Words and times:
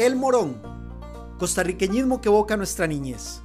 El 0.00 0.16
Morón, 0.16 0.62
costarriqueñismo 1.38 2.22
que 2.22 2.30
evoca 2.30 2.56
nuestra 2.56 2.86
niñez. 2.86 3.42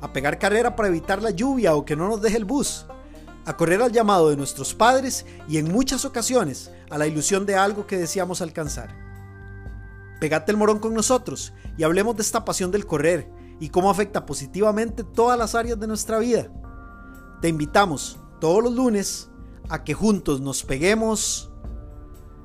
A 0.00 0.12
pegar 0.12 0.36
carrera 0.36 0.74
para 0.74 0.88
evitar 0.88 1.22
la 1.22 1.30
lluvia 1.30 1.76
o 1.76 1.84
que 1.84 1.94
no 1.94 2.08
nos 2.08 2.20
deje 2.20 2.38
el 2.38 2.44
bus. 2.44 2.86
A 3.46 3.56
correr 3.56 3.80
al 3.80 3.92
llamado 3.92 4.28
de 4.28 4.36
nuestros 4.36 4.74
padres 4.74 5.24
y 5.48 5.58
en 5.58 5.70
muchas 5.70 6.04
ocasiones 6.04 6.72
a 6.90 6.98
la 6.98 7.06
ilusión 7.06 7.46
de 7.46 7.54
algo 7.54 7.86
que 7.86 7.98
deseamos 7.98 8.42
alcanzar. 8.42 8.92
Pegate 10.18 10.50
el 10.50 10.58
morón 10.58 10.80
con 10.80 10.92
nosotros 10.92 11.52
y 11.78 11.84
hablemos 11.84 12.16
de 12.16 12.22
esta 12.22 12.44
pasión 12.44 12.72
del 12.72 12.84
correr 12.84 13.30
y 13.60 13.68
cómo 13.68 13.88
afecta 13.88 14.26
positivamente 14.26 15.04
todas 15.04 15.38
las 15.38 15.54
áreas 15.54 15.78
de 15.78 15.86
nuestra 15.86 16.18
vida. 16.18 16.48
Te 17.40 17.48
invitamos 17.48 18.18
todos 18.40 18.64
los 18.64 18.72
lunes 18.72 19.30
a 19.68 19.84
que 19.84 19.94
juntos 19.94 20.40
nos 20.40 20.64
peguemos 20.64 21.52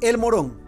el 0.02 0.20
morón. 0.20 0.67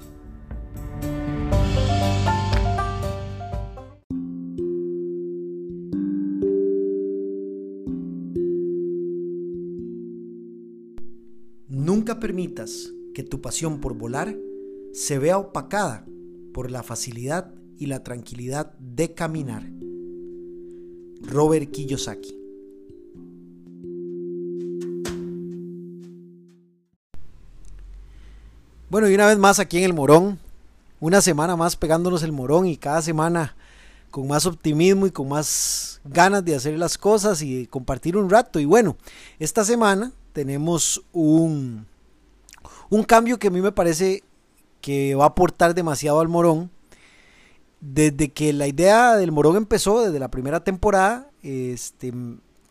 Permitas 12.30 12.92
que 13.16 13.24
tu 13.24 13.42
pasión 13.42 13.82
por 13.82 13.96
volar 13.96 14.38
se 14.94 15.18
vea 15.18 15.40
opacada 15.40 16.06
por 16.54 16.70
la 16.70 16.84
facilidad 16.84 17.52
y 17.76 17.88
la 17.88 18.04
tranquilidad 18.04 18.72
de 18.78 19.16
caminar. 19.16 19.64
Robert 21.24 21.72
Kiyosaki 21.72 22.38
Bueno, 28.92 29.10
y 29.10 29.16
una 29.16 29.26
vez 29.26 29.40
más 29.40 29.58
aquí 29.58 29.80
en 29.80 29.86
el 29.86 29.96
Morón, 29.96 30.38
una 31.00 31.22
semana 31.22 31.56
más 31.56 31.76
pegándonos 31.76 32.22
el 32.22 32.32
Morón 32.32 32.68
y 32.68 32.78
cada 32.78 33.02
semana 33.02 33.56
con 34.12 34.28
más 34.28 34.46
optimismo 34.46 35.08
y 35.08 35.12
con 35.12 35.30
más 35.30 36.00
ganas 36.06 36.46
de 36.46 36.54
hacer 36.54 36.78
las 36.78 36.96
cosas 36.96 37.42
y 37.42 37.66
compartir 37.66 38.16
un 38.16 38.30
rato. 38.30 38.60
Y 38.60 38.66
bueno, 38.66 38.98
esta 39.40 39.66
semana 39.66 40.12
tenemos 40.34 41.02
un, 41.12 41.89
un 42.90 43.04
cambio 43.04 43.40
que 43.40 43.48
a 43.48 43.52
mí 43.52 43.62
me 43.62 43.72
parece 43.72 44.24
que 44.82 45.16
va 45.16 45.26
a 45.26 45.30
aportar 45.30 45.74
demasiado 45.74 46.20
al 46.20 46.28
Morón. 46.28 46.72
Desde 47.82 48.30
que 48.30 48.52
la 48.52 48.68
idea 48.68 49.16
del 49.16 49.32
Morón 49.32 49.56
empezó, 49.56 50.02
desde 50.02 50.20
la 50.20 50.30
primera 50.30 50.64
temporada, 50.64 51.30
este, 51.42 52.14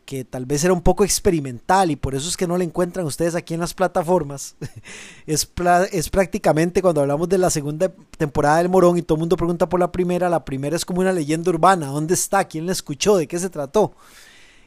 que 0.04 0.24
tal 0.24 0.46
vez 0.46 0.64
era 0.64 0.72
un 0.72 0.80
poco 0.80 1.04
experimental 1.04 1.90
y 1.90 1.96
por 1.96 2.14
eso 2.14 2.28
es 2.28 2.36
que 2.36 2.46
no 2.46 2.56
la 2.56 2.64
encuentran 2.64 3.04
ustedes 3.06 3.34
aquí 3.34 3.54
en 3.54 3.60
las 3.60 3.74
plataformas. 3.74 4.56
es, 5.26 5.50
es 5.92 6.08
prácticamente 6.10 6.82
cuando 6.82 7.00
hablamos 7.00 7.28
de 7.28 7.38
la 7.38 7.50
segunda 7.50 7.92
temporada 8.16 8.58
del 8.58 8.68
Morón 8.68 8.98
y 8.98 9.02
todo 9.02 9.16
el 9.16 9.20
mundo 9.20 9.36
pregunta 9.36 9.68
por 9.68 9.80
la 9.80 9.92
primera, 9.92 10.30
la 10.30 10.44
primera 10.44 10.76
es 10.76 10.84
como 10.84 11.00
una 11.00 11.12
leyenda 11.12 11.50
urbana, 11.50 11.88
¿dónde 11.88 12.14
está? 12.14 12.44
¿Quién 12.44 12.66
la 12.66 12.72
escuchó? 12.72 13.16
¿De 13.16 13.26
qué 13.26 13.38
se 13.38 13.50
trató? 13.50 13.92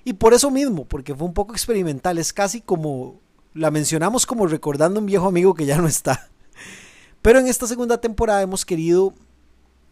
Y 0.04 0.14
por 0.14 0.34
eso 0.34 0.50
mismo, 0.50 0.86
porque 0.86 1.14
fue 1.14 1.28
un 1.28 1.34
poco 1.34 1.54
experimental, 1.54 2.18
es 2.18 2.34
casi 2.34 2.62
como, 2.62 3.20
la 3.54 3.72
mencionamos 3.72 4.26
como 4.26 4.48
recordando 4.48 5.00
a 5.00 5.02
un 5.02 5.06
viejo 5.06 5.28
amigo 5.28 5.54
que 5.54 5.66
ya 5.66 5.78
no 5.78 5.88
está. 5.88 6.30
Pero 7.22 7.40
en 7.40 7.48
esta 7.48 7.68
segunda 7.68 8.00
temporada 8.00 8.42
hemos 8.42 8.66
querido 8.66 9.14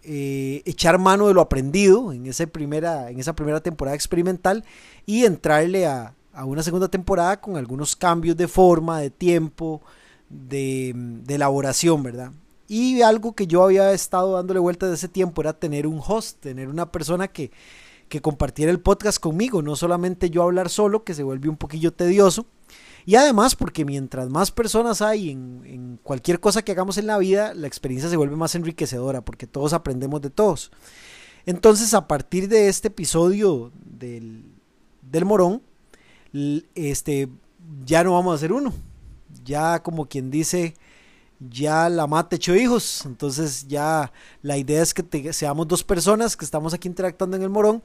eh, 0.02 0.62
echar 0.66 0.98
mano 0.98 1.28
de 1.28 1.34
lo 1.34 1.42
aprendido 1.42 2.14
en 2.14 2.26
esa, 2.26 2.48
primera, 2.48 3.10
en 3.10 3.20
esa 3.20 3.36
primera 3.36 3.62
temporada 3.62 3.96
experimental 3.96 4.64
y 5.06 5.26
entrarle 5.26 5.86
a, 5.86 6.16
una 6.46 6.64
segunda 6.64 6.88
temporada 6.88 7.42
con 7.42 7.58
algunos 7.58 7.98
cambios 7.98 8.38
de 8.38 8.48
forma, 8.48 9.02
de 9.02 9.10
tiempo, 9.10 9.82
de, 10.30 10.96
elaboración, 11.28 12.02
¿verdad? 12.02 12.32
Y 12.68 13.02
algo 13.02 13.36
que 13.36 13.46
yo 13.46 13.64
había 13.64 13.92
estado 13.92 14.36
dándole 14.36 14.62
vuelta 14.62 14.88
de 14.88 14.94
ese 14.94 15.10
tiempo 15.10 15.42
era 15.42 15.52
tener 15.52 15.86
un 15.86 16.02
host, 16.06 16.40
tener 16.40 16.70
una 16.70 16.92
persona 16.94 17.28
que, 17.28 17.52
que 18.08 18.22
compartiera 18.22 18.72
el 18.72 18.80
podcast 18.80 19.20
conmigo, 19.20 19.62
no 19.62 19.76
solamente 19.76 20.30
yo 20.30 20.44
hablar 20.44 20.70
solo, 20.70 21.04
que 21.04 21.14
se 21.14 21.24
vuelve 21.24 21.50
un 21.50 21.58
poquillo 21.58 21.92
tedioso, 21.92 22.46
y 23.06 23.16
además 23.16 23.56
porque 23.56 23.86
mientras 23.86 24.30
más 24.30 24.52
personas 24.52 25.02
hay 25.02 25.30
en, 25.30 26.00
cualquier 26.04 26.40
cosa 26.40 26.62
que 26.62 26.72
hagamos 26.72 26.98
en 26.98 27.08
la 27.08 27.18
vida, 27.18 27.54
la 27.54 27.68
experiencia 27.68 28.10
se 28.10 28.18
vuelve 28.18 28.36
más 28.36 28.56
enriquecedora 28.56 29.22
porque 29.22 29.48
todos 29.48 29.74
aprendemos 29.74 30.22
de 30.22 30.30
todos. 30.30 30.72
Entonces 31.46 31.94
a 31.94 32.08
partir 32.08 32.48
de 32.48 32.68
este 32.68 32.90
episodio 32.90 33.72
del, 33.84 34.44
del 35.02 35.26
morón, 35.26 35.62
este, 36.76 37.30
ya 37.86 38.04
no 38.04 38.14
vamos 38.14 38.34
a 38.34 38.36
hacer 38.36 38.54
uno. 38.54 38.74
Ya 39.44 39.82
como 39.82 40.08
quien 40.08 40.30
dice, 40.30 40.76
ya 41.40 41.90
la 41.90 42.08
mate 42.08 42.36
echó 42.36 42.56
hijos. 42.56 43.06
Entonces 43.06 43.68
ya 43.68 44.12
la 44.42 44.58
idea 44.58 44.82
es 44.82 44.94
que 44.94 45.34
seamos 45.34 45.68
dos 45.68 45.84
personas 45.84 46.36
que 46.36 46.46
estamos 46.46 46.74
aquí 46.74 46.88
interactuando 46.88 47.38
en 47.38 47.44
el 47.44 47.50
morón. 47.50 47.82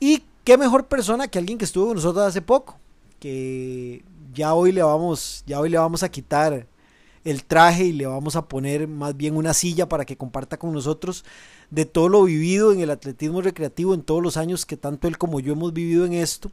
Y 0.00 0.24
qué 0.44 0.58
mejor 0.58 0.86
persona 0.86 1.28
que 1.28 1.38
alguien 1.38 1.58
que 1.58 1.64
estuvo 1.64 1.86
con 1.86 1.96
nosotros 1.96 2.26
hace 2.26 2.42
poco. 2.42 2.78
Que 3.20 4.04
ya 4.32 4.54
hoy 4.54 4.72
le 4.72 4.82
vamos, 4.82 5.42
ya 5.46 5.60
hoy 5.60 5.70
le 5.70 5.78
vamos 5.78 6.02
a 6.02 6.08
quitar 6.08 6.66
el 7.24 7.44
traje 7.44 7.84
y 7.84 7.92
le 7.92 8.06
vamos 8.06 8.36
a 8.36 8.48
poner 8.48 8.88
más 8.88 9.16
bien 9.16 9.36
una 9.36 9.54
silla 9.54 9.88
para 9.88 10.04
que 10.04 10.16
comparta 10.16 10.58
con 10.58 10.72
nosotros 10.72 11.24
de 11.70 11.84
todo 11.84 12.08
lo 12.08 12.24
vivido 12.24 12.72
en 12.72 12.80
el 12.80 12.90
atletismo 12.90 13.40
recreativo 13.40 13.94
en 13.94 14.02
todos 14.02 14.22
los 14.22 14.36
años 14.36 14.66
que 14.66 14.76
tanto 14.76 15.08
él 15.08 15.18
como 15.18 15.40
yo 15.40 15.52
hemos 15.52 15.72
vivido 15.72 16.04
en 16.04 16.14
esto. 16.14 16.50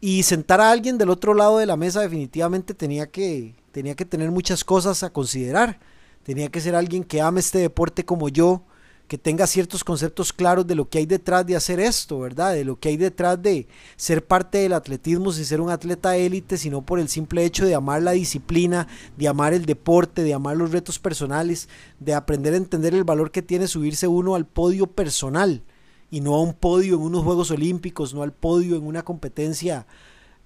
Y 0.00 0.22
sentar 0.22 0.60
a 0.60 0.70
alguien 0.70 0.96
del 0.98 1.10
otro 1.10 1.34
lado 1.34 1.58
de 1.58 1.66
la 1.66 1.76
mesa 1.76 2.00
definitivamente 2.00 2.74
tenía 2.74 3.10
que, 3.10 3.54
tenía 3.70 3.94
que 3.94 4.06
tener 4.06 4.30
muchas 4.30 4.64
cosas 4.64 5.02
a 5.02 5.12
considerar. 5.12 5.78
Tenía 6.22 6.48
que 6.48 6.60
ser 6.60 6.74
alguien 6.74 7.04
que 7.04 7.20
ame 7.20 7.40
este 7.40 7.58
deporte 7.58 8.04
como 8.04 8.28
yo, 8.28 8.62
que 9.10 9.18
tenga 9.18 9.48
ciertos 9.48 9.82
conceptos 9.82 10.32
claros 10.32 10.68
de 10.68 10.76
lo 10.76 10.88
que 10.88 10.98
hay 10.98 11.04
detrás 11.04 11.44
de 11.44 11.56
hacer 11.56 11.80
esto, 11.80 12.20
¿verdad? 12.20 12.54
De 12.54 12.62
lo 12.62 12.78
que 12.78 12.90
hay 12.90 12.96
detrás 12.96 13.42
de 13.42 13.66
ser 13.96 14.24
parte 14.24 14.58
del 14.58 14.72
atletismo 14.72 15.32
sin 15.32 15.44
ser 15.44 15.60
un 15.60 15.68
atleta 15.68 16.16
élite, 16.16 16.56
sino 16.56 16.82
por 16.82 17.00
el 17.00 17.08
simple 17.08 17.44
hecho 17.44 17.66
de 17.66 17.74
amar 17.74 18.02
la 18.02 18.12
disciplina, 18.12 18.86
de 19.16 19.26
amar 19.26 19.52
el 19.52 19.66
deporte, 19.66 20.22
de 20.22 20.32
amar 20.32 20.56
los 20.56 20.70
retos 20.70 21.00
personales, 21.00 21.68
de 21.98 22.14
aprender 22.14 22.54
a 22.54 22.58
entender 22.58 22.94
el 22.94 23.02
valor 23.02 23.32
que 23.32 23.42
tiene 23.42 23.66
subirse 23.66 24.06
uno 24.06 24.36
al 24.36 24.46
podio 24.46 24.86
personal 24.86 25.64
y 26.08 26.20
no 26.20 26.36
a 26.36 26.42
un 26.42 26.54
podio 26.54 26.94
en 26.94 27.00
unos 27.00 27.24
Juegos 27.24 27.50
Olímpicos, 27.50 28.14
no 28.14 28.22
al 28.22 28.32
podio 28.32 28.76
en 28.76 28.86
una 28.86 29.02
competencia 29.02 29.88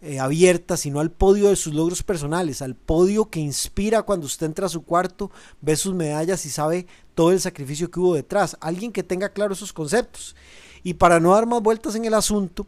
eh, 0.07 0.21
abierta, 0.21 0.77
sino 0.77 1.01
al 1.01 1.11
podio 1.11 1.49
de 1.49 1.57
sus 1.57 1.73
logros 1.73 2.03
personales, 2.03 2.61
al 2.61 2.75
podio 2.75 3.31
que 3.31 3.41
inspira 3.41 4.03
cuando 4.03 4.27
usted 4.27 4.45
entra 4.45 4.67
a 4.67 4.69
su 4.71 4.85
cuarto, 4.85 5.31
ve 5.63 5.77
sus 5.77 5.95
medallas 5.95 6.45
y 6.45 6.51
sabe 6.51 6.87
todo 7.15 7.33
el 7.33 7.41
sacrificio 7.41 7.91
que 7.91 8.01
hubo 8.01 8.15
detrás. 8.15 8.57
Alguien 8.61 8.93
que 8.93 9.03
tenga 9.03 9.29
claro 9.29 9.55
esos 9.55 9.73
conceptos. 9.73 10.35
Y 10.83 10.95
para 10.95 11.21
no 11.21 11.33
dar 11.33 11.47
más 11.47 11.63
vueltas 11.63 11.95
en 11.95 12.05
el 12.05 12.15
asunto, 12.15 12.67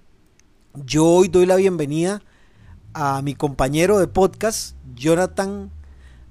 yo 0.84 1.04
hoy 1.04 1.28
doy 1.28 1.46
la 1.46 1.56
bienvenida 1.56 2.22
a 2.94 3.20
mi 3.22 3.34
compañero 3.34 3.98
de 3.98 4.08
podcast, 4.08 4.74
Jonathan 4.94 5.70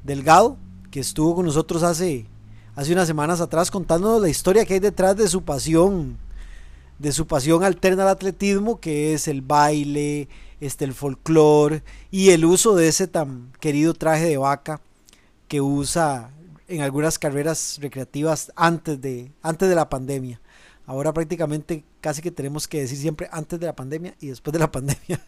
Delgado, 0.04 0.58
que 0.90 1.00
estuvo 1.00 1.36
con 1.36 1.46
nosotros 1.46 1.84
hace, 1.84 2.26
hace 2.76 2.94
unas 2.94 3.08
semanas 3.08 3.42
atrás 3.42 3.70
contándonos 3.70 4.22
la 4.22 4.30
historia 4.30 4.66
que 4.66 4.76
hay 4.76 4.80
detrás 4.80 5.16
de 5.16 5.28
su 5.28 5.44
pasión, 5.44 6.18
de 6.98 7.12
su 7.12 7.28
pasión 7.28 7.64
alterna 7.64 8.04
al 8.04 8.10
atletismo, 8.10 8.80
que 8.80 9.14
es 9.14 9.28
el 9.28 9.42
baile, 9.42 10.28
este, 10.60 10.86
el 10.86 10.94
folclore 10.94 11.84
y 12.10 12.30
el 12.30 12.46
uso 12.46 12.76
de 12.76 12.88
ese 12.88 13.08
tan 13.08 13.52
querido 13.60 13.94
traje 13.94 14.26
de 14.26 14.38
vaca 14.38 14.82
que 15.48 15.62
usa 15.62 16.32
en 16.68 16.82
algunas 16.82 17.20
carreras 17.20 17.78
recreativas 17.82 18.52
antes 18.56 19.00
de, 19.02 19.32
antes 19.42 19.70
de 19.70 19.76
la 19.76 19.90
pandemia. 19.90 20.42
Ahora 20.88 21.14
prácticamente 21.14 21.84
casi 22.00 22.22
que 22.22 22.32
tenemos 22.32 22.68
que 22.68 22.82
decir 22.82 22.98
siempre 22.98 23.28
antes 23.32 23.60
de 23.60 23.66
la 23.66 23.76
pandemia 23.76 24.16
y 24.20 24.28
después 24.28 24.54
de 24.54 24.60
la 24.60 24.72
pandemia. 24.72 25.20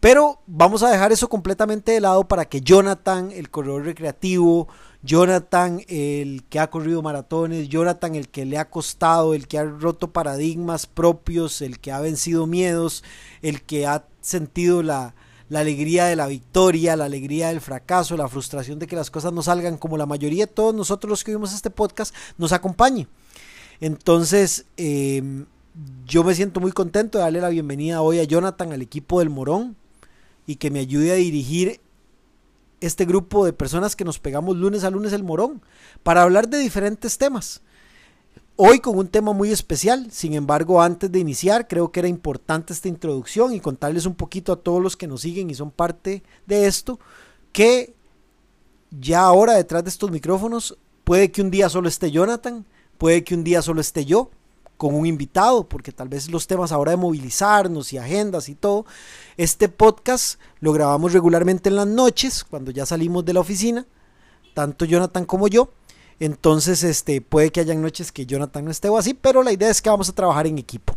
Pero 0.00 0.40
vamos 0.46 0.82
a 0.82 0.90
dejar 0.90 1.12
eso 1.12 1.28
completamente 1.28 1.92
de 1.92 2.00
lado 2.00 2.26
para 2.26 2.46
que 2.46 2.62
Jonathan, 2.62 3.30
el 3.30 3.50
corredor 3.50 3.84
recreativo, 3.84 4.66
Jonathan, 5.02 5.82
el 5.88 6.44
que 6.48 6.58
ha 6.58 6.70
corrido 6.70 7.02
maratones, 7.02 7.68
Jonathan, 7.68 8.14
el 8.14 8.28
que 8.28 8.46
le 8.46 8.58
ha 8.58 8.70
costado, 8.70 9.34
el 9.34 9.46
que 9.46 9.58
ha 9.58 9.64
roto 9.64 10.12
paradigmas 10.12 10.86
propios, 10.86 11.60
el 11.62 11.78
que 11.80 11.92
ha 11.92 12.00
vencido 12.00 12.46
miedos, 12.46 13.04
el 13.42 13.62
que 13.62 13.86
ha 13.86 14.04
sentido 14.20 14.82
la, 14.82 15.14
la 15.50 15.60
alegría 15.60 16.06
de 16.06 16.16
la 16.16 16.28
victoria, 16.28 16.96
la 16.96 17.04
alegría 17.04 17.48
del 17.48 17.60
fracaso, 17.60 18.16
la 18.16 18.28
frustración 18.28 18.78
de 18.78 18.86
que 18.86 18.96
las 18.96 19.10
cosas 19.10 19.32
no 19.32 19.42
salgan 19.42 19.76
como 19.76 19.98
la 19.98 20.06
mayoría 20.06 20.46
de 20.46 20.52
todos 20.52 20.74
nosotros 20.74 21.10
los 21.10 21.24
que 21.24 21.32
vimos 21.32 21.52
este 21.52 21.70
podcast 21.70 22.14
nos 22.38 22.52
acompañe. 22.52 23.08
Entonces, 23.80 24.64
em, 24.76 25.46
yo 26.06 26.22
me 26.22 26.34
siento 26.34 26.60
muy 26.60 26.70
contento 26.70 27.18
de 27.18 27.24
darle 27.24 27.40
la 27.40 27.48
bienvenida 27.48 28.00
hoy 28.00 28.20
a 28.20 28.24
Jonathan 28.24 28.72
al 28.72 28.80
equipo 28.80 29.18
del 29.18 29.28
Morón 29.28 29.76
y 30.46 30.56
que 30.56 30.70
me 30.70 30.78
ayude 30.78 31.10
a 31.10 31.16
dirigir 31.16 31.80
este 32.80 33.04
grupo 33.04 33.44
de 33.44 33.52
personas 33.52 33.96
que 33.96 34.04
nos 34.04 34.20
pegamos 34.20 34.56
lunes 34.56 34.84
a 34.84 34.90
lunes 34.90 35.12
el 35.12 35.24
Morón 35.24 35.62
para 36.04 36.22
hablar 36.22 36.48
de 36.48 36.58
diferentes 36.58 37.18
temas. 37.18 37.60
Hoy 38.62 38.80
con 38.80 38.98
un 38.98 39.08
tema 39.08 39.32
muy 39.32 39.50
especial, 39.50 40.08
sin 40.10 40.34
embargo, 40.34 40.82
antes 40.82 41.10
de 41.10 41.18
iniciar, 41.18 41.66
creo 41.66 41.90
que 41.90 42.00
era 42.00 42.10
importante 42.10 42.74
esta 42.74 42.88
introducción 42.88 43.54
y 43.54 43.60
contarles 43.60 44.04
un 44.04 44.14
poquito 44.14 44.52
a 44.52 44.56
todos 44.56 44.82
los 44.82 44.98
que 44.98 45.06
nos 45.06 45.22
siguen 45.22 45.48
y 45.48 45.54
son 45.54 45.70
parte 45.70 46.22
de 46.44 46.66
esto, 46.66 47.00
que 47.52 47.94
ya 48.90 49.22
ahora 49.22 49.54
detrás 49.54 49.82
de 49.82 49.88
estos 49.88 50.10
micrófonos 50.10 50.76
puede 51.04 51.30
que 51.30 51.40
un 51.40 51.50
día 51.50 51.70
solo 51.70 51.88
esté 51.88 52.10
Jonathan, 52.10 52.66
puede 52.98 53.24
que 53.24 53.34
un 53.34 53.44
día 53.44 53.62
solo 53.62 53.80
esté 53.80 54.04
yo 54.04 54.28
con 54.76 54.94
un 54.94 55.06
invitado, 55.06 55.66
porque 55.66 55.90
tal 55.90 56.10
vez 56.10 56.30
los 56.30 56.46
temas 56.46 56.70
ahora 56.70 56.90
de 56.90 56.98
movilizarnos 56.98 57.94
y 57.94 57.96
agendas 57.96 58.50
y 58.50 58.54
todo, 58.54 58.84
este 59.38 59.70
podcast 59.70 60.38
lo 60.60 60.74
grabamos 60.74 61.14
regularmente 61.14 61.70
en 61.70 61.76
las 61.76 61.86
noches, 61.86 62.44
cuando 62.44 62.72
ya 62.72 62.84
salimos 62.84 63.24
de 63.24 63.32
la 63.32 63.40
oficina, 63.40 63.86
tanto 64.52 64.84
Jonathan 64.84 65.24
como 65.24 65.48
yo. 65.48 65.70
Entonces, 66.20 66.84
este, 66.84 67.20
puede 67.20 67.50
que 67.50 67.60
hayan 67.60 67.82
noches 67.82 68.12
que 68.12 68.26
Jonathan 68.26 68.64
no 68.64 68.70
esté 68.70 68.88
o 68.88 68.96
así, 68.96 69.14
pero 69.14 69.42
la 69.42 69.52
idea 69.52 69.70
es 69.70 69.82
que 69.82 69.90
vamos 69.90 70.08
a 70.08 70.14
trabajar 70.14 70.46
en 70.46 70.58
equipo. 70.58 70.96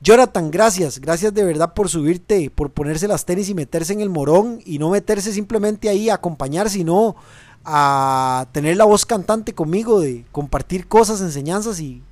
Jonathan, 0.00 0.50
gracias, 0.50 1.00
gracias 1.00 1.32
de 1.32 1.44
verdad 1.44 1.72
por 1.72 1.88
subirte, 1.88 2.50
por 2.50 2.70
ponerse 2.70 3.08
las 3.08 3.24
tenis 3.24 3.48
y 3.48 3.54
meterse 3.54 3.94
en 3.94 4.00
el 4.00 4.10
morón 4.10 4.60
y 4.64 4.78
no 4.78 4.90
meterse 4.90 5.32
simplemente 5.32 5.88
ahí 5.88 6.10
a 6.10 6.14
acompañar, 6.14 6.68
sino 6.68 7.16
a 7.64 8.46
tener 8.52 8.76
la 8.76 8.84
voz 8.84 9.06
cantante 9.06 9.54
conmigo, 9.54 9.98
de 10.00 10.26
compartir 10.30 10.86
cosas, 10.86 11.22
enseñanzas 11.22 11.80
y 11.80 12.02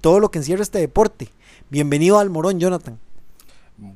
todo 0.00 0.18
lo 0.18 0.30
que 0.30 0.38
encierra 0.38 0.62
este 0.62 0.80
deporte. 0.80 1.28
Bienvenido 1.70 2.18
al 2.18 2.30
Morón, 2.30 2.60
Jonathan. 2.60 2.98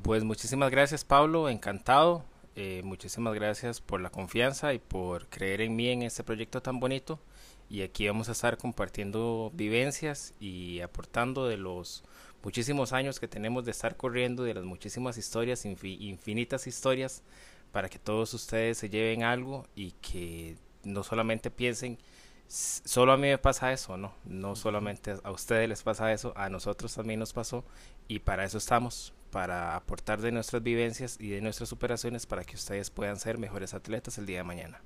Pues 0.03 0.25
muchísimas 0.25 0.71
gracias, 0.71 1.05
Pablo, 1.05 1.49
encantado. 1.49 2.25
Eh, 2.57 2.83
muchísimas 2.85 3.35
gracias 3.35 3.81
por 3.81 4.01
la 4.01 4.11
confianza 4.11 4.75
y 4.75 4.79
por 4.79 5.27
creer 5.29 5.61
en 5.61 5.77
mí 5.77 5.89
en 5.89 6.03
este 6.03 6.23
proyecto 6.23 6.61
tan 6.61 6.81
bonito. 6.81 7.19
Y 7.71 7.83
aquí 7.83 8.07
vamos 8.09 8.29
a 8.29 8.33
estar 8.33 8.59
compartiendo 8.59 9.53
vivencias 9.55 10.35
y 10.41 10.81
aportando 10.81 11.47
de 11.47 11.57
los 11.57 12.03
muchísimos 12.43 12.93
años 12.93 13.21
que 13.21 13.29
tenemos 13.29 13.65
de 13.65 13.71
estar 13.71 13.97
corriendo, 13.97 14.43
de 14.43 14.55
las 14.55 14.65
muchísimas 14.65 15.17
historias, 15.17 15.65
infinitas 15.65 16.67
historias, 16.67 17.23
para 17.71 17.89
que 17.89 18.01
todos 18.01 18.35
ustedes 18.35 18.77
se 18.79 18.91
lleven 18.91 19.23
algo 19.23 19.67
y 19.77 19.93
que 19.93 20.57
no 20.83 21.05
solamente 21.05 21.51
piensen 21.51 21.99
solo 22.51 23.13
a 23.13 23.17
mí 23.17 23.29
me 23.29 23.39
pasa 23.39 23.73
eso, 23.73 23.97
¿no? 23.97 24.13
No 24.25 24.57
solamente 24.57 25.15
a 25.23 25.31
ustedes 25.31 25.69
les 25.69 25.83
pasa 25.85 26.13
eso, 26.13 26.33
a 26.37 26.49
nosotros 26.49 26.93
también 26.93 27.21
nos 27.21 27.33
pasó 27.33 27.65
y 28.09 28.19
para 28.19 28.45
eso 28.45 28.59
estamos, 28.59 29.15
para 29.31 29.77
aportar 29.77 30.21
de 30.21 30.33
nuestras 30.33 30.63
vivencias 30.63 31.17
y 31.21 31.29
de 31.31 31.41
nuestras 31.41 31.69
superaciones 31.69 32.27
para 32.27 32.43
que 32.43 32.57
ustedes 32.57 32.91
puedan 32.91 33.19
ser 33.19 33.39
mejores 33.39 33.73
atletas 33.73 34.19
el 34.19 34.27
día 34.27 34.39
de 34.39 34.45
mañana. 34.45 34.81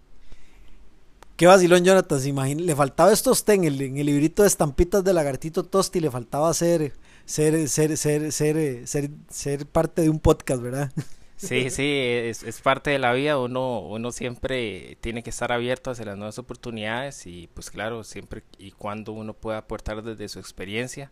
Qué 1.36 1.46
vacilón, 1.46 1.84
Jonathan. 1.84 2.20
Se 2.20 2.32
le 2.32 2.76
faltaba 2.76 3.12
estos 3.12 3.44
ten 3.44 3.64
en 3.64 3.98
el, 3.98 4.06
librito 4.06 4.42
de 4.42 4.48
estampitas 4.48 5.02
de 5.02 5.12
lagartito 5.12 5.64
Tosti, 5.64 5.98
le 6.00 6.10
faltaba 6.10 6.52
ser, 6.54 6.92
ser, 7.25 7.69
ser, 7.69 7.96
ser, 7.96 8.31
ser, 8.31 8.86
ser, 8.86 9.10
ser 9.28 9.66
parte 9.66 10.02
de 10.02 10.10
un 10.10 10.20
podcast, 10.20 10.62
¿verdad? 10.62 10.92
Sí, 11.36 11.69
sí, 11.69 11.82
es, 11.84 12.42
es, 12.44 12.60
parte 12.60 12.90
de 12.90 12.98
la 12.98 13.12
vida, 13.12 13.38
uno, 13.38 13.81
uno 13.81 14.12
siempre 14.12 14.96
tiene 15.00 15.22
que 15.22 15.28
estar 15.28 15.52
abierto 15.52 15.90
hacia 15.90 16.06
las 16.06 16.16
nuevas 16.16 16.38
oportunidades 16.38 17.26
y 17.26 17.50
pues 17.52 17.70
claro, 17.70 18.02
siempre 18.04 18.44
y 18.56 18.70
cuando 18.70 19.12
uno 19.12 19.34
pueda 19.34 19.58
aportar 19.58 20.02
desde 20.02 20.28
su 20.28 20.38
experiencia 20.38 21.10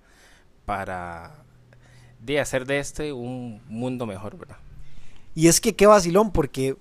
para 0.64 1.44
de 2.20 2.40
hacer 2.40 2.66
de 2.66 2.78
este 2.78 3.12
un 3.12 3.60
mundo 3.66 4.06
mejor, 4.06 4.38
¿verdad? 4.38 4.56
Y 5.34 5.48
es 5.48 5.60
que 5.60 5.74
qué 5.74 5.86
vacilón, 5.86 6.30
porque 6.30 6.76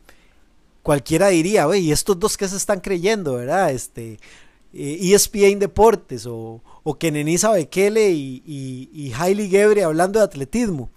cualquiera 0.84 1.30
diría, 1.30 1.66
güey, 1.66 1.82
¿y 1.82 1.92
estos 1.92 2.20
dos 2.20 2.38
que 2.38 2.48
se 2.48 2.58
están 2.58 2.80
creyendo, 2.80 3.36
verdad? 3.36 3.72
Este, 3.72 4.20
ESPN 4.74 5.40
eh, 5.40 5.52
e 5.52 5.56
Deportes 5.58 6.26
o, 6.26 6.62
o 6.84 6.98
Kenenisa 6.98 7.52
Bekele 7.52 8.12
y, 8.12 8.42
y, 8.46 8.90
y 8.94 9.14
Hailey 9.14 9.50
Gebre 9.50 9.84
hablando 9.84 10.20
de 10.20 10.26
atletismo. 10.26 10.90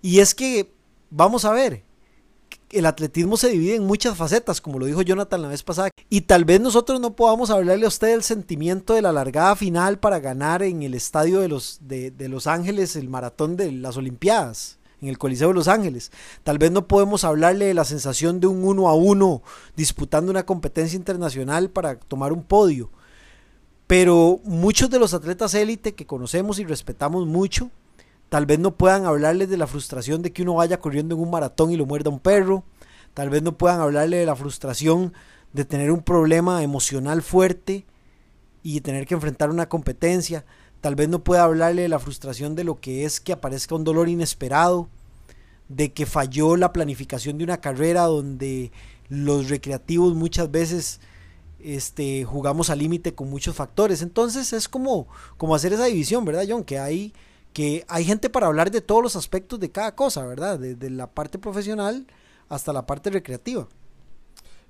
Y 0.00 0.20
es 0.20 0.34
que 0.34 0.70
vamos 1.10 1.44
a 1.44 1.52
ver, 1.52 1.82
el 2.72 2.86
atletismo 2.86 3.36
se 3.36 3.50
divide 3.50 3.76
en 3.76 3.84
muchas 3.84 4.16
facetas, 4.16 4.60
como 4.60 4.78
lo 4.78 4.86
dijo 4.86 5.02
Jonathan 5.02 5.42
la 5.42 5.48
vez 5.48 5.62
pasada, 5.62 5.90
y 6.08 6.22
tal 6.22 6.44
vez 6.44 6.60
nosotros 6.60 7.00
no 7.00 7.14
podamos 7.14 7.50
hablarle 7.50 7.84
a 7.84 7.88
usted 7.88 8.08
del 8.08 8.22
sentimiento 8.22 8.94
de 8.94 9.02
la 9.02 9.12
largada 9.12 9.54
final 9.54 9.98
para 9.98 10.20
ganar 10.20 10.62
en 10.62 10.82
el 10.82 10.94
estadio 10.94 11.40
de 11.40 11.48
Los, 11.48 11.78
de, 11.82 12.12
los 12.28 12.46
Ángeles 12.46 12.96
el 12.96 13.08
maratón 13.08 13.56
de 13.56 13.70
las 13.72 13.96
Olimpiadas, 13.96 14.78
en 15.02 15.08
el 15.08 15.18
Coliseo 15.18 15.48
de 15.48 15.54
Los 15.54 15.68
Ángeles. 15.68 16.10
Tal 16.44 16.56
vez 16.56 16.70
no 16.70 16.88
podemos 16.88 17.24
hablarle 17.24 17.66
de 17.66 17.74
la 17.74 17.84
sensación 17.84 18.40
de 18.40 18.46
un 18.46 18.64
uno 18.64 18.88
a 18.88 18.94
uno 18.94 19.42
disputando 19.76 20.30
una 20.30 20.46
competencia 20.46 20.96
internacional 20.96 21.68
para 21.68 21.96
tomar 21.96 22.32
un 22.32 22.42
podio. 22.42 22.90
Pero 23.86 24.40
muchos 24.44 24.88
de 24.88 24.98
los 24.98 25.12
atletas 25.12 25.52
élite 25.54 25.94
que 25.94 26.06
conocemos 26.06 26.58
y 26.58 26.64
respetamos 26.64 27.26
mucho, 27.26 27.70
Tal 28.32 28.46
vez 28.46 28.58
no 28.58 28.74
puedan 28.78 29.04
hablarles 29.04 29.50
de 29.50 29.58
la 29.58 29.66
frustración 29.66 30.22
de 30.22 30.32
que 30.32 30.40
uno 30.40 30.54
vaya 30.54 30.80
corriendo 30.80 31.14
en 31.14 31.20
un 31.20 31.30
maratón 31.30 31.70
y 31.70 31.76
lo 31.76 31.84
muerda 31.84 32.08
un 32.08 32.18
perro. 32.18 32.64
Tal 33.12 33.28
vez 33.28 33.42
no 33.42 33.58
puedan 33.58 33.82
hablarle 33.82 34.16
de 34.16 34.24
la 34.24 34.34
frustración 34.34 35.12
de 35.52 35.66
tener 35.66 35.90
un 35.90 36.00
problema 36.00 36.62
emocional 36.62 37.20
fuerte 37.20 37.84
y 38.62 38.80
tener 38.80 39.06
que 39.06 39.12
enfrentar 39.12 39.50
una 39.50 39.68
competencia. 39.68 40.46
Tal 40.82 40.96
vez 40.96 41.08
no 41.08 41.24
pueda 41.24 41.44
hablarle 41.44 41.82
de 41.82 41.88
la 41.88 41.98
frustración 41.98 42.54
de 42.54 42.64
lo 42.64 42.80
que 42.80 43.04
es 43.06 43.20
que 43.20 43.32
aparezca 43.32 43.74
un 43.74 43.84
dolor 43.84 44.08
inesperado, 44.08 44.88
de 45.68 45.92
que 45.92 46.04
falló 46.04 46.56
la 46.56 46.72
planificación 46.72 47.38
de 47.38 47.44
una 47.44 47.60
carrera 47.60 48.02
donde 48.02 48.72
los 49.08 49.48
recreativos 49.48 50.14
muchas 50.14 50.50
veces 50.50 51.00
este, 51.60 52.24
jugamos 52.24 52.68
al 52.68 52.80
límite 52.80 53.14
con 53.14 53.30
muchos 53.30 53.54
factores. 53.54 54.02
Entonces 54.02 54.52
es 54.52 54.68
como, 54.68 55.06
como 55.36 55.54
hacer 55.54 55.72
esa 55.72 55.84
división, 55.84 56.24
¿verdad, 56.24 56.44
John? 56.48 56.64
Que 56.64 56.78
hay 56.78 57.14
que 57.52 57.84
hay 57.88 58.04
gente 58.04 58.30
para 58.30 58.46
hablar 58.46 58.70
de 58.70 58.80
todos 58.80 59.02
los 59.02 59.14
aspectos 59.14 59.60
de 59.60 59.70
cada 59.70 59.94
cosa, 59.94 60.26
¿verdad? 60.26 60.58
Desde 60.58 60.90
la 60.90 61.06
parte 61.06 61.38
profesional 61.38 62.06
hasta 62.48 62.72
la 62.72 62.86
parte 62.86 63.10
recreativa. 63.10 63.68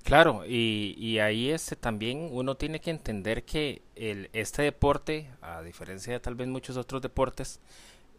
Claro, 0.04 0.44
y, 0.46 0.94
y 0.98 1.20
ahí 1.20 1.50
este, 1.50 1.76
también 1.76 2.28
uno 2.32 2.56
tiene 2.56 2.80
que 2.80 2.90
entender 2.90 3.44
que 3.44 3.82
el, 3.94 4.30
este 4.32 4.62
deporte, 4.62 5.30
a 5.40 5.62
diferencia 5.62 6.12
de 6.12 6.20
tal 6.20 6.34
vez 6.34 6.48
muchos 6.48 6.76
otros 6.76 7.00
deportes, 7.02 7.60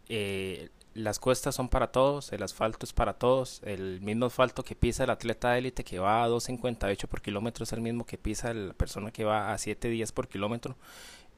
eh, 0.08 0.70
las 0.94 1.18
cuestas 1.18 1.54
son 1.54 1.68
para 1.68 1.88
todos, 1.88 2.32
el 2.32 2.42
asfalto 2.42 2.86
es 2.86 2.92
para 2.92 3.14
todos, 3.14 3.60
el 3.64 4.00
mismo 4.00 4.26
asfalto 4.26 4.62
que 4.62 4.76
pisa 4.76 5.04
el 5.04 5.10
atleta 5.10 5.58
élite 5.58 5.84
que 5.84 5.98
va 5.98 6.24
a 6.24 6.28
2.58 6.28 7.06
por 7.06 7.20
kilómetro 7.20 7.64
es 7.64 7.72
el 7.72 7.80
mismo 7.80 8.06
que 8.06 8.16
pisa 8.16 8.54
la 8.54 8.72
persona 8.74 9.10
que 9.10 9.24
va 9.24 9.52
a 9.52 9.56
7.10 9.56 10.12
por 10.12 10.28
kilómetro. 10.28 10.76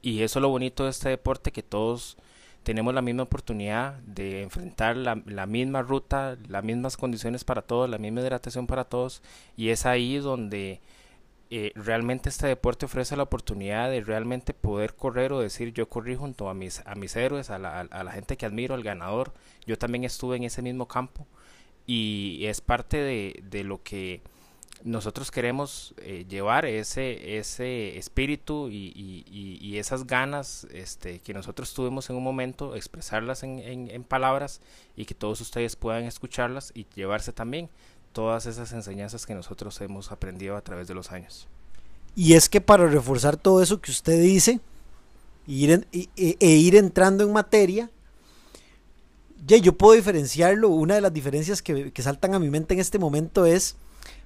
Y 0.01 0.21
eso 0.21 0.39
es 0.39 0.41
lo 0.41 0.49
bonito 0.49 0.83
de 0.83 0.91
este 0.91 1.09
deporte, 1.09 1.51
que 1.51 1.63
todos 1.63 2.17
tenemos 2.67 2.93
la 2.93 3.01
misma 3.01 3.23
oportunidad 3.23 3.93
de 3.99 4.41
enfrentar 4.41 4.97
la, 4.97 5.15
misma 5.45 5.83
ruta, 5.83 6.37
las 6.49 6.65
mismas 6.65 6.97
condiciones 6.97 7.45
para 7.45 7.61
todos, 7.61 7.89
la 7.89 7.97
misma 7.97 8.19
hidratación 8.19 8.67
para 8.67 8.83
todos 8.83 9.21
y 9.55 9.69
es 9.69 9.85
ahí 9.85 10.17
donde 10.17 10.81
eh, 11.49 11.71
realmente 11.75 12.27
este 12.27 12.45
deporte 12.45 12.85
ofrece 12.85 13.15
la 13.15 13.23
oportunidad 13.23 13.89
de 13.89 14.01
realmente 14.01 14.53
poder 14.53 14.95
correr 14.95 15.31
o 15.31 15.39
decir 15.39 15.71
yo 15.71 15.87
corrí 15.87 16.17
junto 16.17 16.49
a 16.49 16.53
mis, 16.53 16.85
a 16.85 16.95
mis 16.95 17.15
héroes, 17.15 17.51
a 17.51 17.57
la, 17.57 17.79
a 17.79 18.03
la 18.03 18.11
gente 18.11 18.35
que 18.35 18.45
admiro, 18.45 18.75
al 18.75 18.83
ganador, 18.83 19.31
yo 19.65 19.77
también 19.77 20.03
estuve 20.03 20.35
en 20.35 20.43
ese 20.43 20.61
mismo 20.61 20.89
campo 20.89 21.25
y 21.85 22.43
es 22.47 22.59
parte 22.59 22.97
de, 22.97 23.43
de 23.49 23.63
lo 23.63 23.81
que 23.81 24.19
nosotros 24.83 25.31
queremos 25.31 25.93
eh, 25.97 26.25
llevar 26.29 26.65
ese, 26.65 27.37
ese 27.37 27.97
espíritu 27.97 28.69
y, 28.69 28.93
y, 28.95 29.77
esas 29.77 30.07
ganas 30.07 30.67
este, 30.71 31.19
que 31.19 31.33
nosotros 31.33 31.73
tuvimos 31.73 32.09
en 32.09 32.15
un 32.15 32.23
momento, 32.23 32.75
expresarlas 32.75 33.43
en, 33.43 33.59
en, 33.59 34.03
palabras 34.03 34.61
y 34.95 35.05
que 35.05 35.13
todos 35.13 35.39
ustedes 35.41 35.75
puedan 35.75 36.05
escucharlas 36.05 36.71
y 36.73 36.87
llevarse 36.95 37.31
también 37.31 37.69
todas 38.11 38.45
esas 38.47 38.71
enseñanzas 38.71 39.25
que 39.25 39.35
nosotros 39.35 39.79
hemos 39.81 40.11
aprendido 40.11 40.55
a 40.55 40.61
través 40.61 40.87
de 40.87 40.95
los 40.95 41.11
años. 41.11 41.47
Y 42.15 42.33
es 42.33 42.49
que 42.49 42.61
para 42.61 42.87
reforzar 42.87 43.37
todo 43.37 43.61
eso 43.61 43.79
que 43.79 43.91
usted 43.91 44.19
dice 44.19 44.59
ir 45.45 45.87
e, 45.91 46.09
e, 46.15 46.47
ir 46.47 46.75
entrando 46.75 47.23
en 47.23 47.31
materia, 47.31 47.91
ya 49.45 49.57
yo 49.57 49.73
puedo 49.73 49.93
diferenciarlo. 49.93 50.69
Una 50.69 50.95
de 50.95 51.01
las 51.01 51.13
diferencias 51.13 51.61
que, 51.61 51.91
que 51.91 52.01
saltan 52.01 52.33
a 52.33 52.39
mi 52.39 52.49
mente 52.49 52.73
en 52.73 52.79
este 52.79 52.97
momento 52.97 53.45
es 53.45 53.75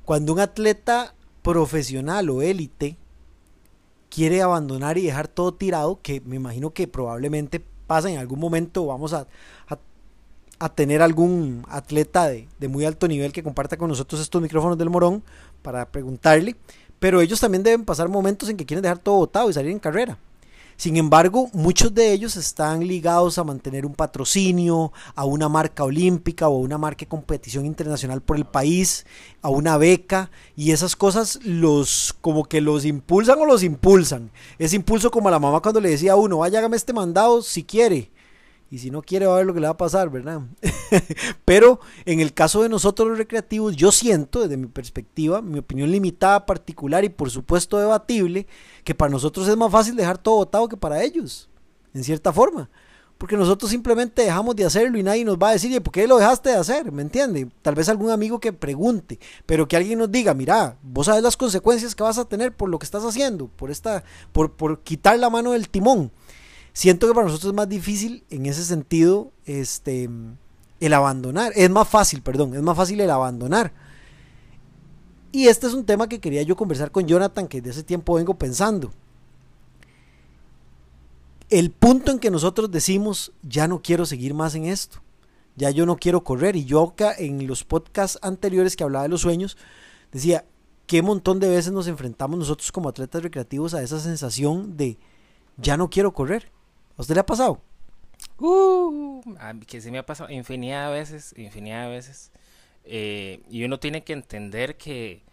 cuando 0.05 0.33
un 0.33 0.39
atleta 0.39 1.13
profesional 1.41 2.29
o 2.29 2.41
élite 2.41 2.97
quiere 4.09 4.41
abandonar 4.41 4.97
y 4.97 5.03
dejar 5.03 5.27
todo 5.27 5.53
tirado, 5.53 5.99
que 6.01 6.21
me 6.21 6.35
imagino 6.35 6.71
que 6.71 6.87
probablemente 6.87 7.63
pasa 7.87 8.09
en 8.09 8.17
algún 8.17 8.39
momento, 8.39 8.85
vamos 8.85 9.13
a, 9.13 9.27
a, 10.59 10.69
tener 10.69 11.01
algún 11.01 11.65
atleta 11.67 12.27
de, 12.27 12.47
de, 12.59 12.67
muy 12.67 12.85
alto 12.85 13.07
nivel 13.07 13.31
que 13.31 13.41
comparta 13.41 13.77
con 13.77 13.89
nosotros 13.89 14.21
estos 14.21 14.41
micrófonos 14.41 14.77
del 14.77 14.89
Morón 14.89 15.23
para 15.61 15.89
preguntarle, 15.89 16.55
pero 16.99 17.19
ellos 17.19 17.39
también 17.39 17.63
deben 17.63 17.83
pasar 17.83 18.09
momentos 18.09 18.47
en 18.49 18.57
que 18.57 18.65
quieren 18.65 18.83
dejar 18.83 18.99
todo 18.99 19.15
botado 19.15 19.49
y 19.49 19.53
salir 19.53 19.71
en 19.71 19.79
carrera. 19.79 20.17
Sin 20.81 20.97
embargo, 20.97 21.47
muchos 21.53 21.93
de 21.93 22.11
ellos 22.11 22.35
están 22.37 22.87
ligados 22.87 23.37
a 23.37 23.43
mantener 23.43 23.85
un 23.85 23.93
patrocinio, 23.93 24.91
a 25.13 25.25
una 25.25 25.47
marca 25.47 25.83
olímpica 25.83 26.49
o 26.49 26.55
a 26.55 26.59
una 26.59 26.79
marca 26.79 27.01
de 27.01 27.07
competición 27.07 27.67
internacional 27.67 28.21
por 28.21 28.35
el 28.35 28.45
país, 28.45 29.05
a 29.43 29.49
una 29.49 29.77
beca 29.77 30.31
y 30.55 30.71
esas 30.71 30.95
cosas 30.95 31.37
los 31.43 32.15
como 32.19 32.45
que 32.45 32.61
los 32.61 32.83
impulsan 32.83 33.37
o 33.37 33.45
los 33.45 33.61
impulsan. 33.61 34.31
Ese 34.57 34.75
impulso 34.75 35.11
como 35.11 35.27
a 35.27 35.31
la 35.31 35.37
mamá 35.37 35.59
cuando 35.59 35.81
le 35.81 35.91
decía 35.91 36.13
a 36.13 36.15
uno, 36.15 36.39
vaya 36.39 36.57
hágame 36.57 36.77
este 36.77 36.93
mandado 36.93 37.43
si 37.43 37.63
quiere 37.63 38.09
y 38.71 38.77
si 38.77 38.89
no 38.89 39.01
quiere 39.01 39.27
va 39.27 39.33
a 39.33 39.37
ver 39.37 39.45
lo 39.45 39.53
que 39.53 39.59
le 39.59 39.67
va 39.67 39.73
a 39.73 39.77
pasar, 39.77 40.09
¿verdad? 40.09 40.41
Pero 41.45 41.81
en 42.05 42.21
el 42.21 42.33
caso 42.33 42.63
de 42.63 42.69
nosotros 42.69 43.09
los 43.09 43.17
recreativos, 43.17 43.75
yo 43.75 43.91
siento 43.91 44.41
desde 44.41 44.55
mi 44.55 44.67
perspectiva, 44.67 45.41
mi 45.41 45.59
opinión 45.59 45.91
limitada, 45.91 46.45
particular 46.45 47.03
y 47.03 47.09
por 47.09 47.29
supuesto 47.29 47.77
debatible, 47.77 48.47
que 48.85 48.95
para 48.95 49.11
nosotros 49.11 49.45
es 49.49 49.57
más 49.57 49.69
fácil 49.69 49.97
dejar 49.97 50.17
todo 50.17 50.35
votado 50.35 50.69
que 50.69 50.77
para 50.77 51.03
ellos. 51.03 51.49
en 51.93 52.05
cierta 52.05 52.31
forma. 52.31 52.69
Porque 53.17 53.35
nosotros 53.35 53.69
simplemente 53.69 54.23
dejamos 54.23 54.55
de 54.55 54.65
hacerlo 54.65 54.97
y 54.97 55.03
nadie 55.03 55.25
nos 55.25 55.37
va 55.37 55.49
a 55.49 55.51
decir, 55.51 55.79
¿por 55.83 55.91
qué 55.91 56.07
lo 56.07 56.17
dejaste 56.17 56.51
de 56.51 56.55
hacer? 56.55 56.93
¿Me 56.93 57.01
entiende? 57.01 57.51
Tal 57.61 57.75
vez 57.75 57.89
algún 57.89 58.09
amigo 58.09 58.39
que 58.39 58.53
pregunte, 58.53 59.19
pero 59.45 59.67
que 59.67 59.75
alguien 59.75 59.99
nos 59.99 60.09
diga, 60.09 60.33
mira, 60.33 60.77
vos 60.81 61.07
sabes 61.07 61.21
las 61.21 61.35
consecuencias 61.35 61.93
que 61.93 62.03
vas 62.03 62.17
a 62.17 62.25
tener 62.25 62.55
por 62.55 62.69
lo 62.69 62.79
que 62.79 62.85
estás 62.85 63.03
haciendo, 63.03 63.47
por, 63.47 63.69
esta, 63.69 64.05
por, 64.31 64.53
por 64.53 64.79
quitar 64.79 65.19
la 65.19 65.29
mano 65.29 65.51
del 65.51 65.67
timón. 65.67 66.09
Siento 66.73 67.07
que 67.07 67.13
para 67.13 67.27
nosotros 67.27 67.51
es 67.51 67.55
más 67.55 67.69
difícil 67.69 68.23
en 68.29 68.45
ese 68.45 68.63
sentido 68.63 69.31
este, 69.45 70.09
el 70.79 70.93
abandonar. 70.93 71.51
Es 71.55 71.69
más 71.69 71.87
fácil, 71.87 72.21
perdón, 72.21 72.55
es 72.55 72.61
más 72.61 72.77
fácil 72.77 73.01
el 73.01 73.09
abandonar. 73.09 73.73
Y 75.31 75.47
este 75.47 75.67
es 75.67 75.73
un 75.73 75.85
tema 75.85 76.07
que 76.07 76.19
quería 76.19 76.43
yo 76.43 76.55
conversar 76.55 76.91
con 76.91 77.07
Jonathan, 77.07 77.47
que 77.47 77.61
desde 77.61 77.79
ese 77.79 77.83
tiempo 77.83 78.15
vengo 78.15 78.33
pensando 78.35 78.91
el 81.51 81.69
punto 81.69 82.11
en 82.11 82.19
que 82.19 82.31
nosotros 82.31 82.71
decimos, 82.71 83.33
ya 83.43 83.67
no 83.67 83.81
quiero 83.81 84.05
seguir 84.05 84.33
más 84.33 84.55
en 84.55 84.65
esto, 84.65 85.01
ya 85.57 85.69
yo 85.69 85.85
no 85.85 85.97
quiero 85.97 86.23
correr. 86.23 86.55
Y 86.55 86.63
yo 86.63 86.81
acá 86.81 87.13
en 87.15 87.45
los 87.45 87.65
podcasts 87.65 88.17
anteriores 88.21 88.77
que 88.77 88.85
hablaba 88.85 89.03
de 89.03 89.09
los 89.09 89.21
sueños, 89.21 89.57
decía, 90.13 90.45
qué 90.87 91.01
montón 91.01 91.41
de 91.41 91.49
veces 91.49 91.73
nos 91.73 91.87
enfrentamos 91.87 92.39
nosotros 92.39 92.71
como 92.71 92.87
atletas 92.87 93.21
recreativos 93.21 93.73
a 93.73 93.83
esa 93.83 93.99
sensación 93.99 94.77
de, 94.77 94.97
ya 95.57 95.75
no 95.75 95.89
quiero 95.89 96.13
correr. 96.13 96.49
¿A 97.01 97.03
usted 97.03 97.15
le 97.15 97.21
ha 97.21 97.25
pasado? 97.25 97.59
Uh, 98.37 99.23
que 99.65 99.81
se 99.81 99.89
me 99.89 99.97
ha 99.97 100.05
pasado 100.05 100.29
infinidad 100.29 100.91
de 100.91 100.99
veces, 100.99 101.33
infinidad 101.35 101.85
de 101.85 101.89
veces. 101.89 102.31
Eh, 102.83 103.41
y 103.49 103.63
uno 103.63 103.79
tiene 103.79 104.03
que 104.03 104.13
entender 104.13 104.77
que 104.77 105.23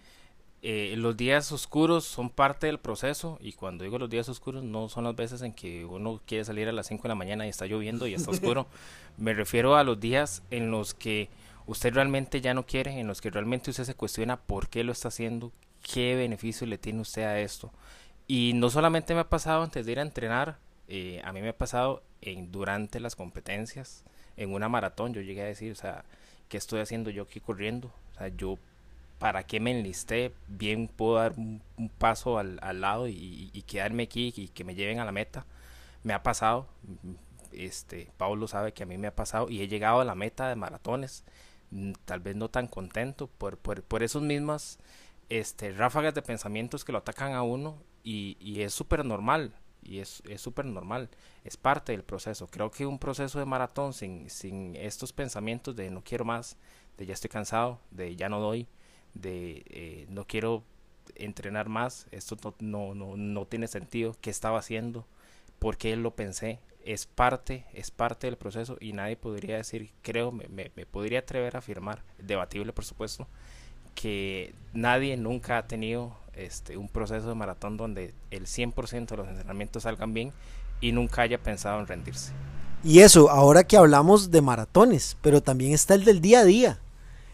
eh, 0.62 0.94
los 0.96 1.14
días 1.14 1.52
oscuros 1.52 2.06
son 2.06 2.30
parte 2.30 2.68
del 2.68 2.78
proceso 2.78 3.37
y 3.42 3.52
cuando 3.52 3.84
digo 3.84 3.98
los 3.98 4.08
días 4.08 4.30
oscuros 4.30 4.64
no 4.64 4.88
son 4.88 5.04
las 5.04 5.14
veces 5.14 5.42
en 5.42 5.52
que 5.52 5.84
uno 5.84 6.22
quiere 6.25 6.42
salir 6.46 6.68
a 6.68 6.72
las 6.72 6.87
5 6.87 7.02
de 7.02 7.08
la 7.10 7.14
mañana 7.14 7.44
y 7.44 7.50
está 7.50 7.66
lloviendo 7.66 8.06
y 8.06 8.14
está 8.14 8.30
oscuro. 8.30 8.66
Me 9.18 9.34
refiero 9.34 9.76
a 9.76 9.84
los 9.84 10.00
días 10.00 10.42
en 10.50 10.70
los 10.70 10.94
que 10.94 11.28
usted 11.66 11.92
realmente 11.92 12.40
ya 12.40 12.54
no 12.54 12.64
quiere, 12.64 12.98
en 12.98 13.06
los 13.06 13.20
que 13.20 13.28
realmente 13.28 13.68
usted 13.68 13.84
se 13.84 13.94
cuestiona 13.94 14.38
por 14.38 14.70
qué 14.70 14.84
lo 14.84 14.92
está 14.92 15.08
haciendo, 15.08 15.52
qué 15.82 16.16
beneficio 16.16 16.66
le 16.66 16.78
tiene 16.78 17.02
usted 17.02 17.25
a 17.25 17.38
esto. 17.40 17.70
Y 18.26 18.52
no 18.54 18.70
solamente 18.70 19.12
me 19.12 19.20
ha 19.20 19.28
pasado 19.28 19.62
antes 19.62 19.84
de 19.84 19.92
ir 19.92 19.98
a 19.98 20.02
entrenar, 20.02 20.56
eh, 20.88 21.21
a 21.25 21.33
mí 21.33 21.42
me 21.42 21.50
ha 21.50 21.57
pasado 21.57 22.02
en, 22.23 22.50
durante 22.50 23.00
las 23.00 23.14
competencias, 23.14 24.04
en 24.37 24.52
una 24.52 24.68
maratón, 24.68 25.12
yo 25.14 25.21
llegué 25.21 25.42
a 25.42 25.47
decir, 25.47 25.73
o 25.73 25.76
sea, 25.76 26.04
¿qué 26.49 26.57
estoy 26.57 26.80
haciendo 26.80 27.11
yo 27.11 27.25
aquí 27.25 27.40
corriendo? 27.40 27.92
O 28.14 28.18
sea, 28.18 28.28
yo 28.28 28.59
para 29.18 29.45
qué 29.45 29.61
me 29.61 29.73
enlisté, 29.73 30.33
bien 30.47 30.88
puedo 30.88 31.16
dar 31.16 31.35
un, 31.37 31.61
paso 31.99 32.38
al, 32.38 32.80
lado 32.80 33.09
y, 33.09 33.64
quedarme 33.66 34.04
aquí 34.04 34.33
y 34.37 34.49
que 34.49 34.64
me 34.64 34.75
lleven 34.75 35.00
a 35.00 35.04
la 35.04 35.12
meta. 35.12 35.45
Me 36.04 36.14
ha 36.14 36.23
pasado, 36.23 36.66
este, 37.52 38.11
Pablo 38.16 38.49
sabe 38.49 38.73
que 38.73 38.85
a 38.85 38.87
mí 38.87 38.97
me 38.99 39.09
ha 39.09 39.14
pasado 39.14 39.50
y 39.50 39.61
he 39.61 39.68
llegado 39.68 40.00
a 40.00 40.04
la 40.04 40.14
meta 40.14 40.49
de 40.49 40.57
maratones, 40.57 41.25
mm, 41.71 41.92
tal 42.04 42.21
vez 42.21 42.37
no 42.37 42.49
tan 42.49 42.68
contento 42.68 43.26
por, 43.26 43.59
por, 43.59 43.83
por 43.83 44.02
esos 44.02 44.23
mismas 44.23 44.78
este, 45.28 45.73
ráfagas 45.73 46.14
de 46.14 46.23
pensamientos 46.23 46.85
que 46.85 46.92
lo 46.92 46.99
atacan 46.99 47.33
a 47.35 47.42
uno 47.42 47.76
y, 48.04 48.37
y 48.40 48.62
es 48.62 48.73
súper 48.73 49.04
normal. 49.04 49.52
Y 49.82 50.00
es 50.00 50.23
súper 50.37 50.66
normal, 50.66 51.08
es 51.44 51.56
parte 51.56 51.92
del 51.92 52.02
proceso. 52.02 52.47
Creo 52.49 52.70
que 52.70 52.87
un 52.87 52.99
proceso 52.99 53.38
de 53.38 53.44
maratón 53.44 53.92
sin, 53.92 54.28
sin 54.28 54.76
estos 54.76 55.12
pensamientos 55.12 55.75
de 55.76 55.90
no 55.90 56.02
quiero 56.02 56.25
más, 56.25 56.56
de 56.99 57.06
ya 57.06 57.14
estoy 57.14 57.30
cansado, 57.30 57.80
de 57.90 58.16
ya 58.16 58.28
no 58.28 58.40
doy, 58.40 58.66
de 59.14 59.64
eh, 59.68 60.06
no 60.11 60.26
quiero 60.26 60.64
entrenar 61.14 61.68
más, 61.68 62.06
esto 62.11 62.37
no, 62.61 62.94
no, 62.94 63.16
no, 63.16 63.47
tiene 63.47 63.68
sentido, 63.68 64.14
qué 64.20 64.30
estaba 64.30 64.58
haciendo, 64.58 65.06
por 65.58 65.76
qué 65.76 65.97
lo 65.97 66.14
pensé, 66.14 66.61
es 66.85 67.06
parte, 67.06 67.64
es 67.73 67.90
parte 67.90 68.26
del 68.26 68.37
proceso 68.37 68.76
y 68.80 68.92
nadie 68.92 69.16
podría 69.16 69.56
decir, 69.56 69.92
creo, 70.02 70.32
me, 70.32 70.49
me, 70.49 70.68
podría 70.87 71.20
atrever 71.20 71.56
a 71.56 71.61
afirmar, 71.61 72.04
debatible 72.18 72.73
por 72.73 72.85
supuesto, 72.85 73.26
que 73.94 74.54
nadie 74.73 75.16
nunca 75.16 75.58
ha 75.58 75.66
tenido 75.66 76.16
este, 76.38 76.76
un 76.76 76.88
proceso 76.88 77.28
de 77.28 77.35
maratón 77.35 77.76
donde 77.76 78.14
el 78.30 78.47
100% 78.47 79.07
de 79.07 79.16
los 79.16 79.28
entrenamientos 79.28 79.83
salgan 79.85 80.14
bien 80.14 80.33
y 80.80 80.92
nunca 80.92 81.23
haya 81.23 81.38
pensado 81.38 81.80
en 81.80 81.87
rendirse. 81.87 82.33
Y 82.85 83.00
eso, 83.00 83.30
ahora 83.30 83.64
que 83.64 83.76
hablamos 83.76 84.30
de 84.30 84.40
maratones, 84.40 85.16
pero 85.21 85.42
también 85.42 85.73
está 85.73 85.95
el 85.95 86.04
del 86.04 86.21
día 86.21 86.40
a 86.40 86.45
día 86.45 86.78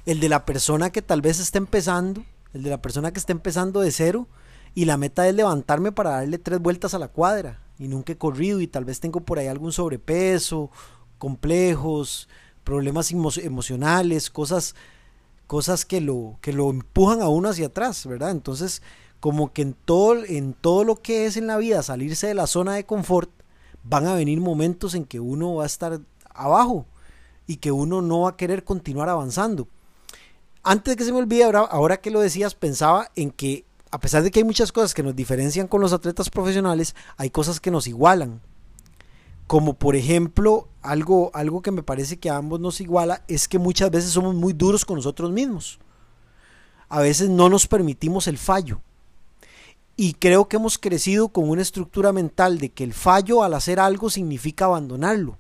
el 0.07 0.21
de 0.21 0.29
la 0.29 0.45
persona 0.45 0.91
que 0.91 1.03
tal 1.03 1.23
vez 1.23 1.41
está 1.41 1.59
empezando, 1.59 2.25
el 2.53 2.63
de 2.63 2.71
la 2.71 2.83
persona 2.83 3.13
que 3.13 3.19
está 3.19 3.33
empezando 3.33 3.81
de 3.81 3.91
cero 3.91 4.29
y 4.75 4.85
la 4.85 4.97
meta 4.97 5.27
es 5.27 5.35
levantarme 5.35 5.93
para 5.93 6.11
darle 6.11 6.39
tres 6.39 6.61
vueltas 6.61 6.95
a 6.95 6.99
la 6.99 7.09
cuadra 7.09 7.61
y 7.79 7.89
nunca 7.89 8.13
he 8.13 8.19
corrido 8.19 8.61
y 8.61 8.67
tal 8.67 8.85
vez 8.85 9.01
tengo 9.01 9.21
por 9.21 9.39
ahí 9.39 9.47
algún 9.47 9.73
sobrepeso, 9.73 10.71
complejos, 11.19 12.29
problemas 12.65 13.11
emocionales, 13.11 14.31
cosas 14.31 14.75
cosas 15.47 15.85
que 15.85 16.01
lo 16.01 16.39
que 16.41 16.53
lo 16.53 16.71
empujan 16.71 17.23
a 17.23 17.29
uno 17.29 17.49
hacia 17.49 17.67
atrás, 17.67 18.07
¿verdad? 18.07 18.31
Entonces, 18.31 18.83
como 19.21 19.53
que 19.53 19.63
en 19.63 19.75
todo 19.75 20.25
en 20.25 20.55
todo 20.55 20.85
lo 20.85 20.97
que 20.97 21.27
es 21.27 21.37
en 21.37 21.47
la 21.47 21.57
vida 21.57 21.83
salirse 21.83 22.27
de 22.27 22.35
la 22.35 22.47
zona 22.47 22.75
de 22.75 22.85
confort, 22.85 23.31
van 23.83 24.07
a 24.07 24.15
venir 24.15 24.41
momentos 24.41 24.95
en 24.95 25.05
que 25.05 25.21
uno 25.21 25.55
va 25.55 25.65
a 25.65 25.67
estar 25.67 26.01
abajo 26.31 26.87
y 27.47 27.57
que 27.57 27.73
uno 27.73 28.03
no 28.03 28.23
va 28.23 28.31
a 28.31 28.37
querer 28.37 28.65
continuar 28.65 29.09
avanzando. 29.09 29.69
Antes 30.63 30.93
de 30.93 30.97
que 30.97 31.05
se 31.05 31.13
me 31.13 31.19
olvide, 31.19 31.45
ahora, 31.45 31.61
ahora 31.61 31.99
que 31.99 32.11
lo 32.11 32.21
decías, 32.21 32.55
pensaba 32.55 33.11
en 33.17 33.31
que 33.31 33.65
a 33.95 34.01
pesar 34.01 34.25
de 34.25 34.33
que 34.33 34.41
hay 34.41 34.45
muchas 34.45 34.73
cosas 34.73 34.93
que 34.93 35.05
nos 35.05 35.15
diferencian 35.15 35.69
con 35.69 35.81
los 35.81 35.93
atletas 35.93 36.29
profesionales, 36.29 36.97
hay 37.17 37.31
cosas 37.31 37.61
que 37.61 37.71
nos 37.71 37.87
igualan. 37.87 38.41
Como 39.47 39.75
por 39.75 39.97
ejemplo, 39.97 40.69
algo, 40.83 41.31
algo 41.35 41.63
que 41.63 41.71
me 41.71 41.83
parece 41.83 42.19
que 42.19 42.31
a 42.31 42.37
ambos 42.37 42.61
nos 42.61 42.81
iguala 42.81 43.23
es 43.29 43.49
que 43.49 43.59
muchas 43.59 43.91
veces 43.91 44.11
somos 44.11 44.35
muy 44.35 44.53
duros 44.53 44.85
con 44.85 44.97
nosotros 44.97 45.31
mismos. 45.31 45.79
A 46.89 47.01
veces 47.01 47.29
no 47.29 47.49
nos 47.49 47.67
permitimos 47.67 48.27
el 48.27 48.39
fallo. 48.39 48.81
Y 49.97 50.15
creo 50.15 50.49
que 50.49 50.57
hemos 50.57 50.79
crecido 50.79 51.29
con 51.29 51.49
una 51.49 51.63
estructura 51.63 52.13
mental 52.13 52.59
de 52.59 52.71
que 52.71 52.85
el 52.85 52.95
fallo 52.95 53.43
al 53.43 53.55
hacer 53.55 53.79
algo 53.79 54.11
significa 54.11 54.65
abandonarlo 54.65 55.39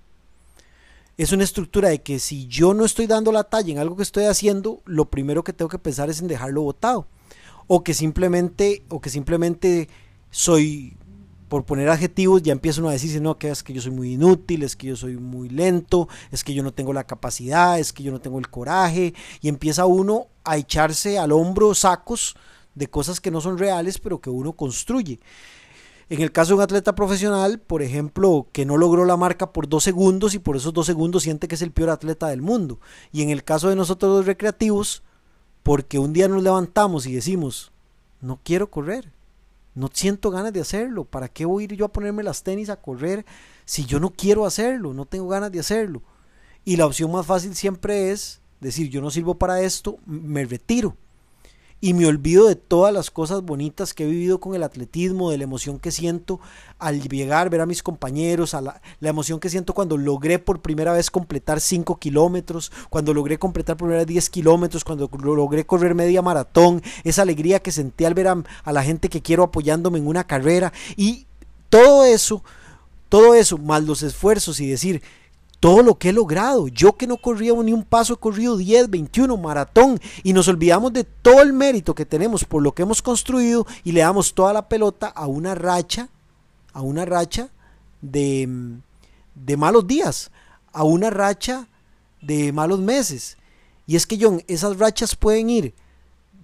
es 1.16 1.32
una 1.32 1.44
estructura 1.44 1.88
de 1.90 2.02
que 2.02 2.18
si 2.18 2.46
yo 2.46 2.74
no 2.74 2.84
estoy 2.84 3.06
dando 3.06 3.30
la 3.30 3.44
talla 3.44 3.72
en 3.72 3.78
algo 3.78 3.96
que 3.96 4.02
estoy 4.02 4.24
haciendo, 4.24 4.82
lo 4.84 5.06
primero 5.06 5.44
que 5.44 5.52
tengo 5.52 5.68
que 5.68 5.78
pensar 5.78 6.10
es 6.10 6.20
en 6.20 6.28
dejarlo 6.28 6.62
botado. 6.62 7.06
O 7.66 7.84
que 7.84 7.94
simplemente, 7.94 8.82
o 8.88 9.00
que 9.00 9.10
simplemente 9.10 9.88
soy, 10.30 10.96
por 11.54 11.64
poner 11.64 11.88
adjetivos, 11.88 12.42
ya 12.42 12.50
empiezo 12.50 12.88
a 12.88 12.90
decir, 12.90 13.22
no, 13.22 13.38
que 13.38 13.48
es 13.48 13.62
que 13.62 13.72
yo 13.72 13.80
soy 13.80 13.92
muy 13.92 14.14
inútil, 14.14 14.64
es 14.64 14.74
que 14.74 14.88
yo 14.88 14.96
soy 14.96 15.18
muy 15.18 15.48
lento, 15.48 16.08
es 16.32 16.42
que 16.42 16.52
yo 16.52 16.64
no 16.64 16.72
tengo 16.72 16.92
la 16.92 17.04
capacidad, 17.04 17.78
es 17.78 17.92
que 17.92 18.02
yo 18.02 18.10
no 18.10 18.20
tengo 18.20 18.40
el 18.40 18.50
coraje, 18.50 19.14
y 19.40 19.48
empieza 19.48 19.86
uno 19.86 20.26
a 20.42 20.56
echarse 20.56 21.16
al 21.16 21.30
hombro 21.30 21.72
sacos 21.76 22.34
de 22.74 22.88
cosas 22.88 23.20
que 23.20 23.30
no 23.30 23.40
son 23.40 23.56
reales, 23.56 24.00
pero 24.00 24.20
que 24.20 24.30
uno 24.30 24.54
construye. 24.54 25.20
En 26.08 26.22
el 26.22 26.32
caso 26.32 26.48
de 26.48 26.54
un 26.56 26.62
atleta 26.62 26.96
profesional, 26.96 27.60
por 27.60 27.82
ejemplo, 27.82 28.48
que 28.50 28.66
no 28.66 28.76
logró 28.76 29.04
la 29.04 29.16
marca 29.16 29.52
por 29.52 29.68
dos 29.68 29.84
segundos 29.84 30.34
y 30.34 30.40
por 30.40 30.56
esos 30.56 30.72
dos 30.72 30.86
segundos 30.86 31.22
siente 31.22 31.46
que 31.46 31.54
es 31.54 31.62
el 31.62 31.70
peor 31.70 31.90
atleta 31.90 32.26
del 32.26 32.42
mundo. 32.42 32.80
Y 33.12 33.22
en 33.22 33.30
el 33.30 33.44
caso 33.44 33.68
de 33.68 33.76
nosotros 33.76 34.10
los 34.16 34.26
recreativos, 34.26 35.04
porque 35.62 36.00
un 36.00 36.14
día 36.14 36.26
nos 36.26 36.42
levantamos 36.42 37.06
y 37.06 37.12
decimos, 37.12 37.70
no 38.20 38.40
quiero 38.42 38.72
correr, 38.72 39.12
no 39.74 39.90
siento 39.92 40.30
ganas 40.30 40.52
de 40.52 40.60
hacerlo, 40.60 41.04
¿para 41.04 41.28
qué 41.28 41.44
voy 41.44 41.62
a 41.62 41.64
ir 41.64 41.74
yo 41.74 41.86
a 41.86 41.92
ponerme 41.92 42.22
las 42.22 42.42
tenis 42.42 42.70
a 42.70 42.76
correr 42.76 43.24
si 43.64 43.84
yo 43.84 44.00
no 44.00 44.10
quiero 44.10 44.46
hacerlo, 44.46 44.94
no 44.94 45.06
tengo 45.06 45.28
ganas 45.28 45.52
de 45.52 45.60
hacerlo? 45.60 46.02
Y 46.64 46.76
la 46.76 46.86
opción 46.86 47.10
más 47.12 47.26
fácil 47.26 47.54
siempre 47.54 48.10
es 48.10 48.40
decir, 48.60 48.88
yo 48.88 49.00
no 49.00 49.10
sirvo 49.10 49.36
para 49.38 49.60
esto, 49.60 49.98
me 50.06 50.44
retiro 50.44 50.96
y 51.84 51.92
me 51.92 52.06
olvido 52.06 52.48
de 52.48 52.56
todas 52.56 52.94
las 52.94 53.10
cosas 53.10 53.42
bonitas 53.42 53.92
que 53.92 54.04
he 54.04 54.06
vivido 54.06 54.40
con 54.40 54.54
el 54.54 54.62
atletismo, 54.62 55.30
de 55.30 55.36
la 55.36 55.44
emoción 55.44 55.78
que 55.78 55.90
siento 55.90 56.40
al 56.78 57.02
llegar, 57.02 57.50
ver 57.50 57.60
a 57.60 57.66
mis 57.66 57.82
compañeros, 57.82 58.54
la, 58.54 58.80
emoción 59.02 59.38
que 59.38 59.50
siento 59.50 59.74
cuando 59.74 59.98
logré 59.98 60.38
por 60.38 60.62
primera 60.62 60.94
vez 60.94 61.10
completar 61.10 61.60
5 61.60 61.98
kilómetros, 61.98 62.72
cuando 62.88 63.12
logré 63.12 63.38
completar 63.38 63.76
por 63.76 63.88
primera 63.88 64.00
vez 64.00 64.06
10 64.06 64.30
kilómetros, 64.30 64.82
cuando 64.82 65.10
logré 65.12 65.66
correr 65.66 65.94
media 65.94 66.22
maratón, 66.22 66.80
esa 67.04 67.20
alegría 67.20 67.60
que 67.60 67.70
sentí 67.70 68.06
al 68.06 68.14
ver 68.14 68.28
a, 68.28 68.42
a 68.64 68.72
la 68.72 68.82
gente 68.82 69.10
que 69.10 69.20
quiero 69.20 69.42
apoyándome 69.42 69.98
en 69.98 70.06
una 70.06 70.24
carrera. 70.24 70.72
Y 70.96 71.26
todo 71.68 72.06
eso, 72.06 72.42
todo 73.10 73.34
eso, 73.34 73.58
más 73.58 73.84
los 73.84 74.02
esfuerzos 74.02 74.58
y 74.58 74.70
decir, 74.70 75.02
todo 75.64 75.82
lo 75.82 75.94
que 75.94 76.10
he 76.10 76.12
logrado. 76.12 76.68
Yo 76.68 76.94
que 76.98 77.06
no 77.06 77.16
corría 77.16 77.54
ni 77.54 77.72
un 77.72 77.84
paso, 77.84 78.12
he 78.12 78.16
corrido 78.18 78.58
10, 78.58 78.90
21, 78.90 79.34
maratón. 79.38 79.98
Y 80.22 80.34
nos 80.34 80.46
olvidamos 80.46 80.92
de 80.92 81.04
todo 81.04 81.40
el 81.40 81.54
mérito 81.54 81.94
que 81.94 82.04
tenemos 82.04 82.44
por 82.44 82.62
lo 82.62 82.72
que 82.72 82.82
hemos 82.82 83.00
construido 83.00 83.66
y 83.82 83.92
le 83.92 84.00
damos 84.00 84.34
toda 84.34 84.52
la 84.52 84.68
pelota 84.68 85.06
a 85.06 85.26
una 85.26 85.54
racha, 85.54 86.10
a 86.74 86.82
una 86.82 87.06
racha 87.06 87.48
de, 88.02 88.76
de 89.34 89.56
malos 89.56 89.86
días, 89.86 90.30
a 90.70 90.84
una 90.84 91.08
racha 91.08 91.66
de 92.20 92.52
malos 92.52 92.80
meses. 92.80 93.38
Y 93.86 93.96
es 93.96 94.06
que, 94.06 94.18
John, 94.20 94.42
esas 94.46 94.78
rachas 94.78 95.16
pueden 95.16 95.48
ir 95.48 95.72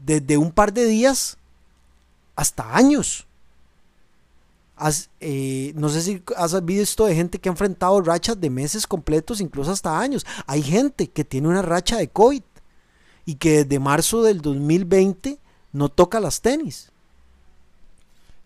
desde 0.02 0.38
un 0.38 0.50
par 0.50 0.72
de 0.72 0.86
días 0.86 1.36
hasta 2.36 2.74
años 2.74 3.26
eh, 5.20 5.72
no 5.74 5.88
sé 5.88 6.02
si 6.02 6.22
has 6.36 6.64
visto 6.64 7.06
de 7.06 7.14
gente 7.14 7.38
que 7.38 7.48
ha 7.48 7.52
enfrentado 7.52 8.00
rachas 8.00 8.40
de 8.40 8.50
meses 8.50 8.86
completos, 8.86 9.40
incluso 9.40 9.70
hasta 9.70 9.98
años. 9.98 10.26
Hay 10.46 10.62
gente 10.62 11.08
que 11.08 11.24
tiene 11.24 11.48
una 11.48 11.62
racha 11.62 11.98
de 11.98 12.08
COVID 12.08 12.42
y 13.26 13.34
que 13.34 13.64
desde 13.64 13.78
marzo 13.78 14.22
del 14.22 14.40
2020 14.40 15.38
no 15.72 15.88
toca 15.88 16.20
las 16.20 16.40
tenis. 16.40 16.90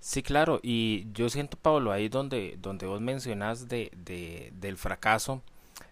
Sí, 0.01 0.23
claro, 0.23 0.61
y 0.63 1.07
yo 1.15 1.31
siento, 1.31 1.57
Pablo, 1.57 1.91
ahí 1.91 2.11
donde, 2.11 2.59
donde 2.61 2.85
vos 2.87 3.01
mencionas 3.01 3.69
de, 3.69 4.53
del 4.61 4.77
fracaso, 4.77 5.41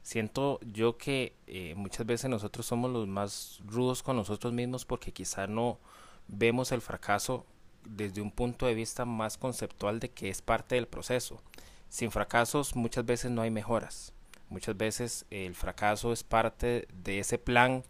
siento 0.02 0.60
yo 0.72 0.98
que 0.98 1.32
eh, 1.46 1.74
muchas 1.76 2.04
veces 2.04 2.28
nosotros 2.28 2.66
somos 2.66 2.90
los 2.90 3.08
más 3.08 3.60
rudos 3.66 4.02
con 4.02 4.16
nosotros 4.16 4.52
mismos 4.52 4.84
porque 4.84 5.12
quizá 5.12 5.46
no 5.46 5.78
vemos 6.28 6.72
el 6.72 6.82
fracaso 6.82 7.46
desde 7.84 8.20
un 8.20 8.30
punto 8.30 8.66
de 8.66 8.74
vista 8.74 9.04
más 9.04 9.38
conceptual 9.38 10.00
de 10.00 10.10
que 10.10 10.28
es 10.28 10.42
parte 10.42 10.74
del 10.74 10.86
proceso. 10.86 11.42
Sin 11.88 12.10
fracasos 12.10 12.74
muchas 12.76 13.04
veces 13.04 13.30
no 13.30 13.42
hay 13.42 13.50
mejoras. 13.50 14.12
Muchas 14.48 14.76
veces 14.76 15.26
el 15.30 15.54
fracaso 15.54 16.12
es 16.12 16.22
parte 16.24 16.86
de 17.04 17.18
ese 17.18 17.38
plan 17.38 17.84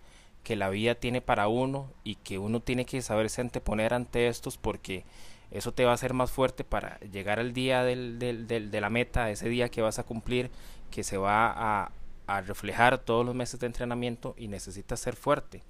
que 0.45 0.57
la 0.57 0.71
vida 0.71 0.95
tiene 0.95 1.21
para 1.21 1.49
uno 1.49 1.93
y 2.05 2.17
que 2.17 2.39
uno 2.39 2.61
tiene 2.61 2.85
que 2.85 3.03
saberse 3.03 3.41
anteponer 3.41 3.95
ante 3.95 4.29
estos 4.29 4.59
porque 4.59 5.05
eso 5.51 5.73
te 5.73 5.85
va 5.85 5.91
a 5.91 5.95
hacer 5.95 6.15
más 6.15 6.31
fuerte 6.31 6.65
para 6.65 6.99
llegar 7.01 7.39
al 7.39 7.53
día 7.53 7.85
del, 7.85 8.19
del, 8.19 8.71
de 8.71 8.81
la 8.81 8.91
meta, 8.91 9.31
ese 9.31 9.49
día 9.49 9.69
que 9.69 9.83
vas 9.83 9.99
a 9.99 10.05
cumplir, 10.05 10.51
que 10.91 11.05
se 11.05 11.17
va 11.17 11.53
a, 11.55 11.93
a 12.27 12.41
reflejar 12.41 12.99
todos 12.99 13.25
los 13.25 13.35
meses 13.35 13.61
de 13.61 13.67
entrenamiento 13.67 14.35
y 14.39 14.49
necesitas 14.49 15.01
ser 15.01 15.15
fuerte. 15.15 15.63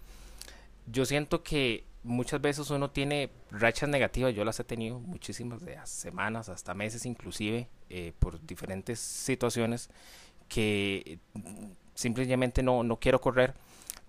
Yo 0.87 1.05
siento 1.05 1.43
que 1.43 1.85
muchas 2.04 2.40
veces 2.40 2.71
uno 2.71 2.90
tiene 2.90 3.30
rachas 3.50 3.88
negativas, 3.88 4.35
yo 4.35 4.44
las 4.44 4.59
he 4.61 4.64
tenido 4.64 4.99
muchísimas, 4.99 5.64
de 5.64 5.78
semanas 5.85 6.49
hasta 6.49 6.75
meses 6.75 7.06
inclusive, 7.06 7.68
eh, 7.90 8.12
por 8.18 8.44
diferentes 8.44 8.99
situaciones 8.99 9.90
que 10.49 11.18
simplemente 11.94 12.62
no, 12.62 12.82
no 12.82 12.99
quiero 12.99 13.21
correr, 13.21 13.54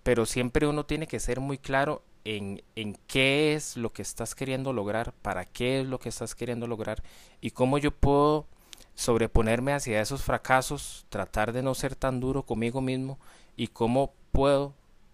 pero 0.04 0.26
siempre 0.26 0.68
uno 0.68 0.86
tiene 0.86 1.08
que 1.08 1.20
ser 1.20 1.40
muy 1.40 1.58
claro 1.58 2.04
en, 2.26 2.64
en, 2.76 2.98
qué 3.08 3.54
es 3.54 3.78
lo 3.78 3.92
que 3.92 4.02
estás 4.02 4.36
queriendo 4.36 4.74
lograr, 4.74 5.14
para 5.22 5.46
qué 5.46 5.82
es 5.82 5.88
lo 5.88 6.00
que 6.00 6.10
estás 6.10 6.36
queriendo 6.36 6.68
lograr 6.68 7.04
y 7.42 7.52
cómo 7.52 7.78
yo 7.78 7.92
puedo 7.92 8.48
sobreponerme 8.96 9.74
hacia 9.74 10.02
esos 10.02 10.24
fracasos, 10.24 11.06
tratar 11.10 11.52
de 11.52 11.64
no 11.64 11.74
ser 11.76 11.96
tan 11.96 12.20
duro 12.20 12.44
conmigo 12.44 12.82
mismo 12.82 13.20
y 13.56 13.68
cómo 13.68 14.14
puedo 14.32 14.74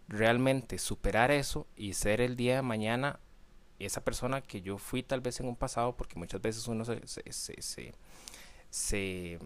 realmente 0.10 0.78
superar 0.80 1.32
eso 1.32 1.68
y 1.76 1.94
ser 1.94 2.20
el 2.20 2.36
día 2.36 2.56
de 2.58 2.62
mañana 2.62 3.20
esa 3.78 4.04
persona 4.04 4.42
que 4.42 4.62
yo 4.62 4.78
fui 4.78 5.04
tal 5.04 5.22
vez 5.22 5.40
en 5.40 5.48
un 5.48 5.56
pasado, 5.56 5.96
porque 5.96 6.20
muchas 6.20 6.42
veces 6.42 6.68
uno 6.68 6.84
se, 6.84 7.08
se, 7.08 7.32
se, 7.32 7.94
se 8.70 9.40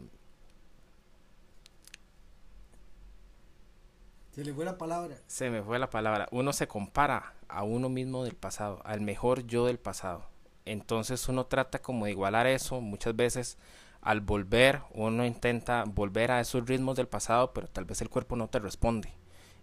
Se 4.31 4.43
le 4.43 4.51
fue 4.51 4.65
la 4.65 4.79
palabra. 4.79 5.15
Se 5.27 5.51
me 5.51 5.61
fue 5.61 5.77
la 5.77 5.91
palabra. 5.91 6.27
Uno 6.31 6.53
se 6.53 6.67
compara 6.67 7.35
a 7.47 7.61
uno 7.61 7.87
mismo 7.89 8.23
del 8.23 8.35
pasado, 8.35 8.81
al 8.83 8.99
mejor 8.99 9.45
yo 9.45 9.67
del 9.67 9.77
pasado. 9.77 10.25
Entonces 10.65 11.29
uno 11.29 11.45
trata 11.45 11.79
como 11.83 12.05
de 12.05 12.11
igualar 12.11 12.47
eso. 12.47 12.81
Muchas 12.81 13.15
veces 13.15 13.59
al 14.01 14.21
volver, 14.21 14.81
uno 14.95 15.23
intenta 15.23 15.83
volver 15.85 16.31
a 16.31 16.39
esos 16.39 16.65
ritmos 16.67 16.95
del 16.95 17.07
pasado, 17.07 17.53
pero 17.53 17.67
tal 17.67 17.85
vez 17.85 18.01
el 18.01 18.09
cuerpo 18.09 18.35
no 18.35 18.47
te 18.47 18.57
responde. 18.57 19.13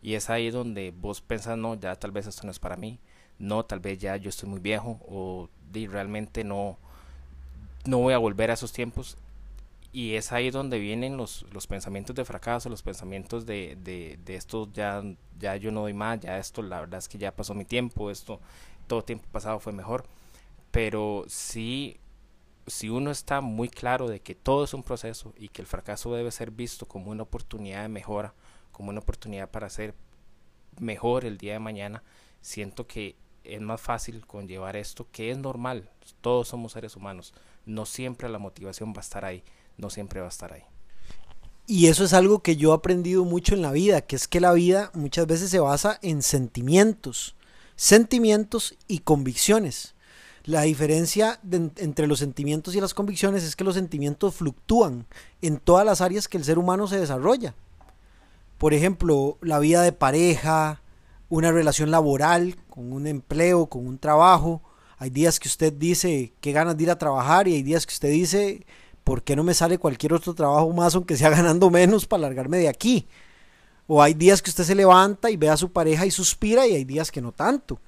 Y 0.02 0.14
es 0.14 0.30
ahí 0.30 0.50
donde 0.50 0.92
vos 0.92 1.20
pensás, 1.20 1.58
no, 1.58 1.74
ya 1.74 1.94
tal 1.96 2.10
vez 2.10 2.26
esto 2.26 2.44
no 2.44 2.50
es 2.50 2.58
para 2.58 2.76
mí, 2.76 2.98
no, 3.38 3.64
tal 3.64 3.80
vez 3.80 3.98
ya 3.98 4.16
yo 4.16 4.28
estoy 4.30 4.48
muy 4.48 4.60
viejo 4.60 5.00
o 5.06 5.48
realmente 5.72 6.44
no, 6.44 6.78
no 7.84 7.98
voy 7.98 8.14
a 8.14 8.18
volver 8.18 8.50
a 8.50 8.54
esos 8.54 8.72
tiempos. 8.72 9.16
Y 9.92 10.14
es 10.14 10.30
ahí 10.30 10.50
donde 10.50 10.78
vienen 10.78 11.16
los, 11.16 11.44
los 11.52 11.66
pensamientos 11.66 12.14
de 12.14 12.24
fracaso, 12.24 12.68
los 12.68 12.82
pensamientos 12.82 13.44
de, 13.44 13.76
de, 13.82 14.18
de 14.24 14.36
esto 14.36 14.68
ya, 14.72 15.02
ya 15.38 15.56
yo 15.56 15.72
no 15.72 15.80
doy 15.80 15.94
más, 15.94 16.20
ya 16.20 16.38
esto 16.38 16.62
la 16.62 16.80
verdad 16.80 16.98
es 16.98 17.08
que 17.08 17.18
ya 17.18 17.34
pasó 17.34 17.54
mi 17.54 17.64
tiempo, 17.64 18.10
esto 18.10 18.40
todo 18.86 19.02
tiempo 19.02 19.26
pasado 19.32 19.58
fue 19.58 19.72
mejor. 19.72 20.04
Pero 20.70 21.24
sí, 21.28 21.98
si 22.66 22.88
uno 22.88 23.10
está 23.10 23.40
muy 23.40 23.68
claro 23.68 24.08
de 24.08 24.20
que 24.20 24.34
todo 24.34 24.64
es 24.64 24.74
un 24.74 24.82
proceso 24.82 25.34
y 25.36 25.48
que 25.48 25.62
el 25.62 25.66
fracaso 25.66 26.14
debe 26.14 26.30
ser 26.30 26.50
visto 26.50 26.86
como 26.86 27.10
una 27.10 27.24
oportunidad 27.24 27.82
de 27.82 27.88
mejora, 27.88 28.34
como 28.80 28.88
una 28.88 29.00
oportunidad 29.00 29.50
para 29.50 29.68
ser 29.68 29.94
mejor 30.78 31.26
el 31.26 31.36
día 31.36 31.52
de 31.52 31.58
mañana, 31.58 32.02
siento 32.40 32.86
que 32.86 33.14
es 33.44 33.60
más 33.60 33.78
fácil 33.78 34.26
conllevar 34.26 34.74
esto, 34.74 35.06
que 35.12 35.30
es 35.30 35.36
normal, 35.36 35.90
todos 36.22 36.48
somos 36.48 36.72
seres 36.72 36.96
humanos, 36.96 37.34
no 37.66 37.84
siempre 37.84 38.30
la 38.30 38.38
motivación 38.38 38.94
va 38.94 39.00
a 39.00 39.00
estar 39.00 39.26
ahí, 39.26 39.44
no 39.76 39.90
siempre 39.90 40.20
va 40.20 40.28
a 40.28 40.30
estar 40.30 40.54
ahí. 40.54 40.62
Y 41.66 41.88
eso 41.88 42.04
es 42.04 42.14
algo 42.14 42.42
que 42.42 42.56
yo 42.56 42.72
he 42.72 42.74
aprendido 42.74 43.26
mucho 43.26 43.54
en 43.54 43.60
la 43.60 43.70
vida, 43.70 44.00
que 44.00 44.16
es 44.16 44.26
que 44.26 44.40
la 44.40 44.54
vida 44.54 44.90
muchas 44.94 45.26
veces 45.26 45.50
se 45.50 45.60
basa 45.60 45.98
en 46.00 46.22
sentimientos, 46.22 47.36
sentimientos 47.76 48.78
y 48.88 49.00
convicciones. 49.00 49.94
La 50.44 50.62
diferencia 50.62 51.38
entre 51.76 52.06
los 52.06 52.20
sentimientos 52.20 52.74
y 52.74 52.80
las 52.80 52.94
convicciones 52.94 53.44
es 53.44 53.56
que 53.56 53.64
los 53.64 53.74
sentimientos 53.74 54.36
fluctúan 54.36 55.04
en 55.42 55.58
todas 55.58 55.84
las 55.84 56.00
áreas 56.00 56.28
que 56.28 56.38
el 56.38 56.44
ser 56.44 56.58
humano 56.58 56.86
se 56.86 56.98
desarrolla 56.98 57.54
por 58.60 58.74
ejemplo, 58.74 59.38
la 59.40 59.58
vida 59.58 59.80
de 59.80 59.90
pareja, 59.90 60.82
una 61.30 61.50
relación 61.50 61.90
laboral, 61.90 62.56
con 62.68 62.92
un 62.92 63.06
empleo, 63.06 63.64
con 63.68 63.86
un 63.86 63.98
trabajo. 63.98 64.60
Hay 64.98 65.08
días 65.08 65.40
que 65.40 65.48
usted 65.48 65.72
dice 65.72 66.34
que 66.42 66.52
ganas 66.52 66.76
de 66.76 66.82
ir 66.82 66.90
a 66.90 66.98
trabajar 66.98 67.48
y 67.48 67.54
hay 67.54 67.62
días 67.62 67.86
que 67.86 67.94
usted 67.94 68.10
dice, 68.10 68.66
¿por 69.02 69.22
qué 69.22 69.34
no 69.34 69.44
me 69.44 69.54
sale 69.54 69.78
cualquier 69.78 70.12
otro 70.12 70.34
trabajo 70.34 70.70
más 70.74 70.94
aunque 70.94 71.16
sea 71.16 71.30
ganando 71.40 71.70
menos 71.70 72.04
para 72.04 72.20
largarme 72.20 72.58
de 72.58 72.68
aquí? 72.68 73.08
O 73.86 74.02
hay 74.02 74.12
días 74.12 74.42
que 74.42 74.50
usted 74.50 74.64
se 74.64 74.74
levanta 74.74 75.30
y 75.30 75.38
ve 75.38 75.48
a 75.48 75.56
su 75.56 75.72
pareja 75.72 76.04
y 76.04 76.10
suspira 76.10 76.66
y 76.66 76.74
hay 76.74 76.84
días 76.84 77.10
que 77.10 77.22
no 77.22 77.32
tanto. 77.32 77.80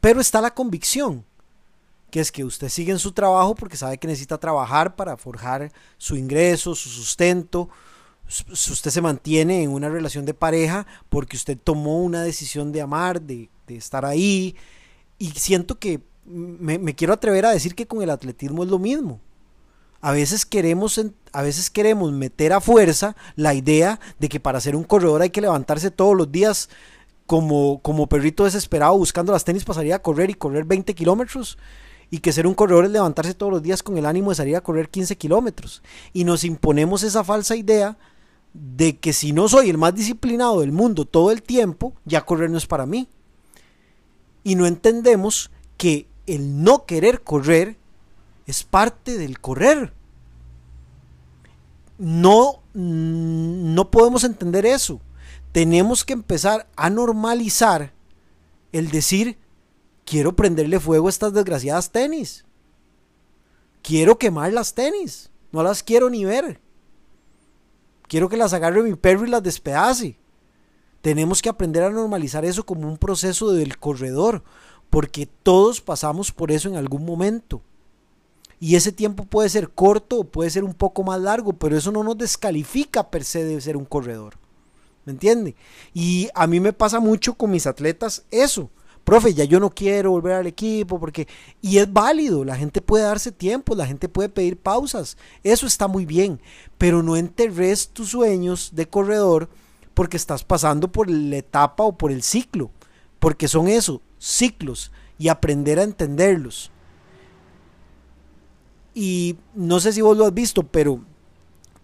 Pero 0.00 0.20
está 0.20 0.40
la 0.40 0.52
convicción, 0.52 1.24
que 2.10 2.18
es 2.18 2.32
que 2.32 2.42
usted 2.42 2.68
sigue 2.70 2.90
en 2.90 2.98
su 2.98 3.12
trabajo 3.12 3.54
porque 3.54 3.76
sabe 3.76 3.98
que 3.98 4.08
necesita 4.08 4.36
trabajar 4.36 4.96
para 4.96 5.16
forjar 5.16 5.70
su 5.96 6.16
ingreso, 6.16 6.74
su 6.74 6.88
sustento, 6.88 7.70
usted 8.28 8.90
se 8.90 9.00
mantiene 9.00 9.62
en 9.62 9.70
una 9.70 9.88
relación 9.88 10.24
de 10.24 10.34
pareja 10.34 10.86
porque 11.08 11.36
usted 11.36 11.58
tomó 11.62 12.02
una 12.02 12.22
decisión 12.22 12.72
de 12.72 12.80
amar, 12.80 13.20
de, 13.20 13.48
estar 13.68 14.04
ahí. 14.04 14.56
Y 15.18 15.30
siento 15.32 15.78
que 15.78 16.00
me, 16.24 16.94
quiero 16.94 17.12
atrever 17.12 17.46
a 17.46 17.50
decir 17.50 17.74
que 17.74 17.86
con 17.86 18.02
el 18.02 18.10
atletismo 18.10 18.64
es 18.64 18.70
lo 18.70 18.78
mismo. 18.78 19.20
A 20.00 20.12
veces 20.12 20.44
queremos, 20.44 21.00
a 21.32 21.42
veces 21.42 21.70
queremos 21.70 22.12
meter 22.12 22.52
a 22.52 22.60
fuerza 22.60 23.16
la 23.36 23.54
idea 23.54 24.00
de 24.18 24.28
que 24.28 24.40
para 24.40 24.60
ser 24.60 24.76
un 24.76 24.84
corredor 24.84 25.22
hay 25.22 25.30
que 25.30 25.40
levantarse 25.40 25.90
todos 25.90 26.14
los 26.14 26.30
días 26.30 26.68
como, 27.26 27.80
como 27.80 28.06
perrito 28.06 28.44
desesperado 28.44 28.98
buscando 28.98 29.32
las 29.32 29.44
tenis 29.44 29.64
para 29.64 29.76
salir 29.76 29.94
a 29.94 30.02
correr 30.02 30.28
y 30.28 30.34
correr 30.34 30.64
20 30.64 30.94
kilómetros 30.94 31.56
y 32.10 32.18
que 32.18 32.32
ser 32.32 32.46
un 32.46 32.54
corredor 32.54 32.84
es 32.84 32.90
levantarse 32.90 33.32
todos 33.32 33.50
los 33.50 33.62
días 33.62 33.82
con 33.82 33.96
el 33.96 34.04
ánimo 34.04 34.30
de 34.30 34.36
salir 34.36 34.56
a 34.56 34.60
correr 34.60 34.90
15 34.90 35.16
kilómetros. 35.16 35.82
Y 36.12 36.24
nos 36.24 36.44
imponemos 36.44 37.02
esa 37.02 37.24
falsa 37.24 37.56
idea 37.56 37.96
de 38.54 38.96
que 38.98 39.12
si 39.12 39.32
no 39.32 39.48
soy 39.48 39.68
el 39.68 39.78
más 39.78 39.94
disciplinado 39.94 40.60
del 40.60 40.72
mundo 40.72 41.04
todo 41.04 41.30
el 41.32 41.42
tiempo, 41.42 41.92
ya 42.04 42.24
correr 42.24 42.50
no 42.50 42.56
es 42.56 42.66
para 42.66 42.86
mí. 42.86 43.08
Y 44.44 44.54
no 44.54 44.66
entendemos 44.66 45.50
que 45.76 46.06
el 46.26 46.62
no 46.62 46.86
querer 46.86 47.22
correr 47.22 47.76
es 48.46 48.62
parte 48.62 49.18
del 49.18 49.40
correr. 49.40 49.92
No, 51.98 52.62
no 52.72 53.90
podemos 53.90 54.24
entender 54.24 54.66
eso. 54.66 55.00
Tenemos 55.52 56.04
que 56.04 56.12
empezar 56.12 56.68
a 56.76 56.90
normalizar 56.90 57.92
el 58.72 58.90
decir, 58.90 59.38
quiero 60.04 60.36
prenderle 60.36 60.80
fuego 60.80 61.06
a 61.06 61.10
estas 61.10 61.32
desgraciadas 61.32 61.90
tenis. 61.90 62.44
Quiero 63.82 64.18
quemar 64.18 64.52
las 64.52 64.74
tenis. 64.74 65.30
No 65.52 65.62
las 65.62 65.82
quiero 65.82 66.10
ni 66.10 66.24
ver. 66.24 66.60
Quiero 68.08 68.28
que 68.28 68.36
las 68.36 68.52
agarre 68.52 68.82
mi 68.82 68.94
perro 68.94 69.26
y 69.26 69.30
las 69.30 69.42
despedace. 69.42 70.18
Tenemos 71.00 71.42
que 71.42 71.48
aprender 71.48 71.82
a 71.82 71.90
normalizar 71.90 72.44
eso 72.44 72.64
como 72.64 72.88
un 72.88 72.98
proceso 72.98 73.52
del 73.52 73.78
corredor, 73.78 74.42
porque 74.90 75.26
todos 75.26 75.80
pasamos 75.80 76.32
por 76.32 76.50
eso 76.50 76.68
en 76.68 76.76
algún 76.76 77.04
momento. 77.04 77.62
Y 78.60 78.76
ese 78.76 78.92
tiempo 78.92 79.24
puede 79.24 79.48
ser 79.48 79.70
corto 79.70 80.20
o 80.20 80.24
puede 80.24 80.50
ser 80.50 80.64
un 80.64 80.74
poco 80.74 81.02
más 81.02 81.20
largo, 81.20 81.52
pero 81.52 81.76
eso 81.76 81.92
no 81.92 82.02
nos 82.02 82.16
descalifica 82.16 83.10
per 83.10 83.24
se 83.24 83.44
de 83.44 83.60
ser 83.60 83.76
un 83.76 83.84
corredor. 83.84 84.34
¿Me 85.04 85.12
entiende? 85.12 85.54
Y 85.92 86.30
a 86.34 86.46
mí 86.46 86.60
me 86.60 86.72
pasa 86.72 87.00
mucho 87.00 87.34
con 87.34 87.50
mis 87.50 87.66
atletas 87.66 88.24
eso 88.30 88.70
profe, 89.04 89.34
ya 89.34 89.44
yo 89.44 89.60
no 89.60 89.70
quiero 89.70 90.10
volver 90.10 90.32
al 90.32 90.46
equipo 90.46 90.98
porque... 90.98 91.28
Y 91.60 91.78
es 91.78 91.92
válido, 91.92 92.44
la 92.44 92.56
gente 92.56 92.80
puede 92.80 93.04
darse 93.04 93.30
tiempo, 93.30 93.74
la 93.74 93.86
gente 93.86 94.08
puede 94.08 94.28
pedir 94.28 94.56
pausas, 94.56 95.16
eso 95.42 95.66
está 95.66 95.86
muy 95.86 96.06
bien, 96.06 96.40
pero 96.78 97.02
no 97.02 97.16
enterres 97.16 97.88
tus 97.88 98.10
sueños 98.10 98.70
de 98.74 98.88
corredor 98.88 99.48
porque 99.94 100.16
estás 100.16 100.42
pasando 100.42 100.90
por 100.90 101.08
la 101.08 101.36
etapa 101.36 101.84
o 101.84 101.96
por 101.96 102.10
el 102.10 102.22
ciclo, 102.22 102.70
porque 103.20 103.46
son 103.46 103.68
eso, 103.68 104.02
ciclos, 104.18 104.90
y 105.18 105.28
aprender 105.28 105.78
a 105.78 105.84
entenderlos. 105.84 106.72
Y 108.94 109.36
no 109.54 109.80
sé 109.80 109.92
si 109.92 110.00
vos 110.00 110.16
lo 110.16 110.26
has 110.26 110.34
visto, 110.34 110.64
pero 110.64 111.00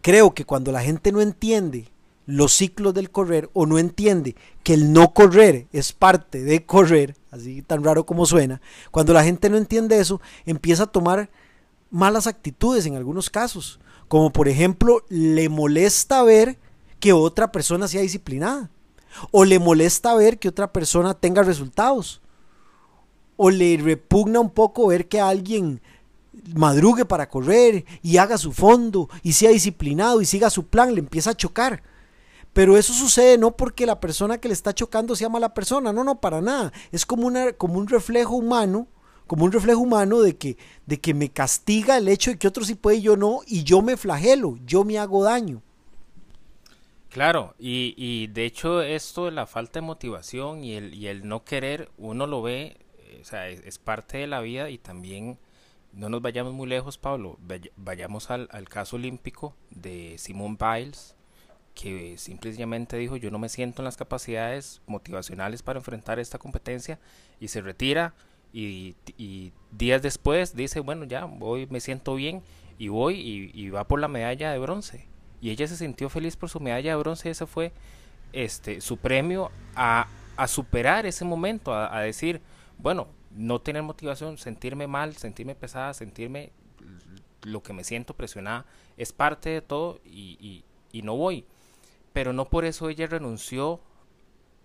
creo 0.00 0.32
que 0.32 0.44
cuando 0.44 0.72
la 0.72 0.82
gente 0.82 1.12
no 1.12 1.20
entiende 1.20 1.88
los 2.30 2.52
ciclos 2.52 2.94
del 2.94 3.10
correr 3.10 3.50
o 3.52 3.66
no 3.66 3.78
entiende 3.78 4.36
que 4.62 4.74
el 4.74 4.92
no 4.92 5.12
correr 5.12 5.66
es 5.72 5.92
parte 5.92 6.42
de 6.42 6.64
correr, 6.64 7.16
así 7.30 7.62
tan 7.62 7.82
raro 7.84 8.06
como 8.06 8.26
suena, 8.26 8.60
cuando 8.90 9.12
la 9.12 9.24
gente 9.24 9.50
no 9.50 9.56
entiende 9.56 9.98
eso, 9.98 10.20
empieza 10.46 10.84
a 10.84 10.92
tomar 10.92 11.30
malas 11.90 12.26
actitudes 12.26 12.86
en 12.86 12.96
algunos 12.96 13.30
casos, 13.30 13.80
como 14.08 14.32
por 14.32 14.48
ejemplo 14.48 15.04
le 15.08 15.48
molesta 15.48 16.22
ver 16.22 16.58
que 17.00 17.12
otra 17.12 17.50
persona 17.52 17.88
sea 17.88 18.02
disciplinada, 18.02 18.70
o 19.32 19.44
le 19.44 19.58
molesta 19.58 20.14
ver 20.14 20.38
que 20.38 20.48
otra 20.48 20.72
persona 20.72 21.14
tenga 21.14 21.42
resultados, 21.42 22.20
o 23.36 23.50
le 23.50 23.76
repugna 23.78 24.38
un 24.38 24.50
poco 24.50 24.86
ver 24.88 25.08
que 25.08 25.20
alguien 25.20 25.80
madrugue 26.54 27.04
para 27.04 27.28
correr 27.28 27.84
y 28.02 28.18
haga 28.18 28.38
su 28.38 28.52
fondo 28.52 29.08
y 29.22 29.32
sea 29.32 29.50
disciplinado 29.50 30.20
y 30.20 30.26
siga 30.26 30.50
su 30.50 30.66
plan, 30.66 30.94
le 30.94 31.00
empieza 31.00 31.30
a 31.30 31.36
chocar. 31.36 31.82
Pero 32.52 32.76
eso 32.76 32.92
sucede 32.92 33.38
no 33.38 33.56
porque 33.56 33.86
la 33.86 34.00
persona 34.00 34.38
que 34.38 34.48
le 34.48 34.54
está 34.54 34.74
chocando 34.74 35.14
sea 35.14 35.28
mala 35.28 35.54
persona, 35.54 35.92
no, 35.92 36.02
no, 36.02 36.20
para 36.20 36.40
nada. 36.40 36.72
Es 36.90 37.06
como, 37.06 37.26
una, 37.26 37.52
como 37.52 37.78
un 37.78 37.86
reflejo 37.86 38.34
humano, 38.34 38.88
como 39.26 39.44
un 39.44 39.52
reflejo 39.52 39.80
humano 39.80 40.20
de 40.20 40.36
que, 40.36 40.56
de 40.86 41.00
que 41.00 41.14
me 41.14 41.28
castiga 41.28 41.96
el 41.96 42.08
hecho 42.08 42.32
de 42.32 42.38
que 42.38 42.48
otro 42.48 42.64
sí 42.64 42.74
puede 42.74 42.96
y 42.96 43.02
yo 43.02 43.16
no, 43.16 43.40
y 43.46 43.62
yo 43.62 43.82
me 43.82 43.96
flagelo, 43.96 44.58
yo 44.66 44.84
me 44.84 44.98
hago 44.98 45.22
daño. 45.22 45.62
Claro, 47.10 47.54
y, 47.58 47.94
y 47.96 48.28
de 48.28 48.44
hecho 48.44 48.82
esto 48.82 49.26
de 49.26 49.32
la 49.32 49.46
falta 49.46 49.80
de 49.80 49.86
motivación 49.86 50.62
y 50.64 50.74
el, 50.74 50.94
y 50.94 51.08
el 51.08 51.26
no 51.26 51.44
querer, 51.44 51.90
uno 51.98 52.26
lo 52.26 52.40
ve, 52.40 52.76
eh, 52.98 53.18
o 53.20 53.24
sea, 53.24 53.48
es, 53.48 53.78
parte 53.78 54.18
de 54.18 54.28
la 54.28 54.40
vida 54.40 54.70
y 54.70 54.78
también 54.78 55.38
no 55.92 56.08
nos 56.08 56.22
vayamos 56.22 56.52
muy 56.52 56.68
lejos, 56.68 56.98
Pablo, 56.98 57.36
vayamos 57.76 58.30
al, 58.30 58.48
al 58.52 58.68
caso 58.68 58.94
olímpico 58.94 59.56
de 59.70 60.18
Simone 60.18 60.56
Biles, 60.58 61.16
que 61.74 62.18
simplemente 62.18 62.96
dijo 62.96 63.16
yo 63.16 63.30
no 63.30 63.38
me 63.38 63.48
siento 63.48 63.82
en 63.82 63.84
las 63.84 63.96
capacidades 63.96 64.82
motivacionales 64.86 65.62
para 65.62 65.78
enfrentar 65.78 66.18
esta 66.18 66.38
competencia 66.38 66.98
y 67.38 67.48
se 67.48 67.60
retira 67.60 68.14
y, 68.52 68.96
días 69.70 70.02
después 70.02 70.56
dice 70.56 70.80
bueno 70.80 71.04
ya 71.04 71.24
hoy 71.40 71.66
me 71.70 71.80
siento 71.80 72.16
bien 72.16 72.42
y 72.78 72.88
voy 72.88 73.50
y, 73.54 73.70
va 73.70 73.84
por 73.84 74.00
la 74.00 74.08
medalla 74.08 74.50
de 74.50 74.58
bronce 74.58 75.06
y 75.40 75.50
ella 75.50 75.68
se 75.68 75.76
sintió 75.76 76.08
feliz 76.08 76.36
por 76.36 76.50
su 76.50 76.58
medalla 76.60 76.90
de 76.90 76.96
bronce 76.96 77.28
y 77.28 77.32
ese 77.32 77.46
fue 77.46 77.72
este 78.32 78.80
su 78.80 78.96
premio 78.96 79.50
a, 79.76 80.08
a 80.36 80.48
superar 80.48 81.06
ese 81.06 81.24
momento 81.24 81.72
a, 81.72 82.00
decir 82.00 82.40
bueno 82.78 83.08
no 83.30 83.60
tener 83.60 83.82
motivación 83.84 84.36
sentirme 84.38 84.88
mal 84.88 85.16
sentirme 85.16 85.54
pesada 85.54 85.94
sentirme 85.94 86.50
lo 87.42 87.62
que 87.62 87.72
me 87.72 87.84
siento 87.84 88.14
presionada 88.14 88.66
es 88.96 89.12
parte 89.12 89.50
de 89.50 89.62
todo 89.62 90.00
y, 90.04 90.64
y 90.92 91.02
no 91.02 91.16
voy 91.16 91.46
pero 92.12 92.32
no 92.32 92.48
por 92.48 92.64
eso 92.64 92.88
ella 92.88 93.06
renunció 93.06 93.80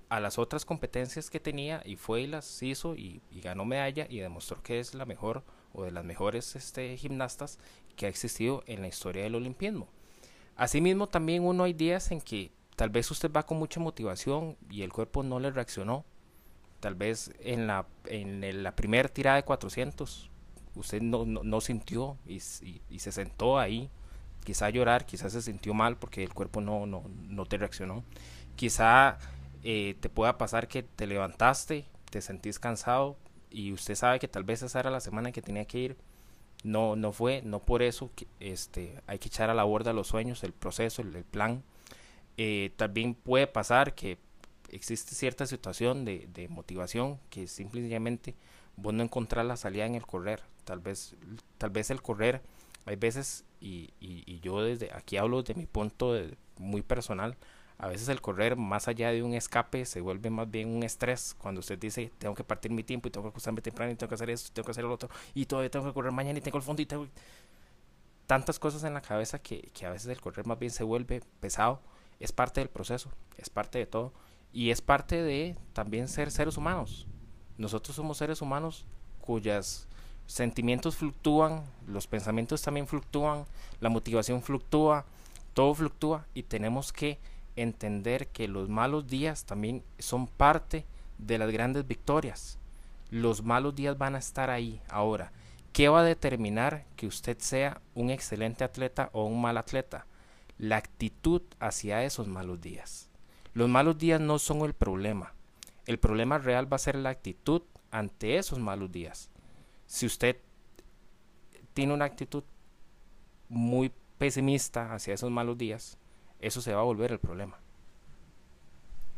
a 0.09 0.19
las 0.19 0.37
otras 0.37 0.65
competencias 0.65 1.29
que 1.29 1.39
tenía 1.39 1.81
y 1.85 1.95
fue 1.95 2.21
y 2.21 2.27
las 2.27 2.61
hizo 2.61 2.95
y, 2.95 3.21
ganó 3.31 3.65
medalla 3.65 4.07
y 4.09 4.19
demostró 4.19 4.61
que 4.61 4.79
es 4.79 4.93
la 4.93 5.05
mejor 5.05 5.43
o 5.73 5.83
de 5.83 5.91
las 5.91 6.05
mejores 6.05 6.55
este, 6.55 6.95
gimnastas 6.97 7.59
que 7.95 8.05
ha 8.05 8.09
existido 8.09 8.63
en 8.67 8.81
la 8.81 8.87
historia 8.87 9.23
del 9.23 9.35
olimpismo. 9.35 9.87
Asimismo, 10.55 11.07
también 11.07 11.43
uno 11.43 11.63
hay 11.63 11.73
días 11.73 12.11
en 12.11 12.21
que 12.21 12.51
tal 12.75 12.89
vez 12.89 13.09
usted 13.11 13.31
va 13.31 13.43
con 13.45 13.57
mucha 13.57 13.79
motivación 13.79 14.57
y 14.69 14.83
el 14.83 14.93
cuerpo 14.93 15.23
no 15.23 15.39
le 15.39 15.51
reaccionó. 15.51 16.05
Tal 16.79 16.95
vez 16.95 17.31
en 17.39 17.67
la, 17.67 17.87
en 18.05 18.63
la 18.63 18.75
primera 18.75 19.09
tirada 19.09 19.37
de 19.37 19.43
400 19.43 20.31
usted 20.75 21.01
no, 21.01 21.25
no, 21.25 21.61
sintió 21.61 22.17
y, 22.25 22.35
y 22.89 22.99
se 22.99 23.11
sentó 23.11 23.57
ahí 23.57 23.89
quizá 24.45 24.69
llorar, 24.69 25.05
quizás 25.05 25.33
se 25.33 25.41
sintió 25.41 25.73
mal 25.73 25.97
porque 25.97 26.23
el 26.23 26.33
cuerpo 26.33 26.61
no, 26.61 26.85
no, 26.85 27.03
no 27.27 27.45
te 27.45 27.57
reaccionó. 27.57 28.05
Quizá 28.55 29.17
eh, 29.63 29.95
te 29.99 30.09
pueda 30.09 30.37
pasar 30.37 30.67
que 30.67 30.83
te 30.83 31.07
levantaste, 31.07 31.85
te 32.11 32.21
sentís 32.21 32.59
cansado 32.59 33.17
y 33.49 33.73
usted 33.73 33.95
sabe 33.95 34.19
que 34.19 34.27
tal 34.27 34.43
vez 34.43 34.61
esa 34.61 34.79
era 34.79 34.91
la 34.91 35.01
semana 35.01 35.31
que 35.31 35.41
tenía 35.41 35.65
que 35.65 35.79
ir. 35.79 35.97
No, 36.63 36.95
no 36.95 37.11
fue, 37.11 37.41
no 37.43 37.59
por 37.59 37.81
eso 37.81 38.11
que, 38.15 38.27
este, 38.39 39.01
hay 39.07 39.19
que 39.19 39.27
echar 39.27 39.49
a 39.49 39.53
la 39.53 39.63
borda 39.63 39.91
los 39.91 40.07
sueños, 40.07 40.43
el 40.43 40.53
proceso, 40.53 41.01
el, 41.01 41.23
plan. 41.23 41.63
Eh, 42.37 42.73
también 42.77 43.15
puede 43.15 43.47
pasar 43.47 43.95
que 43.95 44.17
existe 44.69 45.15
cierta 45.15 45.47
situación 45.47 46.05
de, 46.05 46.47
motivación 46.49 47.19
que 47.29 47.47
simplemente 47.47 48.35
vos 48.77 48.93
no 48.93 49.03
encontrar 49.03 49.45
la 49.45 49.57
salida 49.57 49.85
en 49.85 49.95
el 49.95 50.05
correr. 50.05 50.41
Tal 50.63 50.79
vez, 50.79 51.15
tal 51.57 51.71
vez 51.71 51.89
el 51.89 52.01
correr 52.01 52.41
hay 52.85 52.95
veces, 52.95 53.45
y, 53.59 53.93
y, 53.99 54.39
yo 54.41 54.61
desde 54.61 54.93
aquí 54.93 55.17
hablo 55.17 55.41
de 55.43 55.55
mi 55.55 55.65
punto 55.65 56.15
muy 56.57 56.81
personal, 56.81 57.35
a 57.77 57.87
veces 57.87 58.07
el 58.09 58.21
correr 58.21 58.55
más 58.55 58.87
allá 58.87 59.11
de 59.11 59.23
un 59.23 59.33
escape 59.33 59.85
se 59.85 60.01
vuelve 60.01 60.29
más 60.29 60.49
bien 60.49 60.69
un 60.69 60.83
estrés 60.83 61.35
cuando 61.37 61.59
usted 61.59 61.77
dice 61.77 62.09
tengo 62.19 62.33
que 62.33 62.43
partir 62.43 62.71
mi 62.71 62.83
tiempo 62.83 63.09
y 63.09 63.11
tengo 63.11 63.25
que 63.25 63.29
acostarme 63.31 63.61
temprano 63.61 63.91
y 63.91 63.95
tengo 63.95 64.07
que 64.07 64.15
hacer 64.15 64.29
esto, 64.29 64.49
tengo 64.53 64.65
que 64.65 64.71
hacer 64.71 64.85
lo 64.85 64.93
otro 64.93 65.09
y 65.33 65.45
todavía 65.45 65.69
tengo 65.69 65.85
que 65.85 65.93
correr 65.93 66.13
mañana 66.13 66.39
y 66.39 66.41
tengo 66.41 66.57
el 66.57 66.63
fondo 66.63 66.81
y 66.81 66.85
tengo 66.85 67.07
tantas 68.27 68.59
cosas 68.59 68.83
en 68.85 68.93
la 68.93 69.01
cabeza 69.01 69.39
que 69.39 69.71
a 69.85 69.89
veces 69.89 70.07
el 70.07 70.21
correr 70.21 70.47
más 70.47 70.57
bien 70.57 70.71
se 70.71 70.83
vuelve 70.83 71.21
pesado. 71.39 71.81
Es 72.19 72.31
parte 72.31 72.61
del 72.61 72.69
proceso, 72.69 73.11
es 73.37 73.49
parte 73.49 73.77
de 73.77 73.85
todo 73.85 74.13
y 74.53 74.71
es 74.71 74.81
parte 74.81 75.21
de 75.21 75.57
también 75.73 76.07
ser 76.07 76.31
seres 76.31 76.57
humanos. 76.57 77.07
Nosotros 77.57 77.95
somos 77.95 78.17
seres 78.17 78.41
humanos 78.41 78.85
cuyas 79.19 79.87
sentimientos 80.27 80.95
fluctúan, 80.95 81.63
los 81.87 82.07
pensamientos 82.07 82.61
también 82.61 82.87
fluctúan, 82.87 83.45
la 83.79 83.89
motivación 83.89 84.41
fluctúa, 84.41 85.05
todo 85.53 85.73
fluctúa 85.73 86.25
y 86.33 86.43
tenemos 86.43 86.91
que 86.91 87.19
entender 87.55 88.27
que 88.27 88.47
los 88.47 88.67
malos 88.69 89.07
días 89.07 89.45
también 89.45 89.83
son 89.99 90.27
parte 90.27 90.85
de 91.17 91.37
las 91.37 91.51
grandes 91.51 91.87
victorias. 91.87 92.57
Los 93.09 93.43
malos 93.43 93.75
días 93.75 93.97
van 93.97 94.15
a 94.15 94.19
estar 94.19 94.49
ahí. 94.49 94.81
Ahora, 94.89 95.31
¿qué 95.71 95.87
va 95.87 96.01
a 96.01 96.03
determinar 96.03 96.85
que 96.95 97.07
usted 97.07 97.37
sea 97.39 97.81
un 97.93 98.09
excelente 98.09 98.63
atleta 98.63 99.09
o 99.13 99.25
un 99.25 99.39
mal 99.39 99.57
atleta? 99.57 100.05
La 100.57 100.77
actitud 100.77 101.41
hacia 101.59 102.03
esos 102.03 102.27
malos 102.27 102.61
días. 102.61 103.09
Los 103.53 103.69
malos 103.69 103.97
días 103.97 104.19
no 104.19 104.39
son 104.39 104.61
el 104.61 104.73
problema. 104.73 105.33
El 105.85 105.99
problema 105.99 106.39
real 106.39 106.71
va 106.71 106.75
a 106.75 106.79
ser 106.79 106.95
la 106.95 107.09
actitud 107.09 107.61
ante 107.91 108.37
esos 108.37 108.59
malos 108.59 108.91
días 108.91 109.29
si 109.85 110.05
usted 110.05 110.37
tiene 111.73 111.93
una 111.93 112.05
actitud 112.05 112.43
muy 113.49 113.91
pesimista 114.17 114.93
hacia 114.93 115.13
esos 115.13 115.29
malos 115.29 115.57
días, 115.57 115.97
eso 116.39 116.61
se 116.61 116.73
va 116.73 116.81
a 116.81 116.85
volver 116.85 117.11
el 117.11 117.19
problema. 117.19 117.59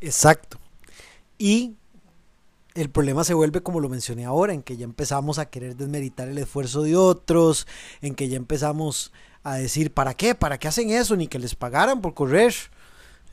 Exacto. 0.00 0.58
Y 1.38 1.76
el 2.74 2.90
problema 2.90 3.24
se 3.24 3.34
vuelve 3.34 3.62
como 3.62 3.80
lo 3.80 3.88
mencioné 3.88 4.24
ahora, 4.24 4.52
en 4.52 4.62
que 4.62 4.76
ya 4.76 4.84
empezamos 4.84 5.38
a 5.38 5.46
querer 5.46 5.76
desmeritar 5.76 6.28
el 6.28 6.38
esfuerzo 6.38 6.82
de 6.82 6.96
otros, 6.96 7.66
en 8.00 8.14
que 8.14 8.28
ya 8.28 8.36
empezamos 8.36 9.12
a 9.42 9.56
decir, 9.56 9.92
¿para 9.92 10.14
qué? 10.14 10.34
¿Para 10.34 10.58
qué 10.58 10.68
hacen 10.68 10.90
eso? 10.90 11.16
Ni 11.16 11.28
que 11.28 11.38
les 11.38 11.54
pagaran 11.54 12.00
por 12.00 12.14
correr. 12.14 12.54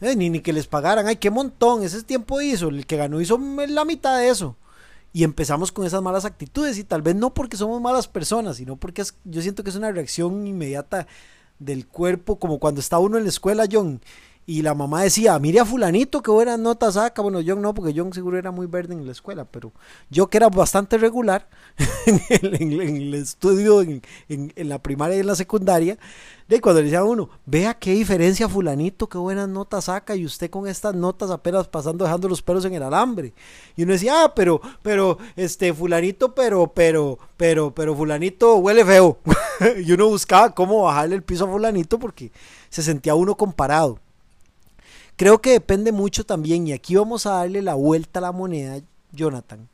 Eh, 0.01 0.15
ni, 0.15 0.29
ni 0.29 0.41
que 0.41 0.53
les 0.53 0.67
pagaran. 0.67 1.07
Ay, 1.07 1.15
qué 1.17 1.29
montón. 1.29 1.83
Ese 1.83 2.03
tiempo 2.03 2.41
hizo. 2.41 2.69
El 2.69 2.85
que 2.85 2.97
ganó 2.97 3.21
hizo 3.21 3.37
la 3.37 3.85
mitad 3.85 4.17
de 4.19 4.29
eso 4.29 4.55
y 5.15 5.23
empezamos 5.23 5.71
con 5.71 5.85
esas 5.85 6.01
malas 6.01 6.25
actitudes 6.25 6.77
y 6.77 6.83
tal 6.83 7.01
vez 7.01 7.15
no 7.15 7.33
porque 7.33 7.55
somos 7.55 7.79
malas 7.79 8.05
personas, 8.05 8.57
sino 8.57 8.75
porque 8.75 9.01
yo 9.23 9.41
siento 9.41 9.63
que 9.63 9.69
es 9.69 9.77
una 9.77 9.89
reacción 9.89 10.45
inmediata 10.45 11.07
del 11.57 11.87
cuerpo, 11.87 12.37
como 12.37 12.59
cuando 12.59 12.81
está 12.81 12.99
uno 12.99 13.17
en 13.17 13.23
la 13.23 13.29
escuela, 13.29 13.63
John, 13.71 14.01
y 14.47 14.61
la 14.61 14.75
mamá 14.75 15.01
decía, 15.01 15.39
mire 15.39 15.59
a 15.59 15.65
fulanito 15.65 16.21
que 16.21 16.29
buenas 16.29 16.59
notas 16.59 16.93
saca. 16.93 17.21
Bueno, 17.23 17.39
John 17.45 17.63
no, 17.63 17.73
porque 17.73 17.93
John 17.95 18.13
seguro 18.13 18.37
era 18.37 18.51
muy 18.51 18.67
verde 18.67 18.93
en 18.93 19.03
la 19.03 19.11
escuela, 19.11 19.43
pero 19.45 19.71
yo 20.11 20.27
que 20.27 20.37
era 20.37 20.49
bastante 20.49 20.99
regular 20.99 21.47
en, 22.05 22.71
el, 22.71 23.13
estudio, 23.15 23.81
en, 23.81 24.53
la 24.55 24.77
primaria 24.77 25.17
y 25.17 25.21
en 25.21 25.27
la 25.27 25.35
secundaria, 25.35 25.97
de 26.47 26.61
cuando 26.61 26.81
le 26.81 26.85
decía 26.85 26.99
a 26.99 27.05
uno, 27.05 27.27
vea 27.47 27.73
qué 27.73 27.93
diferencia 27.93 28.47
fulanito, 28.47 29.09
qué 29.09 29.17
buenas 29.17 29.49
notas 29.49 29.85
saca, 29.85 30.15
y 30.15 30.25
usted 30.25 30.51
con 30.51 30.67
estas 30.67 30.93
notas 30.93 31.31
apenas 31.31 31.67
pasando, 31.67 32.05
dejando 32.05 32.29
los 32.29 32.43
pelos 32.43 32.65
en 32.65 32.75
el 32.75 32.83
alambre. 32.83 33.33
Y 33.75 33.81
uno 33.81 33.93
decía, 33.93 34.25
ah, 34.25 34.35
pero, 34.35 34.61
pero, 34.83 35.17
este, 35.35 35.73
fulanito, 35.73 36.35
pero, 36.35 36.67
pero, 36.67 37.17
pero, 37.35 37.73
pero, 37.73 37.95
fulanito 37.95 38.57
huele 38.57 38.85
feo. 38.85 39.17
y 39.83 39.91
uno 39.91 40.07
buscaba 40.07 40.53
cómo 40.53 40.83
bajarle 40.83 41.15
el 41.15 41.23
piso 41.23 41.45
a 41.45 41.51
fulanito 41.51 41.97
porque 41.97 42.31
se 42.69 42.83
sentía 42.83 43.15
uno 43.15 43.35
comparado. 43.35 44.04
Creo 45.17 45.41
que 45.41 45.51
depende 45.51 45.91
mucho 45.91 46.25
también, 46.25 46.67
y 46.67 46.73
aquí 46.73 46.95
vamos 46.95 47.25
a 47.25 47.35
darle 47.35 47.61
la 47.61 47.75
vuelta 47.75 48.19
a 48.19 48.21
la 48.21 48.31
moneda, 48.31 48.81
Jonathan, 49.13 49.69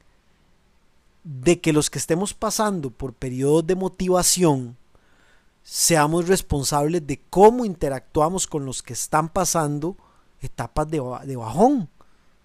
de 1.24 1.60
que 1.60 1.74
los 1.74 1.90
que 1.90 1.98
estemos 1.98 2.34
pasando 2.34 2.92
por 2.92 3.14
periodos 3.14 3.66
de 3.66 3.76
motivación 3.76 4.78
seamos 5.64 6.28
responsables 6.28 7.06
de 7.06 7.20
cómo 7.30 7.66
interactuamos 7.66 8.48
con 8.48 8.66
los 8.66 8.84
que 8.84 8.94
están 8.94 9.30
pasando 9.30 9.96
etapas 10.42 10.90
de, 10.90 11.00
bajón, 11.00 11.90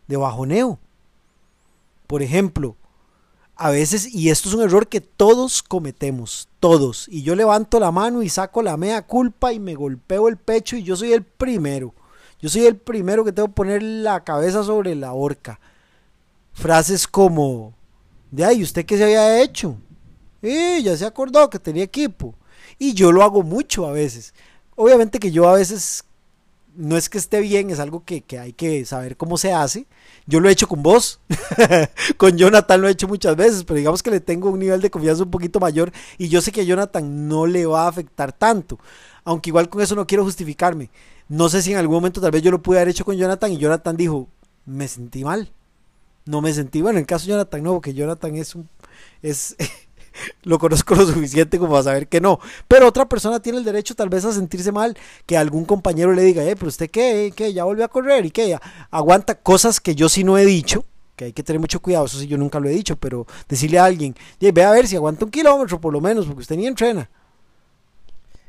de 0.07 0.17
bajoneo. 0.17 0.79
Por 2.07 2.23
ejemplo, 2.23 2.77
a 3.57 3.71
veces, 3.71 4.15
y 4.15 4.31
esto 4.31 4.49
es 4.49 4.55
un 4.55 4.63
error 4.63 4.89
que 4.89 5.01
todos 5.01 5.63
cometemos, 5.63 6.49
todos, 6.61 7.09
y 7.09 7.23
yo 7.23 7.35
levanto 7.35 7.81
la 7.81 7.91
mano 7.91 8.23
y 8.23 8.29
saco 8.29 8.63
la 8.63 8.77
mea 8.77 9.07
culpa 9.07 9.53
y 9.53 9.59
me 9.59 9.75
golpeo 9.75 10.29
el 10.29 10.37
pecho 10.37 10.77
y 10.77 10.83
yo 10.83 10.97
soy 10.97 11.13
el 11.13 11.25
primero. 11.25 11.95
Yo 12.40 12.49
soy 12.49 12.66
el 12.66 12.77
primero 12.77 13.25
que 13.25 13.33
tengo 13.33 13.49
que 13.49 13.55
poner 13.55 13.83
la 13.83 14.22
cabeza 14.25 14.62
sobre 14.62 14.94
la 14.94 15.12
horca. 15.12 15.59
Frases 16.53 17.07
como, 17.07 17.75
de 18.31 18.44
ahí, 18.44 18.62
¿usted 18.62 18.85
qué 18.85 18.96
se 18.96 19.05
había 19.05 19.42
hecho? 19.42 19.77
Eh, 20.42 20.81
ya 20.83 20.96
se 20.96 21.07
acordó 21.07 21.49
que 21.51 21.59
tenía 21.59 21.85
equipo. 21.85 22.35
Y 22.79 22.94
yo 22.94 23.12
lo 23.12 23.22
hago 23.22 23.42
mucho 23.42 23.87
a 23.87 23.92
veces. 23.92 24.35
Obviamente 24.75 25.18
que 25.18 25.31
yo 25.31 25.49
a 25.49 25.55
veces 25.55 26.05
no 26.77 26.96
es 26.96 27.09
que 27.09 27.18
esté 27.18 27.40
bien, 27.40 27.70
es 27.70 27.81
algo 27.81 28.05
que, 28.05 28.20
que 28.20 28.38
hay 28.38 28.53
que 28.53 28.85
saber 28.85 29.16
cómo 29.16 29.38
se 29.38 29.53
hace. 29.53 29.87
Yo 30.27 30.40
lo 30.40 30.49
he 30.49 30.53
hecho 30.53 30.68
con 30.68 30.83
vos, 30.83 31.20
con 32.16 32.37
Jonathan 32.37 32.81
lo 32.81 32.88
he 32.88 32.92
hecho 32.92 33.09
muchas 33.09 33.35
veces, 33.37 33.64
pero 33.64 33.79
digamos 33.79 34.03
que 34.03 34.11
le 34.11 34.20
tengo 34.20 34.51
un 34.51 34.59
nivel 34.59 34.81
de 34.81 34.90
confianza 34.90 35.22
un 35.22 35.31
poquito 35.31 35.59
mayor 35.59 35.90
y 36.18 36.29
yo 36.29 36.40
sé 36.40 36.53
que 36.53 36.61
a 36.61 36.64
Jonathan 36.64 37.29
no 37.29 37.46
le 37.46 37.64
va 37.66 37.85
a 37.85 37.88
afectar 37.88 38.33
tanto. 38.33 38.79
Aunque 39.25 39.51
igual 39.51 39.68
con 39.68 39.83
eso 39.83 39.94
no 39.96 40.07
quiero 40.07 40.25
justificarme. 40.25 40.90
No 41.29 41.49
sé 41.49 41.62
si 41.62 41.73
en 41.73 41.79
algún 41.79 41.97
momento 41.97 42.21
tal 42.21 42.31
vez 42.31 42.43
yo 42.43 42.51
lo 42.51 42.62
pude 42.62 42.79
haber 42.79 42.91
hecho 42.91 43.05
con 43.05 43.17
Jonathan 43.17 43.53
y 43.53 43.59
Jonathan 43.59 43.97
dijo, 43.97 44.29
me 44.65 44.87
sentí 44.87 45.25
mal. 45.25 45.51
No 46.25 46.41
me 46.41 46.53
sentí, 46.53 46.83
bueno, 46.83 46.99
en 46.99 47.03
el 47.03 47.07
caso 47.07 47.27
de 47.27 47.33
Jonathan 47.33 47.62
no, 47.62 47.75
porque 47.75 47.95
Jonathan 47.95 48.37
es 48.37 48.55
un... 48.55 48.69
Es, 49.23 49.57
lo 50.43 50.59
conozco 50.59 50.95
lo 50.95 51.07
suficiente 51.07 51.59
como 51.59 51.73
para 51.73 51.85
saber 51.85 52.09
que 52.09 52.21
no. 52.21 52.39
Pero 52.69 52.87
otra 52.87 53.09
persona 53.09 53.41
tiene 53.41 53.59
el 53.59 53.65
derecho 53.65 53.95
tal 53.95 54.09
vez 54.09 54.25
a 54.25 54.33
sentirse 54.33 54.73
mal, 54.73 54.97
que 55.25 55.37
algún 55.37 55.65
compañero 55.65 56.12
le 56.12 56.23
diga, 56.23 56.45
eh, 56.45 56.57
pero 56.57 56.69
usted 56.69 56.91
qué, 56.91 57.33
qué, 57.35 57.53
ya 57.53 57.65
volvió 57.65 57.85
a 57.85 57.89
correr 57.89 58.27
y 58.27 58.31
qué, 58.31 58.59
aguanta 58.91 59.37
cosas 59.37 59.81
que 59.81 59.95
yo 59.95 60.09
sí 60.09 60.25
no 60.25 60.39
he 60.39 60.45
dicho, 60.45 60.85
que 61.17 61.27
hay 61.27 61.33
que 61.33 61.43
tener 61.43 61.61
mucho 61.61 61.81
cuidado, 61.81 62.07
eso 62.07 62.19
sí 62.19 62.27
yo 62.27 62.39
nunca 62.39 62.61
lo 62.61 62.69
he 62.69 62.73
dicho, 62.73 62.97
pero 62.97 63.27
decirle 63.49 63.79
a 63.79 63.85
alguien, 63.85 64.15
ve 64.41 64.65
a 64.65 64.71
ver 64.71 64.87
si 64.87 64.97
aguanta 64.97 65.25
un 65.25 65.31
kilómetro 65.31 65.81
por 65.81 65.93
lo 65.93 66.01
menos, 66.01 66.27
porque 66.27 66.41
usted 66.41 66.57
ni 66.57 66.67
entrena. 66.67 67.09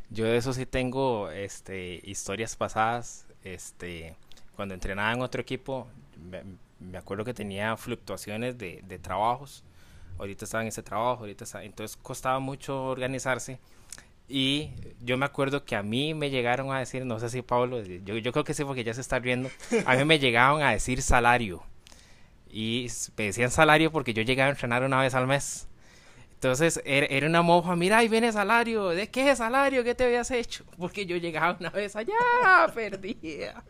Yo 0.10 0.26
de 0.26 0.38
eso 0.38 0.54
sí 0.54 0.66
tengo 0.66 1.30
este, 1.32 2.02
historias 2.04 2.56
pasadas, 2.56 3.26
este, 3.44 4.16
cuando 4.56 4.74
entrenaba 4.74 5.12
en 5.14 5.22
otro 5.22 5.42
equipo, 5.42 5.88
me, 6.80 6.98
acuerdo 6.98 7.26
que 7.26 7.34
tenía 7.34 7.76
fluctuaciones 7.78 8.58
de, 8.58 8.82
de 8.88 9.00
trabajos 9.00 9.64
ahorita 10.20 10.46
estaba 10.46 10.64
en 10.64 10.70
ese 10.70 10.84
trabajo, 10.84 11.22
ahorita 11.22 11.44
estaba, 11.44 11.64
entonces 11.64 11.98
costaba 11.98 12.40
mucho 12.40 12.86
organizarse. 12.86 13.60
Y 14.30 14.72
yo 15.02 15.18
me 15.18 15.26
acuerdo 15.26 15.64
que 15.64 15.76
a 15.76 15.84
mí 15.84 16.14
me 16.14 16.30
llegaron 16.30 16.72
a 16.72 16.80
decir, 16.80 17.06
no 17.06 17.20
sé 17.20 17.30
si 17.30 17.42
Pablo, 17.42 17.82
yo, 17.82 18.18
yo 18.18 18.32
creo 18.34 18.44
que 18.44 18.54
sí 18.54 18.66
porque 18.66 18.84
ya 18.84 18.94
se 18.94 19.02
está 19.02 19.20
riendo, 19.20 19.50
a 19.86 19.96
mí 19.96 20.04
me 20.04 20.20
llegaban 20.20 20.62
a 20.62 20.72
decir 20.72 21.02
salario. 21.02 21.64
Y 22.50 22.88
me 23.18 23.26
decían 23.26 23.52
salario 23.52 23.92
porque 23.92 24.14
yo 24.14 24.24
llegaba 24.24 24.48
a 24.48 24.52
entrenar 24.52 24.84
una 24.84 25.02
vez 25.02 25.14
al 25.14 25.28
mes. 25.28 25.68
Entonces 26.38 26.80
era, 26.86 27.26
una 27.26 27.42
moja, 27.42 27.76
mira, 27.76 27.98
ahí 27.98 28.08
viene 28.08 28.32
salario, 28.32 28.90
¿de 28.90 29.10
qué 29.10 29.32
es 29.32 29.40
salario? 29.40 29.84
¿Qué 29.84 29.96
te 29.96 30.04
habías 30.04 30.30
hecho? 30.30 30.66
Porque 30.78 31.08
yo 31.08 31.18
llegaba 31.18 31.58
una 31.60 31.72
vez 31.72 31.96
allá, 31.96 32.14
perdía. 32.76 33.64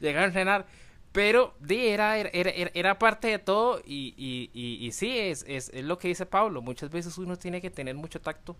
Llegaba 0.00 0.24
a 0.24 0.28
entrenar. 0.28 0.66
Pero 1.10 1.56
di, 1.58 1.88
era, 1.88 2.16
era, 2.16 2.50
era, 2.74 2.98
parte 2.98 3.26
de 3.26 3.38
todo 3.40 3.82
y, 3.84 4.14
y, 4.16 4.50
y, 4.54 4.92
sí, 4.92 5.18
es, 5.18 5.44
es, 5.48 5.68
es, 5.74 5.84
lo 5.84 5.98
que 5.98 6.08
dice 6.08 6.24
Pablo. 6.24 6.62
Muchas 6.62 6.90
veces 6.90 7.18
uno 7.18 7.36
tiene 7.36 7.60
que 7.60 7.70
tener 7.70 7.96
mucho 7.96 8.20
tacto 8.20 8.56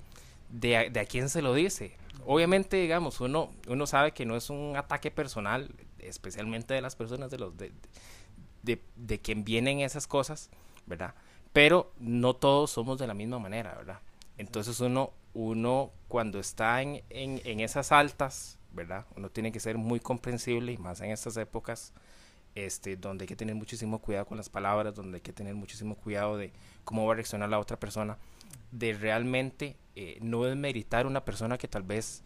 de 0.50 0.76
a, 0.76 0.90
de 0.90 1.00
a 1.00 1.04
quién 1.06 1.28
se 1.28 1.40
lo 1.40 1.54
dice. 1.54 1.96
Obviamente, 2.26 2.76
digamos, 2.76 3.20
uno, 3.20 3.52
uno 3.68 3.86
sabe 3.86 4.10
que 4.10 4.26
no 4.26 4.36
es 4.36 4.50
un 4.50 4.76
ataque 4.76 5.12
personal, 5.12 5.70
especialmente 6.00 6.74
de 6.74 6.82
las 6.82 6.96
personas 6.96 7.30
de 7.30 7.38
los 7.38 7.56
de, 7.56 7.72
de, 8.62 8.82
de 8.96 9.20
quien 9.20 9.44
vienen 9.44 9.80
esas 9.80 10.08
cosas, 10.08 10.50
¿verdad? 10.84 11.14
Pero 11.52 11.92
no 11.98 12.34
todos 12.34 12.70
somos 12.70 12.98
de 12.98 13.06
la 13.06 13.14
misma 13.14 13.38
manera, 13.38 13.74
¿verdad? 13.74 14.00
Entonces 14.38 14.80
uno, 14.80 15.12
uno 15.34 15.90
cuando 16.08 16.38
está 16.38 16.82
en, 16.82 17.02
en, 17.10 17.60
esas 17.60 17.92
altas, 17.92 18.58
¿verdad? 18.72 19.06
Uno 19.16 19.30
tiene 19.30 19.52
que 19.52 19.60
ser 19.60 19.76
muy 19.76 20.00
comprensible 20.00 20.72
y 20.72 20.78
más 20.78 21.00
en 21.00 21.10
estas 21.10 21.36
épocas 21.36 21.92
este, 22.54 22.96
donde 22.96 23.24
hay 23.24 23.28
que 23.28 23.36
tener 23.36 23.54
muchísimo 23.54 23.98
cuidado 23.98 24.26
con 24.26 24.36
las 24.36 24.48
palabras, 24.48 24.94
donde 24.94 25.16
hay 25.16 25.22
que 25.22 25.32
tener 25.32 25.54
muchísimo 25.54 25.94
cuidado 25.94 26.36
de 26.36 26.52
cómo 26.84 27.06
va 27.06 27.12
a 27.12 27.16
reaccionar 27.16 27.48
la 27.48 27.58
otra 27.58 27.78
persona, 27.78 28.18
de 28.70 28.94
realmente 28.94 29.76
eh, 29.96 30.18
no 30.20 30.44
desmeritar 30.44 31.06
una 31.06 31.24
persona 31.24 31.58
que 31.58 31.68
tal 31.68 31.82
vez 31.82 32.22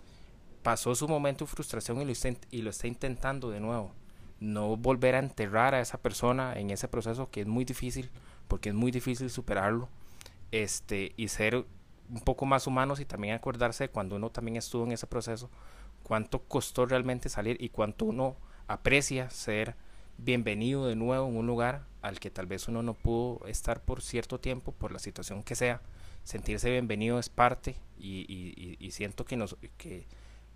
pasó 0.63 0.95
su 0.95 1.07
momento 1.07 1.45
de 1.45 1.51
frustración 1.51 2.01
y 2.01 2.05
lo, 2.05 2.13
y 2.51 2.63
lo 2.63 2.71
está 2.71 2.87
intentando 2.89 3.51
de 3.51 3.61
nuevo. 3.61 3.93
No 4.41 4.77
volver 4.77 5.15
a 5.15 5.21
enterrar 5.21 5.75
a 5.75 5.81
esa 5.81 5.99
persona 5.99 6.59
en 6.59 6.71
ese 6.71 6.89
proceso 6.89 7.31
que 7.31 7.43
es 7.43 7.47
muy 7.47 7.65
difícil, 7.65 8.11
porque 8.49 8.71
es 8.71 8.75
muy 8.75 8.91
difícil 8.91 9.31
superarlo, 9.31 9.89
este, 10.53 11.13
y 11.17 11.29
ser 11.29 11.67
un 12.09 12.21
poco 12.21 12.47
más 12.47 12.67
humanos 12.67 13.01
y 13.01 13.05
también 13.05 13.35
acordarse 13.35 13.89
cuando 13.89 14.17
uno 14.17 14.31
también 14.31 14.57
estuvo 14.57 14.85
en 14.85 14.93
ese 14.93 15.07
proceso, 15.07 15.51
cuánto 16.03 16.43
costó 16.43 16.87
realmente 16.87 17.29
salir 17.29 17.57
y 17.61 17.69
cuánto 17.69 18.05
uno 18.05 18.37
aprecia 18.69 19.31
ser 19.31 19.75
bienvenido 20.19 20.87
de 20.87 20.97
nuevo 20.97 21.29
en 21.29 21.37
un 21.37 21.47
lugar 21.47 21.85
al 22.03 22.21
que 22.21 22.31
tal 22.31 22.47
vez 22.47 22.69
uno 22.69 22.83
no 22.83 22.95
pudo 22.95 23.47
estar 23.47 23.83
por 23.83 24.01
cierto 24.01 24.39
tiempo, 24.39 24.73
por 24.73 24.93
la 24.93 24.99
situación 24.99 25.43
que 25.43 25.55
sea. 25.55 25.83
Sentirse 26.25 26.71
bienvenido 26.71 27.19
es 27.19 27.29
parte 27.29 27.77
y, 27.99 28.89
siento 28.93 29.25
que, 29.25 29.37
nos, 29.37 29.57
que 29.77 30.07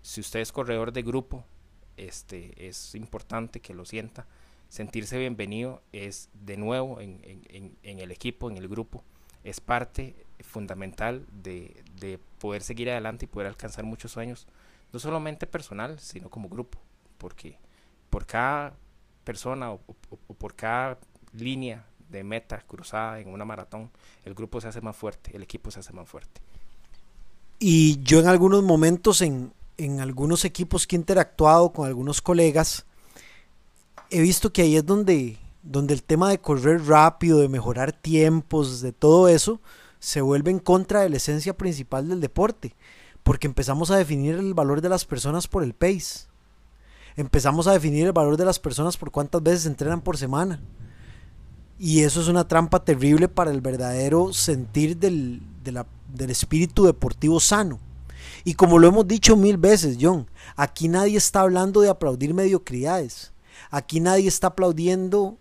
si 0.01 0.21
usted 0.21 0.39
es 0.39 0.51
corredor 0.51 0.91
de 0.91 1.01
grupo, 1.01 1.45
este, 1.97 2.67
es 2.67 2.95
importante 2.95 3.59
que 3.59 3.73
lo 3.73 3.85
sienta. 3.85 4.27
Sentirse 4.71 5.17
bienvenido 5.17 5.81
es 5.91 6.29
de 6.45 6.55
nuevo 6.55 7.01
en, 7.01 7.19
en, 7.25 7.99
el 7.99 8.09
equipo, 8.09 8.49
en 8.49 8.55
el 8.55 8.69
grupo, 8.69 9.03
es 9.43 9.59
parte 9.59 10.15
fundamental 10.39 11.25
de, 11.43 11.83
de 11.99 12.17
poder 12.39 12.61
seguir 12.61 12.89
adelante 12.89 13.25
y 13.25 13.27
poder 13.27 13.49
alcanzar 13.49 13.83
muchos 13.83 14.13
sueños, 14.13 14.47
no 14.93 14.99
solamente 14.99 15.45
personal, 15.45 15.99
sino 15.99 16.29
como 16.29 16.47
grupo, 16.47 16.79
porque 17.17 17.57
por 18.09 18.25
cada 18.25 18.73
persona 19.25 19.73
o, 19.73 19.81
por 20.37 20.55
cada 20.55 20.97
línea 21.33 21.85
de 22.07 22.23
meta 22.23 22.61
cruzada 22.61 23.19
en 23.19 23.27
una 23.27 23.43
maratón, 23.43 23.91
el 24.23 24.33
grupo 24.35 24.61
se 24.61 24.69
hace 24.69 24.79
más 24.79 24.95
fuerte, 24.95 25.35
el 25.35 25.43
equipo 25.43 25.69
se 25.69 25.81
hace 25.81 25.91
más 25.91 26.07
fuerte. 26.07 26.39
Y 27.59 28.01
yo 28.03 28.21
en 28.21 28.27
algunos 28.27 28.63
momentos, 28.63 29.21
en, 29.21 29.51
en 29.75 29.99
algunos 29.99 30.45
equipos 30.45 30.87
que 30.87 30.95
he 30.95 30.99
interactuado 30.99 31.73
con 31.73 31.87
algunos 31.87 32.21
colegas, 32.21 32.85
he 34.11 34.21
visto 34.21 34.53
que 34.53 34.61
ahí 34.61 34.75
es 34.75 34.85
donde, 34.85 35.37
donde 35.63 35.93
el 35.93 36.03
tema 36.03 36.29
de 36.29 36.39
correr 36.39 36.85
rápido, 36.85 37.39
de 37.39 37.49
mejorar 37.49 37.91
tiempos, 37.91 38.81
de 38.81 38.91
todo 38.91 39.27
eso, 39.27 39.59
se 39.99 40.21
vuelve 40.21 40.51
en 40.51 40.59
contra 40.59 41.01
de 41.01 41.09
la 41.09 41.17
esencia 41.17 41.57
principal 41.57 42.07
del 42.07 42.21
deporte, 42.21 42.75
porque 43.23 43.47
empezamos 43.47 43.91
a 43.91 43.97
definir 43.97 44.35
el 44.35 44.53
valor 44.53 44.81
de 44.81 44.89
las 44.89 45.05
personas 45.05 45.47
por 45.47 45.63
el 45.63 45.73
pace 45.73 46.31
empezamos 47.15 47.67
a 47.67 47.73
definir 47.73 48.05
el 48.05 48.13
valor 48.13 48.37
de 48.37 48.45
las 48.45 48.59
personas 48.59 48.97
por 48.97 49.11
cuántas 49.11 49.41
veces 49.43 49.65
entrenan 49.65 50.01
por 50.01 50.17
semana. 50.17 50.61
Y 51.79 52.01
eso 52.01 52.21
es 52.21 52.27
una 52.27 52.47
trampa 52.47 52.83
terrible 52.83 53.27
para 53.27 53.51
el 53.51 53.61
verdadero 53.61 54.33
sentir 54.33 54.97
del, 54.97 55.41
del 55.63 56.29
espíritu 56.29 56.85
deportivo 56.85 57.39
sano. 57.39 57.79
Y 58.43 58.53
como 58.53 58.77
lo 58.77 58.87
hemos 58.87 59.07
dicho 59.07 59.35
mil 59.35 59.57
veces, 59.57 59.97
John, 59.99 60.27
aquí 60.55 60.87
nadie 60.87 61.17
está 61.17 61.41
hablando 61.41 61.81
de 61.81 61.89
aplaudir 61.89 62.33
mediocridades. 62.33 63.31
Aquí 63.71 64.01
nadie 64.01 64.27
está 64.27 64.47
aplaudiendo 64.47 65.37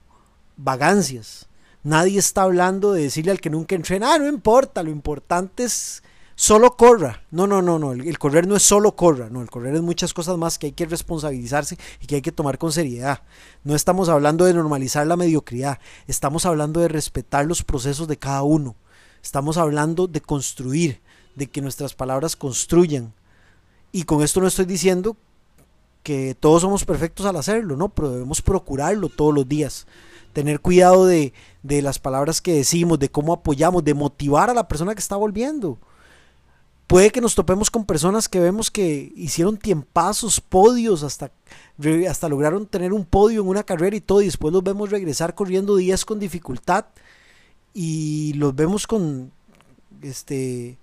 vagancias. 0.57 1.49
Nadie 1.83 2.19
está 2.19 2.43
hablando 2.43 2.93
de 2.93 3.03
decirle 3.03 3.33
al 3.33 3.41
que 3.41 3.51
nunca 3.51 3.75
entrena, 3.75 4.15
ah, 4.15 4.19
no 4.19 4.29
importa, 4.29 4.83
lo 4.83 4.91
importante 4.91 5.65
es 5.65 6.03
solo 6.41 6.77
corra. 6.77 7.23
No, 7.31 7.47
no, 7.47 7.61
no, 7.61 7.79
no. 7.79 7.93
El, 7.93 8.19
correr 8.19 8.47
no 8.47 8.57
es 8.57 8.63
solo 8.63 8.97
corra. 8.97 9.29
No, 9.31 9.43
el 9.43 9.51
correr 9.51 9.75
es 9.75 9.83
muchas 9.83 10.15
cosas 10.15 10.39
más 10.39 10.59
que 10.59 10.67
hay 10.67 10.73
que 10.73 10.87
responsabilizarse 10.87 11.77
y 12.01 12.07
que 12.07 12.17
hay 12.17 12.23
que 12.23 12.33
tomar 12.33 12.57
con 12.57 12.73
seriedad. 12.73 13.23
No 13.65 13.75
estamos 13.75 14.09
hablando 14.09 14.45
de 14.45 14.55
normalizar 14.55 15.07
la 15.07 15.17
mediocridad. 15.17 15.79
Estamos 16.07 16.47
hablando 16.47 16.81
de 16.81 16.89
respetar 16.89 17.47
los 17.47 17.63
procesos 17.63 18.09
de 18.09 18.17
cada 18.17 18.43
uno. 18.43 18.77
Estamos 19.23 19.59
hablando 19.59 20.07
de 20.07 20.21
construir, 20.21 21.01
de 21.35 21.47
que 21.47 21.61
nuestras 21.61 21.95
palabras 21.95 22.37
construyan. 22.37 23.13
Y 23.93 24.05
con 24.05 24.23
esto 24.23 24.41
no 24.41 24.47
estoy 24.47 24.67
diciendo 24.67 25.17
que 26.03 26.35
todos 26.35 26.63
somos 26.63 26.85
perfectos 26.85 27.27
al 27.27 27.37
hacerlo, 27.37 27.77
no, 27.77 27.89
pero 27.89 28.11
debemos 28.11 28.43
procurarlo 28.43 29.09
todos 29.09 29.35
los 29.35 29.49
días. 29.49 29.87
Tener 30.33 30.61
cuidado 30.61 31.07
de, 31.07 31.33
de 31.63 31.83
las 31.83 31.99
palabras 31.99 32.41
que 32.41 32.55
decimos, 32.55 32.99
de 32.99 33.11
cómo 33.11 33.33
apoyamos, 33.33 33.85
de 33.85 33.95
motivar 33.95 34.51
a 34.51 34.55
la 34.55 34.69
persona 34.69 34.95
que 34.95 35.01
está 35.01 35.17
volviendo 35.17 35.79
Puede 36.91 37.13
que 37.13 37.21
nos 37.21 37.37
topemos 37.37 37.71
con 37.71 37.85
personas 37.85 38.29
que 38.29 38.41
vemos 38.41 38.69
que 38.69 39.13
hicieron 39.15 39.57
tiempazos, 39.57 40.41
podios, 40.41 41.05
hasta, 41.05 41.31
hasta 42.09 42.29
lograron 42.29 42.67
tener 42.67 42.93
un 42.93 43.05
podio 43.05 43.43
en 43.43 43.47
una 43.47 43.63
carrera 43.63 43.95
y 43.95 44.01
todo, 44.01 44.23
y 44.23 44.25
después 44.25 44.53
los 44.53 44.65
vemos 44.65 44.91
regresar 44.91 45.37
corriendo 45.37 45.77
días 45.77 46.05
con 46.05 46.19
dificultad 46.19 46.87
y 47.73 48.33
los 48.33 48.57
vemos 48.57 48.89
con 48.89 49.31
este 50.03 50.79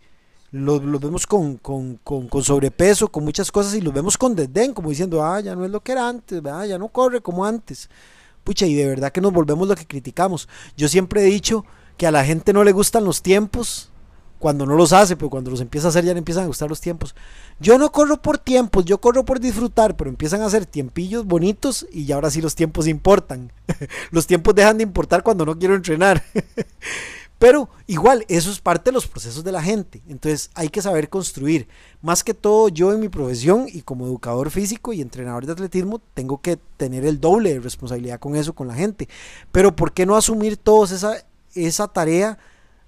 los, 0.52 1.02
vemos 1.02 1.28
con, 1.28 1.58
con, 1.58 1.98
con, 1.98 2.44
sobrepeso, 2.44 3.10
con 3.10 3.24
muchas 3.24 3.52
cosas 3.52 3.76
y 3.76 3.82
los 3.82 3.94
vemos 3.94 4.18
con 4.18 4.36
desdén, 4.36 4.74
como 4.74 4.90
diciendo, 4.90 5.24
ah, 5.24 5.40
ya 5.40 5.56
no 5.56 5.66
es 5.66 5.72
lo 5.72 5.82
que 5.82 5.92
era 5.92 6.08
antes, 6.08 6.42
ya 6.44 6.78
no 6.78 6.88
corre 6.88 7.22
como 7.22 7.46
antes. 7.46 7.90
Pucha, 8.44 8.66
y 8.66 8.76
de 8.76 8.88
verdad 8.88 9.12
que 9.12 9.20
nos 9.20 9.34
volvemos 9.34 9.68
lo 9.68 9.76
que 9.76 9.86
criticamos. 9.86 10.48
Yo 10.78 10.88
siempre 10.88 11.22
he 11.22 11.26
dicho 11.26 11.66
que 11.98 12.08
a 12.08 12.12
la 12.12 12.24
gente 12.24 12.54
no 12.54 12.64
le 12.64 12.72
gustan 12.72 13.04
los 13.04 13.22
tiempos 13.22 13.92
cuando 14.40 14.66
no 14.66 14.76
los 14.76 14.94
hace, 14.94 15.16
pero 15.16 15.30
cuando 15.30 15.52
los 15.52 15.62
empieza 15.62 15.88
a 15.88 15.90
hacer 15.90 16.06
ya 16.06 16.14
le 16.14 16.20
empiezan 16.20 16.44
a 16.44 16.48
gustar 16.48 16.70
los 16.70 16.80
tiempos. 16.80 17.16
Yo 17.60 17.78
no 17.78 17.92
corro 17.92 18.22
por 18.22 18.38
tiempos, 18.38 18.86
yo 18.86 19.00
corro 19.00 19.26
por 19.26 19.40
disfrutar, 19.40 19.98
pero 19.98 20.10
empiezan 20.10 20.42
a 20.42 20.46
hacer 20.46 20.66
tiempillos 20.66 21.26
bonitos 21.26 21.88
y 21.92 22.06
ya 22.06 22.16
ahora 22.16 22.30
sí 22.30 22.40
los 22.42 22.56
tiempos 22.56 22.88
importan. 22.88 23.52
los 24.12 24.28
tiempos 24.28 24.56
dejan 24.56 24.78
de 24.78 24.84
importar 24.84 25.24
cuando 25.24 25.46
no 25.46 25.58
quiero 25.58 25.76
entrenar. 25.76 26.24
pero 27.40 27.70
igual, 27.86 28.26
eso 28.30 28.50
es 28.50 28.60
parte 28.60 28.90
de 28.90 28.94
los 28.94 29.08
procesos 29.08 29.44
de 29.44 29.52
la 29.52 29.62
gente. 29.62 30.02
Entonces 30.08 30.50
hay 30.56 30.70
que 30.70 30.82
saber 30.82 31.10
construir. 31.10 31.68
Más 32.02 32.24
que 32.24 32.34
todo 32.34 32.70
yo 32.70 32.92
en 32.92 33.00
mi 33.00 33.10
profesión 33.10 33.68
y 33.72 33.82
como 33.82 34.08
educador 34.08 34.50
físico 34.50 34.92
y 34.92 35.02
entrenador 35.02 35.46
de 35.46 35.52
atletismo, 35.52 36.02
tengo 36.14 36.42
que 36.42 36.58
tener 36.78 37.06
el 37.06 37.20
doble 37.20 37.54
de 37.54 37.60
responsabilidad 37.60 38.20
con 38.20 38.36
eso, 38.36 38.54
con 38.54 38.68
la 38.68 38.74
gente. 38.74 39.08
Pero 39.52 39.76
¿por 39.76 39.94
qué 39.94 40.06
no 40.06 40.16
asumir 40.16 40.58
todos 40.58 40.92
esa, 40.92 41.24
esa 41.54 41.88
tarea? 41.88 42.38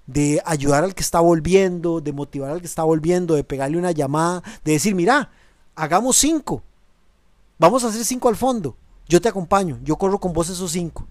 de 0.06 0.42
ayudar 0.44 0.82
al 0.82 0.92
que 0.92 1.02
está 1.02 1.20
volviendo, 1.20 2.00
de 2.00 2.12
motivar 2.12 2.50
al 2.50 2.60
que 2.60 2.66
está 2.66 2.82
volviendo, 2.82 3.36
de 3.36 3.44
pegarle 3.44 3.78
una 3.78 3.92
llamada, 3.92 4.42
de 4.64 4.72
decir, 4.72 4.92
mira, 4.92 5.30
hagamos 5.76 6.16
cinco, 6.16 6.64
vamos 7.60 7.84
a 7.84 7.88
hacer 7.88 8.04
cinco 8.04 8.28
al 8.28 8.34
fondo, 8.34 8.76
yo 9.08 9.20
te 9.20 9.28
acompaño, 9.28 9.78
yo 9.84 9.94
corro 9.94 10.18
con 10.18 10.32
vos 10.32 10.48
esos 10.48 10.72
cinco, 10.72 11.06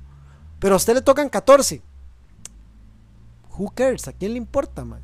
pero 0.59 0.73
a 0.73 0.77
usted 0.77 0.95
le 0.95 1.01
tocan 1.01 1.29
14. 1.29 1.81
Who 3.59 3.69
cares? 3.75 4.07
¿A 4.07 4.13
quién 4.13 4.31
le 4.31 4.39
importa, 4.39 4.83
man? 4.83 5.01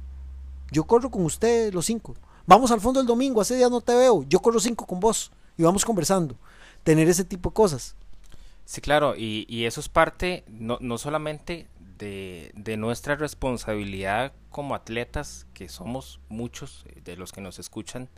Yo 0.71 0.85
corro 0.85 1.11
con 1.11 1.23
usted 1.23 1.71
los 1.73 1.85
cinco. 1.85 2.15
Vamos 2.47 2.71
al 2.71 2.81
fondo 2.81 2.99
el 2.99 3.05
domingo, 3.05 3.41
hace 3.41 3.55
días 3.55 3.69
no 3.69 3.81
te 3.81 3.95
veo, 3.95 4.23
yo 4.27 4.39
corro 4.39 4.59
cinco 4.59 4.87
con 4.87 4.99
vos 4.99 5.31
y 5.57 5.63
vamos 5.63 5.85
conversando. 5.85 6.35
Tener 6.83 7.07
ese 7.07 7.23
tipo 7.23 7.49
de 7.49 7.53
cosas. 7.53 7.95
Sí, 8.65 8.81
claro, 8.81 9.15
y, 9.15 9.45
y 9.47 9.65
eso 9.65 9.79
es 9.79 9.89
parte 9.89 10.43
no, 10.47 10.77
no 10.81 10.97
solamente 10.97 11.67
de, 11.97 12.75
nuestra 12.77 13.15
responsabilidad 13.15 14.33
como 14.49 14.75
atletas, 14.75 15.47
que 15.53 15.69
somos 15.69 16.19
muchos 16.29 16.85
eh, 16.87 17.01
de 17.03 17.15
los 17.15 17.31
que 17.31 17.41
nos 17.41 17.59
escuchan, 17.59 18.09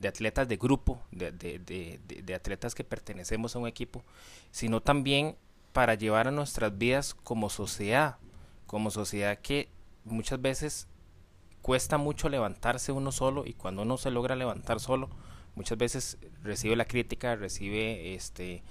de 0.00 0.08
atletas 0.08 0.48
de 0.48 0.56
grupo, 0.56 1.00
de, 1.12 2.34
atletas 2.34 2.74
que 2.74 2.84
pertenecemos 2.84 3.54
a 3.54 3.60
un 3.60 3.68
equipo, 3.68 4.02
sino 4.50 4.80
también 4.80 5.36
para 5.72 5.94
llevar 5.94 6.28
a 6.28 6.32
nuestras 6.32 6.76
vidas 6.76 7.14
como 7.14 7.48
sociedad, 7.50 8.16
como 8.66 8.90
sociedad 8.90 9.38
que 9.38 9.68
muchas 10.04 10.40
veces 10.40 10.88
cuesta 11.62 11.96
mucho 11.98 12.28
levantarse 12.28 12.92
uno 12.92 13.12
solo 13.12 13.44
y 13.46 13.54
cuando 13.54 13.82
uno 13.82 13.96
se 13.96 14.10
logra 14.10 14.36
levantar 14.36 14.80
solo, 14.80 15.08
muchas 15.54 15.78
veces 15.78 16.18
recibe 16.42 16.76
la 16.76 16.86
crítica, 16.86 17.36
recibe 17.36 18.14
este 18.14 18.62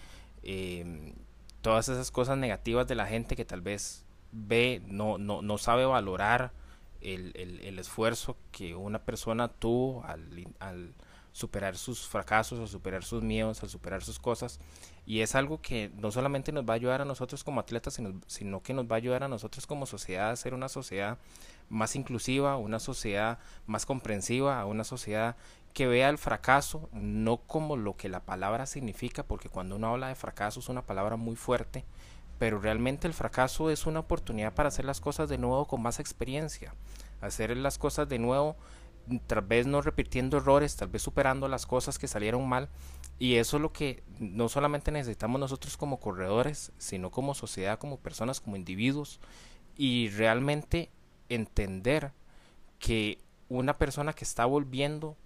em, 0.44 1.14
todas 1.62 1.90
esas 1.90 2.12
cosas 2.12 2.38
negativas 2.38 2.88
de 2.88 2.96
la 2.96 3.08
gente 3.08 3.36
que 3.36 3.46
tal 3.46 3.62
vez 3.62 4.04
ve, 4.32 4.82
no, 4.88 5.18
no, 5.18 5.42
no 5.42 5.58
sabe 5.58 5.86
valorar 5.86 6.52
el, 7.02 7.32
el, 7.36 7.80
esfuerzo 7.80 8.38
que 8.52 8.76
una 8.76 9.00
persona 9.00 9.48
tuvo 9.48 10.04
al, 10.06 10.94
superar 11.32 11.78
sus 11.78 12.08
fracasos, 12.08 12.60
al 12.60 12.68
superar 12.68 13.04
sus 13.04 13.24
miedos, 13.24 13.64
al 13.64 13.70
superar 13.70 14.04
sus 14.04 14.20
cosas. 14.20 14.60
Y 15.06 15.22
es 15.22 15.36
algo 15.36 15.62
que 15.62 15.92
no 15.96 16.12
solamente 16.12 16.52
nos 16.52 16.66
va 16.66 16.74
a 16.74 16.76
ayudar 16.76 17.02
a 17.02 17.06
nosotros 17.06 17.44
como 17.44 17.60
atletas, 17.60 17.96
sino, 17.96 18.20
sino 18.28 18.62
que 18.62 18.74
nos 18.74 18.86
va 18.86 18.96
a 18.96 18.98
ayudar 18.98 19.24
a 19.24 19.28
nosotros 19.28 19.66
como 19.66 19.86
sociedad 19.86 20.30
a 20.30 20.36
ser 20.36 20.54
una 20.54 20.70
sociedad 20.70 21.18
más 21.70 21.96
inclusiva, 21.96 22.58
una 22.58 22.80
sociedad 22.80 23.40
más 23.66 23.86
comprensiva, 23.86 24.66
una 24.66 24.84
sociedad 24.84 25.36
que 25.74 25.88
vea 25.88 26.10
el 26.10 26.18
fracaso 26.18 26.90
no 26.92 27.38
como 27.38 27.78
lo 27.78 27.96
que 27.96 28.10
la 28.10 28.20
palabra 28.20 28.66
significa, 28.66 29.24
porque 29.24 29.50
cuando 29.50 29.78
uno 29.78 29.88
habla 29.88 30.10
de 30.10 30.16
fracaso 30.16 30.60
es 30.60 30.70
una 30.70 30.86
palabra 30.86 31.16
muy 31.16 31.36
fuerte, 31.36 31.86
pero 32.38 32.60
realmente 32.60 33.08
el 33.08 33.14
fracaso 33.14 33.70
es 33.70 33.86
una 33.86 34.02
oportunidad 34.02 34.54
para 34.54 34.70
hacer 34.70 34.86
las 34.86 35.00
cosas 35.00 35.30
de 35.30 35.38
nuevo 35.38 35.68
con 35.68 35.82
más 35.82 36.00
experiencia, 36.00 36.74
hacer 37.22 37.56
las 37.56 37.78
cosas 37.78 38.10
de 38.10 38.20
nuevo, 38.20 38.58
tal 39.28 39.42
vez 39.42 39.68
no 39.68 39.82
repitiendo 39.82 40.38
errores, 40.38 40.76
tal 40.76 40.90
vez 40.90 41.02
superando 41.02 41.48
las 41.48 41.66
cosas 41.66 42.00
que 42.00 42.08
salieron 42.08 42.48
mal, 42.48 42.70
y 43.20 43.36
eso 43.36 43.58
es 43.58 43.62
lo 43.62 43.72
que 43.72 44.04
no 44.20 44.50
solamente 44.50 44.92
necesitamos 44.92 45.40
nosotros 45.40 45.78
como 45.78 46.00
corredores, 46.00 46.72
sino 46.78 47.12
como 47.12 47.34
sociedad, 47.34 47.80
como 47.80 47.98
personas, 47.98 48.42
como 48.42 48.56
individuos, 48.56 49.20
y 49.76 50.10
realmente 50.10 50.90
entender 51.30 52.12
que 52.80 53.20
una 53.50 53.78
persona 53.78 54.14
que 54.14 54.24
está 54.24 54.46
volviendo 54.46 55.18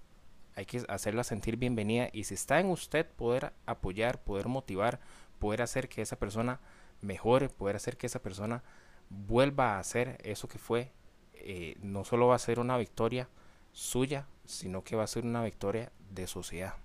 hay 0.55 0.65
que 0.65 0.83
hacerla 0.87 1.23
sentir 1.23 1.57
bienvenida. 1.57 2.09
Y 2.13 2.23
si 2.23 2.33
está 2.33 2.59
en 2.59 2.67
usted 2.67 3.05
poder 3.05 3.53
apoyar, 3.65 4.23
poder 4.23 4.47
motivar, 4.47 4.99
poder 5.39 5.61
hacer 5.61 5.89
que 5.89 6.01
esa 6.01 6.17
persona 6.17 6.59
mejore, 7.01 7.49
poder 7.49 7.75
hacer 7.75 7.97
que 7.97 8.07
esa 8.07 8.21
persona 8.21 8.63
vuelva 9.09 9.75
a 9.75 9.79
hacer 9.79 10.17
eso 10.23 10.47
que 10.47 10.57
fue, 10.57 10.91
eh, 11.33 11.75
no 11.81 12.05
solo 12.05 12.27
va 12.27 12.35
a 12.35 12.39
ser 12.39 12.59
una 12.59 12.77
victoria 12.77 13.29
suya, 13.75 14.25
sino 14.45 14.83
que 14.83 14.95
va 14.95 15.03
a 15.03 15.07
ser 15.07 15.25
una 15.25 15.43
victoria 15.43 15.91
de 16.09 16.25
sociedad. 16.25 16.75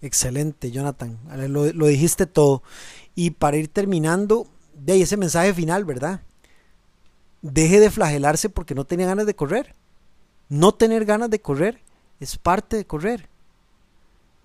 Excelente, 0.00 0.70
Jonathan. 0.70 1.18
Lo, 1.48 1.86
dijiste 1.86 2.26
todo. 2.26 2.62
Y 3.14 3.30
para 3.30 3.58
ir 3.58 3.68
terminando, 3.68 4.46
de 4.74 4.94
ahí 4.94 5.02
ese 5.02 5.16
mensaje 5.16 5.54
final, 5.54 5.84
¿verdad? 5.84 6.22
Deje 7.42 7.80
de 7.80 7.90
flagelarse 7.90 8.48
porque 8.48 8.74
no 8.74 8.84
tenía 8.84 9.06
ganas 9.06 9.26
de 9.26 9.36
correr. 9.36 9.74
No 10.48 10.74
tener 10.74 11.04
ganas 11.04 11.30
de 11.30 11.40
correr 11.40 11.82
es 12.18 12.36
parte 12.38 12.76
de 12.76 12.86
correr. 12.86 13.28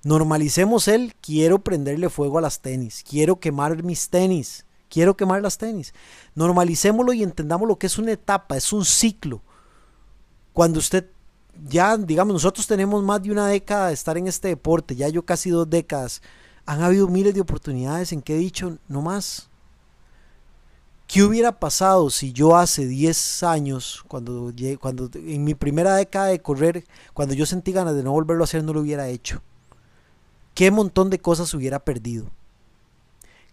Normalicemos 0.04 0.88
el 0.88 1.16
quiero 1.16 1.60
prenderle 1.60 2.10
fuego 2.10 2.40
a 2.40 2.42
las 2.42 2.62
tenis, 2.62 3.04
quiero 3.08 3.40
quemar 3.40 3.84
mis 3.84 4.10
tenis, 4.10 4.66
quiero 4.90 5.16
quemar 5.16 5.44
las 5.44 5.60
tenis. 5.60 5.94
Normalicémoslo 6.34 7.14
y 7.14 7.22
entendamos 7.22 7.68
lo 7.68 7.78
que 7.78 7.86
es 7.86 8.00
una 8.00 8.12
etapa, 8.14 8.58
es 8.58 8.74
un 8.74 8.84
ciclo. 8.84 9.44
Cuando 10.54 10.80
usted 10.80 11.08
ya, 11.68 11.98
digamos, 11.98 12.34
nosotros 12.34 12.68
tenemos 12.68 13.04
más 13.04 13.22
de 13.22 13.32
una 13.32 13.48
década 13.48 13.88
de 13.88 13.94
estar 13.94 14.18
en 14.18 14.28
este 14.28 14.50
deporte, 14.50 14.96
ya 14.96 15.10
yo 15.10 15.24
casi 15.24 15.50
dos 15.50 15.70
décadas, 15.70 16.22
han 16.66 16.82
habido 16.82 17.08
miles 17.08 17.34
de 17.34 17.42
oportunidades 17.42 18.12
en 18.12 18.22
que 18.22 18.36
he 18.36 18.40
dicho, 18.40 18.78
no 18.88 19.02
más. 19.02 19.50
¿Qué 21.08 21.24
hubiera 21.24 21.60
pasado 21.60 22.10
si 22.10 22.32
yo 22.32 22.56
hace 22.56 22.88
10 22.88 23.44
años, 23.44 24.06
cuando, 24.08 24.54
cuando 24.80 25.10
en 25.14 25.44
mi 25.44 25.56
primera 25.56 25.96
década 25.96 26.28
de 26.28 26.42
correr, 26.42 26.86
cuando 27.14 27.34
yo 27.34 27.46
sentí 27.46 27.74
ganas 27.74 27.96
de 27.96 28.04
no 28.04 28.14
volverlo 28.14 28.44
a 28.44 28.46
hacer, 28.46 28.64
no 28.64 28.72
lo 28.72 28.80
hubiera 28.80 29.10
hecho? 29.10 29.42
¿Qué 30.54 30.72
montón 30.72 31.10
de 31.10 31.20
cosas 31.20 31.54
hubiera 31.54 31.80
perdido? 31.80 32.28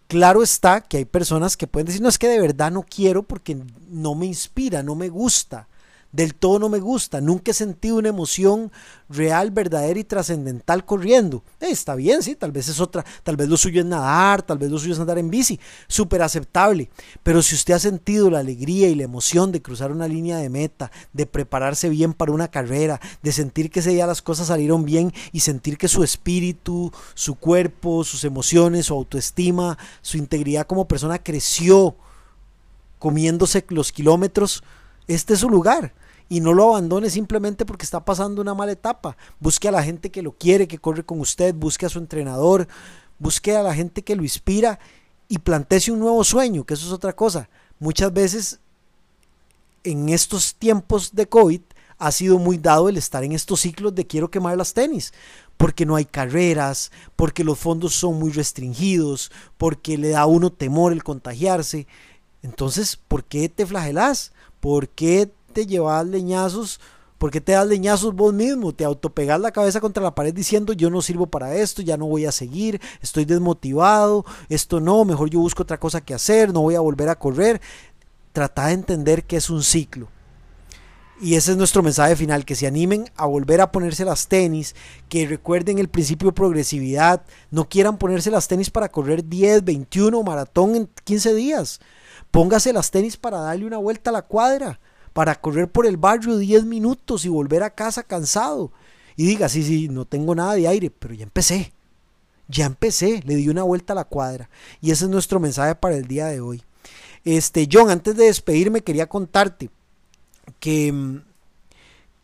Claro 0.07 0.41
está 0.41 0.81
que 0.81 0.97
hay 0.97 1.05
personas 1.05 1.57
que 1.57 1.67
pueden 1.67 1.87
decir, 1.87 2.01
no 2.01 2.09
es 2.09 2.17
que 2.17 2.29
de 2.29 2.39
verdad 2.39 2.71
no 2.71 2.83
quiero 2.83 3.23
porque 3.23 3.61
no 3.89 4.15
me 4.15 4.25
inspira, 4.25 4.81
no 4.81 4.95
me 4.95 5.09
gusta 5.09 5.67
del 6.11 6.33
todo 6.33 6.57
no 6.57 6.69
me 6.69 6.79
gusta, 6.79 7.21
nunca 7.21 7.51
he 7.51 7.53
sentido 7.53 7.97
una 7.97 8.09
emoción 8.09 8.71
real, 9.09 9.51
verdadera 9.51 9.99
y 9.99 10.03
trascendental 10.03 10.83
corriendo. 10.83 11.43
Eh, 11.59 11.67
está 11.69 11.95
bien, 11.95 12.23
sí, 12.23 12.35
tal 12.35 12.51
vez 12.51 12.67
es 12.67 12.79
otra, 12.79 13.05
tal 13.23 13.35
vez 13.35 13.47
lo 13.47 13.57
suyo 13.57 13.81
es 13.81 13.85
nadar, 13.85 14.41
tal 14.41 14.57
vez 14.57 14.71
lo 14.71 14.79
suyo 14.79 14.93
es 14.93 14.99
andar 14.99 15.19
en 15.19 15.29
bici, 15.29 15.59
súper 15.87 16.21
aceptable. 16.23 16.89
Pero 17.21 17.41
si 17.41 17.55
usted 17.55 17.75
ha 17.75 17.79
sentido 17.79 18.29
la 18.31 18.39
alegría 18.39 18.89
y 18.89 18.95
la 18.95 19.03
emoción 19.03 19.51
de 19.51 19.61
cruzar 19.61 19.91
una 19.91 20.07
línea 20.07 20.37
de 20.37 20.49
meta, 20.49 20.91
de 21.13 21.27
prepararse 21.27 21.89
bien 21.89 22.13
para 22.13 22.31
una 22.31 22.47
carrera, 22.47 22.99
de 23.21 23.31
sentir 23.31 23.69
que 23.69 23.81
ese 23.81 23.91
día 23.91 24.07
las 24.07 24.21
cosas 24.21 24.47
salieron 24.47 24.85
bien 24.85 25.13
y 25.31 25.41
sentir 25.41 25.77
que 25.77 25.87
su 25.87 26.03
espíritu, 26.03 26.91
su 27.13 27.35
cuerpo, 27.35 28.03
sus 28.03 28.23
emociones, 28.23 28.87
su 28.87 28.95
autoestima, 28.95 29.77
su 30.01 30.17
integridad 30.17 30.65
como 30.65 30.87
persona 30.87 31.19
creció 31.19 31.95
comiéndose 32.99 33.65
los 33.69 33.91
kilómetros, 33.91 34.63
este 35.09 35.33
es 35.33 35.39
su 35.39 35.49
lugar 35.49 35.93
y 36.29 36.39
no 36.39 36.53
lo 36.53 36.69
abandone 36.69 37.09
simplemente 37.09 37.65
porque 37.65 37.83
está 37.83 38.05
pasando 38.05 38.41
una 38.41 38.53
mala 38.53 38.71
etapa. 38.71 39.17
Busque 39.39 39.67
a 39.67 39.71
la 39.71 39.81
gente 39.81 40.11
que 40.11 40.21
lo 40.21 40.33
quiere, 40.33 40.67
que 40.67 40.77
corre 40.77 41.03
con 41.03 41.19
usted, 41.19 41.55
busque 41.55 41.87
a 41.87 41.89
su 41.89 41.97
entrenador, 41.97 42.67
busque 43.17 43.55
a 43.55 43.63
la 43.63 43.73
gente 43.73 44.03
que 44.03 44.15
lo 44.15 44.21
inspira 44.21 44.79
y 45.27 45.39
planteese 45.39 45.91
un 45.91 45.99
nuevo 45.99 46.23
sueño, 46.23 46.63
que 46.63 46.75
eso 46.75 46.85
es 46.85 46.93
otra 46.93 47.13
cosa. 47.13 47.49
Muchas 47.79 48.13
veces 48.13 48.59
en 49.83 50.09
estos 50.09 50.53
tiempos 50.53 51.15
de 51.15 51.27
COVID 51.27 51.61
ha 51.97 52.11
sido 52.11 52.37
muy 52.37 52.59
dado 52.59 52.87
el 52.87 52.97
estar 52.97 53.23
en 53.23 53.31
estos 53.31 53.61
ciclos 53.61 53.95
de 53.95 54.05
quiero 54.05 54.29
quemar 54.29 54.55
las 54.55 54.73
tenis, 54.73 55.11
porque 55.57 55.87
no 55.87 55.95
hay 55.95 56.05
carreras, 56.05 56.91
porque 57.15 57.43
los 57.43 57.57
fondos 57.57 57.95
son 57.95 58.19
muy 58.19 58.31
restringidos, 58.31 59.31
porque 59.57 59.97
le 59.97 60.09
da 60.09 60.21
a 60.21 60.25
uno 60.27 60.51
temor 60.51 60.93
el 60.93 61.03
contagiarse. 61.03 61.87
Entonces, 62.43 62.95
¿por 62.95 63.23
qué 63.25 63.49
te 63.49 63.65
flagelas? 63.65 64.33
¿Por 64.59 64.89
qué 64.89 65.31
te 65.53 65.65
llevas 65.65 66.05
leñazos? 66.05 66.79
¿Por 67.17 67.31
qué 67.31 67.41
te 67.41 67.51
das 67.51 67.67
leñazos 67.67 68.15
vos 68.15 68.33
mismo? 68.33 68.73
Te 68.73 68.85
autopegas 68.85 69.39
la 69.41 69.51
cabeza 69.51 69.81
contra 69.81 70.01
la 70.01 70.15
pared 70.15 70.33
diciendo 70.33 70.71
yo 70.71 70.89
no 70.89 71.01
sirvo 71.01 71.27
para 71.27 71.55
esto, 71.55 71.81
ya 71.81 71.97
no 71.97 72.05
voy 72.05 72.25
a 72.25 72.31
seguir, 72.31 72.79
estoy 73.01 73.25
desmotivado, 73.25 74.25
esto 74.47 74.79
no, 74.79 75.03
mejor 75.03 75.29
yo 75.29 75.39
busco 75.39 75.63
otra 75.63 75.79
cosa 75.79 75.99
que 75.99 76.13
hacer, 76.13 76.53
no 76.53 76.61
voy 76.61 76.75
a 76.75 76.79
volver 76.79 77.09
a 77.09 77.19
correr. 77.19 77.59
Trata 78.31 78.67
de 78.67 78.73
entender 78.73 79.25
que 79.25 79.35
es 79.35 79.49
un 79.49 79.63
ciclo. 79.63 80.07
Y 81.21 81.35
ese 81.35 81.51
es 81.51 81.57
nuestro 81.57 81.83
mensaje 81.83 82.15
final, 82.15 82.45
que 82.45 82.55
se 82.55 82.65
animen 82.65 83.09
a 83.17 83.25
volver 83.25 83.59
a 83.59 83.73
ponerse 83.73 84.05
las 84.05 84.29
tenis, 84.29 84.73
que 85.09 85.27
recuerden 85.27 85.77
el 85.77 85.89
principio 85.89 86.29
de 86.29 86.33
progresividad, 86.33 87.23
no 87.51 87.67
quieran 87.67 87.97
ponerse 87.97 88.31
las 88.31 88.47
tenis 88.47 88.69
para 88.69 88.87
correr 88.87 89.27
10, 89.27 89.65
21 89.65 90.23
maratón 90.23 90.75
en 90.75 90.89
15 91.03 91.33
días. 91.33 91.81
Póngase 92.31 92.73
las 92.73 92.91
tenis 92.91 93.17
para 93.17 93.39
darle 93.39 93.65
una 93.65 93.77
vuelta 93.77 94.09
a 94.11 94.13
la 94.13 94.21
cuadra, 94.21 94.79
para 95.13 95.35
correr 95.35 95.69
por 95.71 95.85
el 95.85 95.97
barrio 95.97 96.37
10 96.37 96.65
minutos 96.65 97.25
y 97.25 97.29
volver 97.29 97.63
a 97.63 97.71
casa 97.71 98.03
cansado. 98.03 98.71
Y 99.15 99.25
diga, 99.25 99.49
sí, 99.49 99.63
sí, 99.63 99.89
no 99.89 100.05
tengo 100.05 100.35
nada 100.35 100.53
de 100.53 100.67
aire, 100.67 100.89
pero 100.91 101.13
ya 101.13 101.23
empecé. 101.23 101.73
Ya 102.47 102.65
empecé, 102.65 103.21
le 103.25 103.35
di 103.35 103.49
una 103.49 103.63
vuelta 103.63 103.93
a 103.93 103.95
la 103.95 104.05
cuadra. 104.05 104.49
Y 104.81 104.91
ese 104.91 105.05
es 105.05 105.11
nuestro 105.11 105.39
mensaje 105.39 105.75
para 105.75 105.95
el 105.95 106.07
día 106.07 106.27
de 106.27 106.39
hoy. 106.39 106.63
Este, 107.25 107.67
John, 107.71 107.89
antes 107.89 108.15
de 108.15 108.25
despedirme, 108.25 108.81
quería 108.81 109.07
contarte 109.07 109.69
que, 110.59 111.19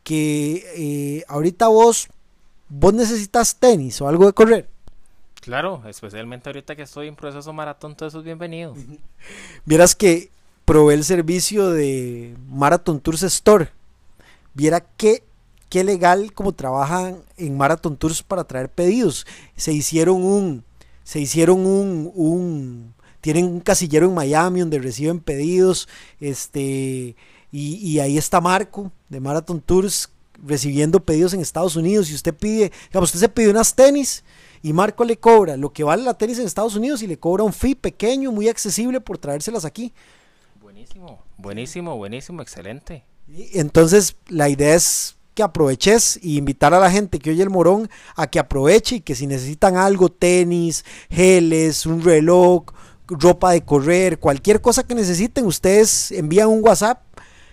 que 0.03 0.63
eh, 0.75 1.25
ahorita 1.27 1.67
vos, 1.67 2.07
vos 2.69 2.93
necesitas 2.93 3.57
tenis 3.57 3.99
o 4.01 4.07
algo 4.07 4.25
de 4.25 4.33
correr. 4.33 4.69
Claro, 5.45 5.83
especialmente 5.87 6.49
ahorita 6.49 6.75
que 6.75 6.81
estoy 6.81 7.07
en 7.07 7.15
proceso 7.15 7.53
maratón, 7.53 7.95
todo 7.95 8.09
eso 8.09 8.17
es 8.17 8.25
bienvenido. 8.25 8.73
Vieras 9.65 9.95
que 9.95 10.31
probé 10.65 10.95
el 10.95 11.03
servicio 11.03 11.69
de 11.69 12.35
Marathon 12.49 12.99
Tours 12.99 13.21
Store. 13.21 13.69
Viera 14.55 14.81
qué, 14.97 15.21
qué 15.69 15.83
legal 15.83 16.33
como 16.33 16.53
trabajan 16.53 17.19
en 17.37 17.55
Marathon 17.55 17.95
Tours 17.95 18.23
para 18.23 18.43
traer 18.43 18.69
pedidos. 18.69 19.27
Se 19.55 19.71
hicieron 19.71 20.23
un, 20.23 20.63
se 21.03 21.19
hicieron 21.19 21.63
un, 21.63 22.11
un 22.15 22.95
tienen 23.21 23.45
un 23.45 23.59
casillero 23.59 24.07
en 24.07 24.15
Miami 24.15 24.61
donde 24.61 24.79
reciben 24.79 25.19
pedidos, 25.19 25.87
este, 26.19 27.15
y, 27.51 27.99
ahí 27.99 28.17
está 28.17 28.41
Marco 28.41 28.91
de 29.09 29.19
Marathon 29.19 29.61
Tours 29.61 30.09
recibiendo 30.43 30.99
pedidos 30.99 31.35
en 31.35 31.41
Estados 31.41 31.75
Unidos. 31.75 32.09
Y 32.09 32.15
usted 32.15 32.33
pide, 32.33 32.71
digamos, 32.89 33.09
usted 33.09 33.19
se 33.19 33.29
pide 33.29 33.51
unas 33.51 33.75
tenis 33.75 34.23
y 34.65 34.73
Marco 34.73 35.05
le 35.05 35.17
cobra 35.17 35.55
lo 35.57 35.71
que 35.71 35.83
vale 35.83 36.01
la 36.01 36.15
tenis 36.15 36.39
en 36.39 36.47
Estados 36.47 36.75
Unidos 36.75 37.03
y 37.03 37.07
le 37.07 37.19
cobra 37.19 37.43
un 37.43 37.53
fee 37.53 37.75
pequeño, 37.75 38.31
muy 38.31 38.49
accesible 38.49 38.99
por 38.99 39.19
traérselas 39.19 39.63
aquí. 39.63 39.93
Buenísimo, 40.59 41.19
buenísimo, 41.37 41.95
buenísimo, 41.95 42.41
excelente. 42.41 43.03
entonces 43.53 44.15
la 44.27 44.49
idea 44.49 44.73
es 44.73 45.17
que 45.35 45.43
aproveches 45.43 46.17
y 46.19 46.39
invitar 46.39 46.73
a 46.73 46.79
la 46.79 46.89
gente 46.89 47.19
que 47.19 47.29
oye 47.29 47.43
el 47.43 47.51
morón 47.51 47.91
a 48.15 48.25
que 48.25 48.39
aproveche 48.39 48.95
y 48.95 49.01
que 49.01 49.13
si 49.13 49.27
necesitan 49.27 49.77
algo, 49.77 50.09
tenis, 50.09 50.83
geles, 51.11 51.85
un 51.85 52.01
reloj, 52.01 52.63
ropa 53.05 53.51
de 53.51 53.63
correr, 53.63 54.17
cualquier 54.17 54.61
cosa 54.61 54.81
que 54.81 54.95
necesiten, 54.95 55.45
ustedes 55.45 56.11
envían 56.11 56.49
un 56.49 56.63
WhatsApp 56.63 57.03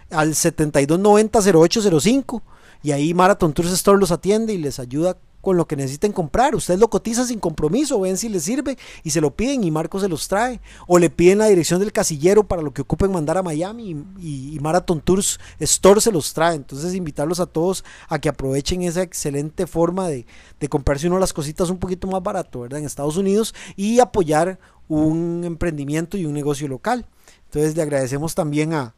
al 0.09 0.31
7290-0805 0.31 2.41
y 2.83 2.93
ahí 2.93 3.13
Marathon 3.13 3.53
Tours 3.53 3.71
Store 3.73 4.01
los 4.01 4.13
atiende 4.13 4.55
y 4.55 4.59
les 4.59 4.79
ayuda 4.79 5.19
con 5.43 5.59
lo 5.59 5.67
que 5.67 5.77
necesiten 5.77 6.13
comprar. 6.13 6.55
Ustedes 6.55 6.81
lo 6.81 6.89
cotizan 6.89 7.27
sin 7.27 7.39
compromiso, 7.39 8.01
ven 8.01 8.17
si 8.17 8.31
les 8.31 8.45
sirve 8.45 8.79
y 9.03 9.11
se 9.11 9.21
lo 9.21 9.37
piden 9.37 9.65
y 9.65 9.71
Marco 9.71 10.01
se 10.01 10.09
los 10.09 10.27
trae. 10.29 10.61
O 10.87 10.99
le 10.99 11.11
piden 11.11 11.39
la 11.39 11.47
dirección 11.47 11.81
del 11.81 11.93
casillero 11.93 12.45
para 12.45 12.63
lo 12.63 12.73
que 12.73 12.83
ocupen 12.83 13.13
mandar 13.13 13.37
a 13.37 13.43
Miami 13.43 14.07
y, 14.19 14.59
Marathon 14.63 15.01
Tours 15.01 15.41
Store 15.59 16.01
se 16.01 16.13
los 16.13 16.33
trae. 16.33 16.55
Entonces 16.55 16.95
invitarlos 16.95 17.41
a 17.41 17.47
todos 17.47 17.85
a 18.09 18.19
que 18.19 18.31
aprovechen 18.31 18.83
esa 18.83 19.03
excelente 19.03 19.67
forma 19.67 20.09
de, 20.09 20.25
de 20.61 20.69
comprarse 20.69 21.09
uno 21.09 21.19
las 21.19 21.33
cositas 21.33 21.69
un 21.69 21.79
poquito 21.79 22.07
más 22.07 22.23
barato, 22.23 22.61
¿verdad? 22.61 22.79
En 22.79 22.87
Estados 22.87 23.17
Unidos 23.17 23.55
y 23.77 23.99
apoyar 23.99 24.59
un 24.89 25.43
emprendimiento 25.45 26.17
y 26.17 26.25
un 26.25 26.33
negocio 26.33 26.69
local. 26.69 27.07
Entonces 27.47 27.77
le 27.77 27.83
agradecemos 27.83 28.35
también 28.35 28.73
a, 28.73 28.95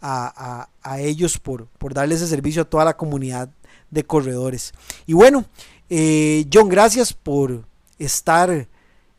a, 0.00 1.00
ellos 1.00 1.38
por, 1.38 1.66
por 1.66 1.94
darle 1.94 2.14
ese 2.14 2.26
servicio 2.26 2.62
a 2.62 2.64
toda 2.64 2.84
la 2.84 2.96
comunidad 2.96 3.50
de 3.90 4.04
corredores. 4.04 4.72
Y 5.06 5.12
bueno, 5.12 5.44
eh, 5.90 6.46
John, 6.52 6.68
gracias 6.68 7.12
por 7.12 7.64
estar 7.98 8.68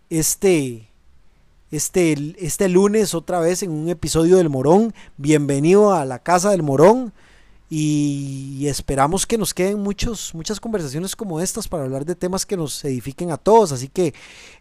este, 0.10 0.90
este, 1.72 2.36
este 2.40 2.70
lunes 2.70 3.14
otra 3.14 3.40
vez 3.40 3.64
en 3.64 3.72
un 3.72 3.90
episodio 3.90 4.38
del 4.38 4.50
Morón. 4.50 4.94
Bienvenido 5.18 5.94
a 5.94 6.06
la 6.06 6.20
casa 6.20 6.52
del 6.52 6.64
Morón. 6.64 7.14
Y 7.72 8.66
esperamos 8.68 9.28
que 9.28 9.38
nos 9.38 9.54
queden 9.54 9.80
muchos, 9.80 10.34
muchas 10.34 10.60
conversaciones 10.60 11.16
como 11.16 11.40
estas 11.40 11.68
para 11.68 11.84
hablar 11.84 12.04
de 12.04 12.16
temas 12.16 12.44
que 12.46 12.58
nos 12.58 12.84
edifiquen 12.84 13.30
a 13.30 13.38
todos. 13.38 13.72
Así 13.72 13.90
que 13.90 14.16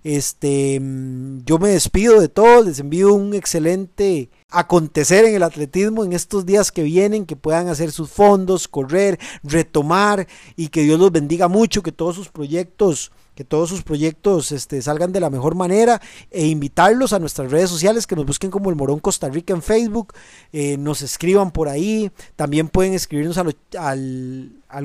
este, 0.04 0.78
mm, 0.78 1.44
yo 1.46 1.58
me 1.58 1.70
despido 1.70 2.20
de 2.20 2.28
todos, 2.28 2.66
les 2.66 2.80
envío 2.80 3.14
un 3.14 3.32
excelente 3.32 4.28
acontecer 4.50 5.24
en 5.24 5.34
el 5.34 5.42
atletismo 5.42 6.04
en 6.04 6.12
estos 6.12 6.44
días 6.44 6.70
que 6.70 6.82
vienen, 6.82 7.24
que 7.24 7.36
puedan 7.36 7.68
hacer 7.68 7.92
sus 7.92 8.10
fondos, 8.10 8.68
correr, 8.68 9.18
retomar 9.42 10.26
y 10.54 10.68
que 10.68 10.82
Dios 10.82 10.98
los 11.00 11.10
bendiga 11.10 11.48
mucho, 11.48 11.82
que 11.82 11.92
todos 11.92 12.14
sus 12.14 12.28
proyectos 12.28 13.10
que 13.38 13.44
todos 13.44 13.68
sus 13.68 13.84
proyectos 13.84 14.50
este, 14.50 14.82
salgan 14.82 15.12
de 15.12 15.20
la 15.20 15.30
mejor 15.30 15.54
manera 15.54 16.02
e 16.28 16.48
invitarlos 16.48 17.12
a 17.12 17.20
nuestras 17.20 17.52
redes 17.52 17.70
sociales, 17.70 18.04
que 18.04 18.16
nos 18.16 18.26
busquen 18.26 18.50
como 18.50 18.68
el 18.68 18.74
Morón 18.74 18.98
Costa 18.98 19.28
Rica 19.28 19.54
en 19.54 19.62
Facebook, 19.62 20.12
eh, 20.52 20.76
nos 20.76 21.02
escriban 21.02 21.52
por 21.52 21.68
ahí, 21.68 22.10
también 22.34 22.68
pueden 22.68 22.94
escribirnos 22.94 23.38
al, 23.38 23.54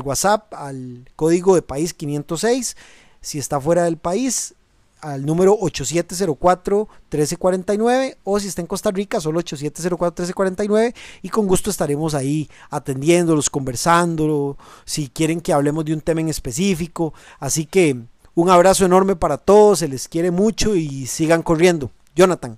WhatsApp, 0.03 0.53
al 0.53 1.09
código 1.15 1.55
de 1.55 1.63
país 1.63 1.95
506, 1.95 2.77
si 3.21 3.39
está 3.39 3.59
fuera 3.59 3.85
del 3.85 3.97
país, 3.97 4.53
al 5.01 5.25
número 5.25 5.57
8704-1349 5.57 8.17
o 8.23 8.39
si 8.39 8.49
está 8.49 8.61
en 8.61 8.67
Costa 8.67 8.91
Rica, 8.91 9.19
solo 9.19 9.41
8704-1349 9.41 10.93
y 11.23 11.29
con 11.29 11.47
gusto 11.47 11.71
estaremos 11.71 12.13
ahí 12.13 12.47
atendiéndolos, 12.69 13.49
conversando, 13.49 14.59
si 14.85 15.09
quieren 15.09 15.41
que 15.41 15.53
hablemos 15.53 15.85
de 15.85 15.95
un 15.95 16.01
tema 16.01 16.21
en 16.21 16.29
específico. 16.29 17.15
Así 17.39 17.65
que 17.65 18.12
un 18.35 18.49
abrazo 18.49 18.85
enorme 18.85 19.15
para 19.15 19.37
todos, 19.37 19.79
se 19.79 19.87
les 19.87 20.07
quiere 20.07 20.31
mucho 20.31 20.75
y 20.75 21.05
sigan 21.07 21.43
corriendo. 21.43 21.91
Jonathan. 22.15 22.57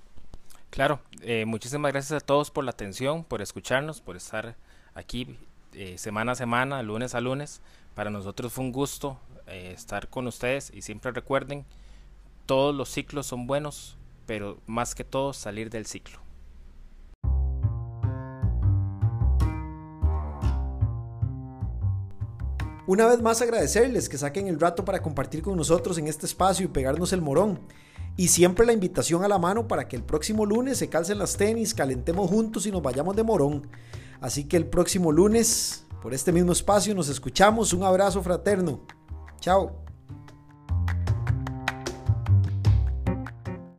Claro, 0.70 1.00
eh, 1.22 1.44
muchísimas 1.46 1.92
gracias 1.92 2.22
a 2.22 2.24
todos 2.24 2.50
por 2.50 2.64
la 2.64 2.70
atención, 2.70 3.24
por 3.24 3.42
escucharnos, 3.42 4.00
por 4.00 4.16
estar 4.16 4.56
aquí 4.94 5.38
eh, 5.72 5.98
semana 5.98 6.32
a 6.32 6.34
semana, 6.34 6.82
lunes 6.82 7.14
a 7.14 7.20
lunes. 7.20 7.60
Para 7.94 8.10
nosotros 8.10 8.52
fue 8.52 8.64
un 8.64 8.72
gusto 8.72 9.18
eh, 9.46 9.72
estar 9.74 10.08
con 10.08 10.26
ustedes 10.26 10.70
y 10.74 10.82
siempre 10.82 11.12
recuerden, 11.12 11.64
todos 12.46 12.74
los 12.74 12.88
ciclos 12.90 13.26
son 13.26 13.46
buenos, 13.46 13.96
pero 14.26 14.58
más 14.66 14.94
que 14.94 15.04
todo 15.04 15.32
salir 15.32 15.70
del 15.70 15.86
ciclo. 15.86 16.25
Una 22.86 23.06
vez 23.06 23.20
más 23.20 23.42
agradecerles 23.42 24.08
que 24.08 24.16
saquen 24.16 24.46
el 24.46 24.60
rato 24.60 24.84
para 24.84 25.02
compartir 25.02 25.42
con 25.42 25.56
nosotros 25.56 25.98
en 25.98 26.06
este 26.06 26.26
espacio 26.26 26.64
y 26.64 26.68
pegarnos 26.68 27.12
el 27.12 27.20
morón. 27.20 27.58
Y 28.16 28.28
siempre 28.28 28.64
la 28.64 28.72
invitación 28.72 29.24
a 29.24 29.28
la 29.28 29.38
mano 29.38 29.66
para 29.66 29.88
que 29.88 29.96
el 29.96 30.04
próximo 30.04 30.46
lunes 30.46 30.78
se 30.78 30.88
calcen 30.88 31.18
las 31.18 31.36
tenis, 31.36 31.74
calentemos 31.74 32.30
juntos 32.30 32.64
y 32.64 32.70
nos 32.70 32.82
vayamos 32.82 33.16
de 33.16 33.24
morón. 33.24 33.68
Así 34.20 34.44
que 34.44 34.56
el 34.56 34.66
próximo 34.66 35.10
lunes, 35.10 35.84
por 36.00 36.14
este 36.14 36.30
mismo 36.30 36.52
espacio, 36.52 36.94
nos 36.94 37.08
escuchamos. 37.08 37.72
Un 37.72 37.82
abrazo 37.82 38.22
fraterno. 38.22 38.80
Chao. 39.40 39.85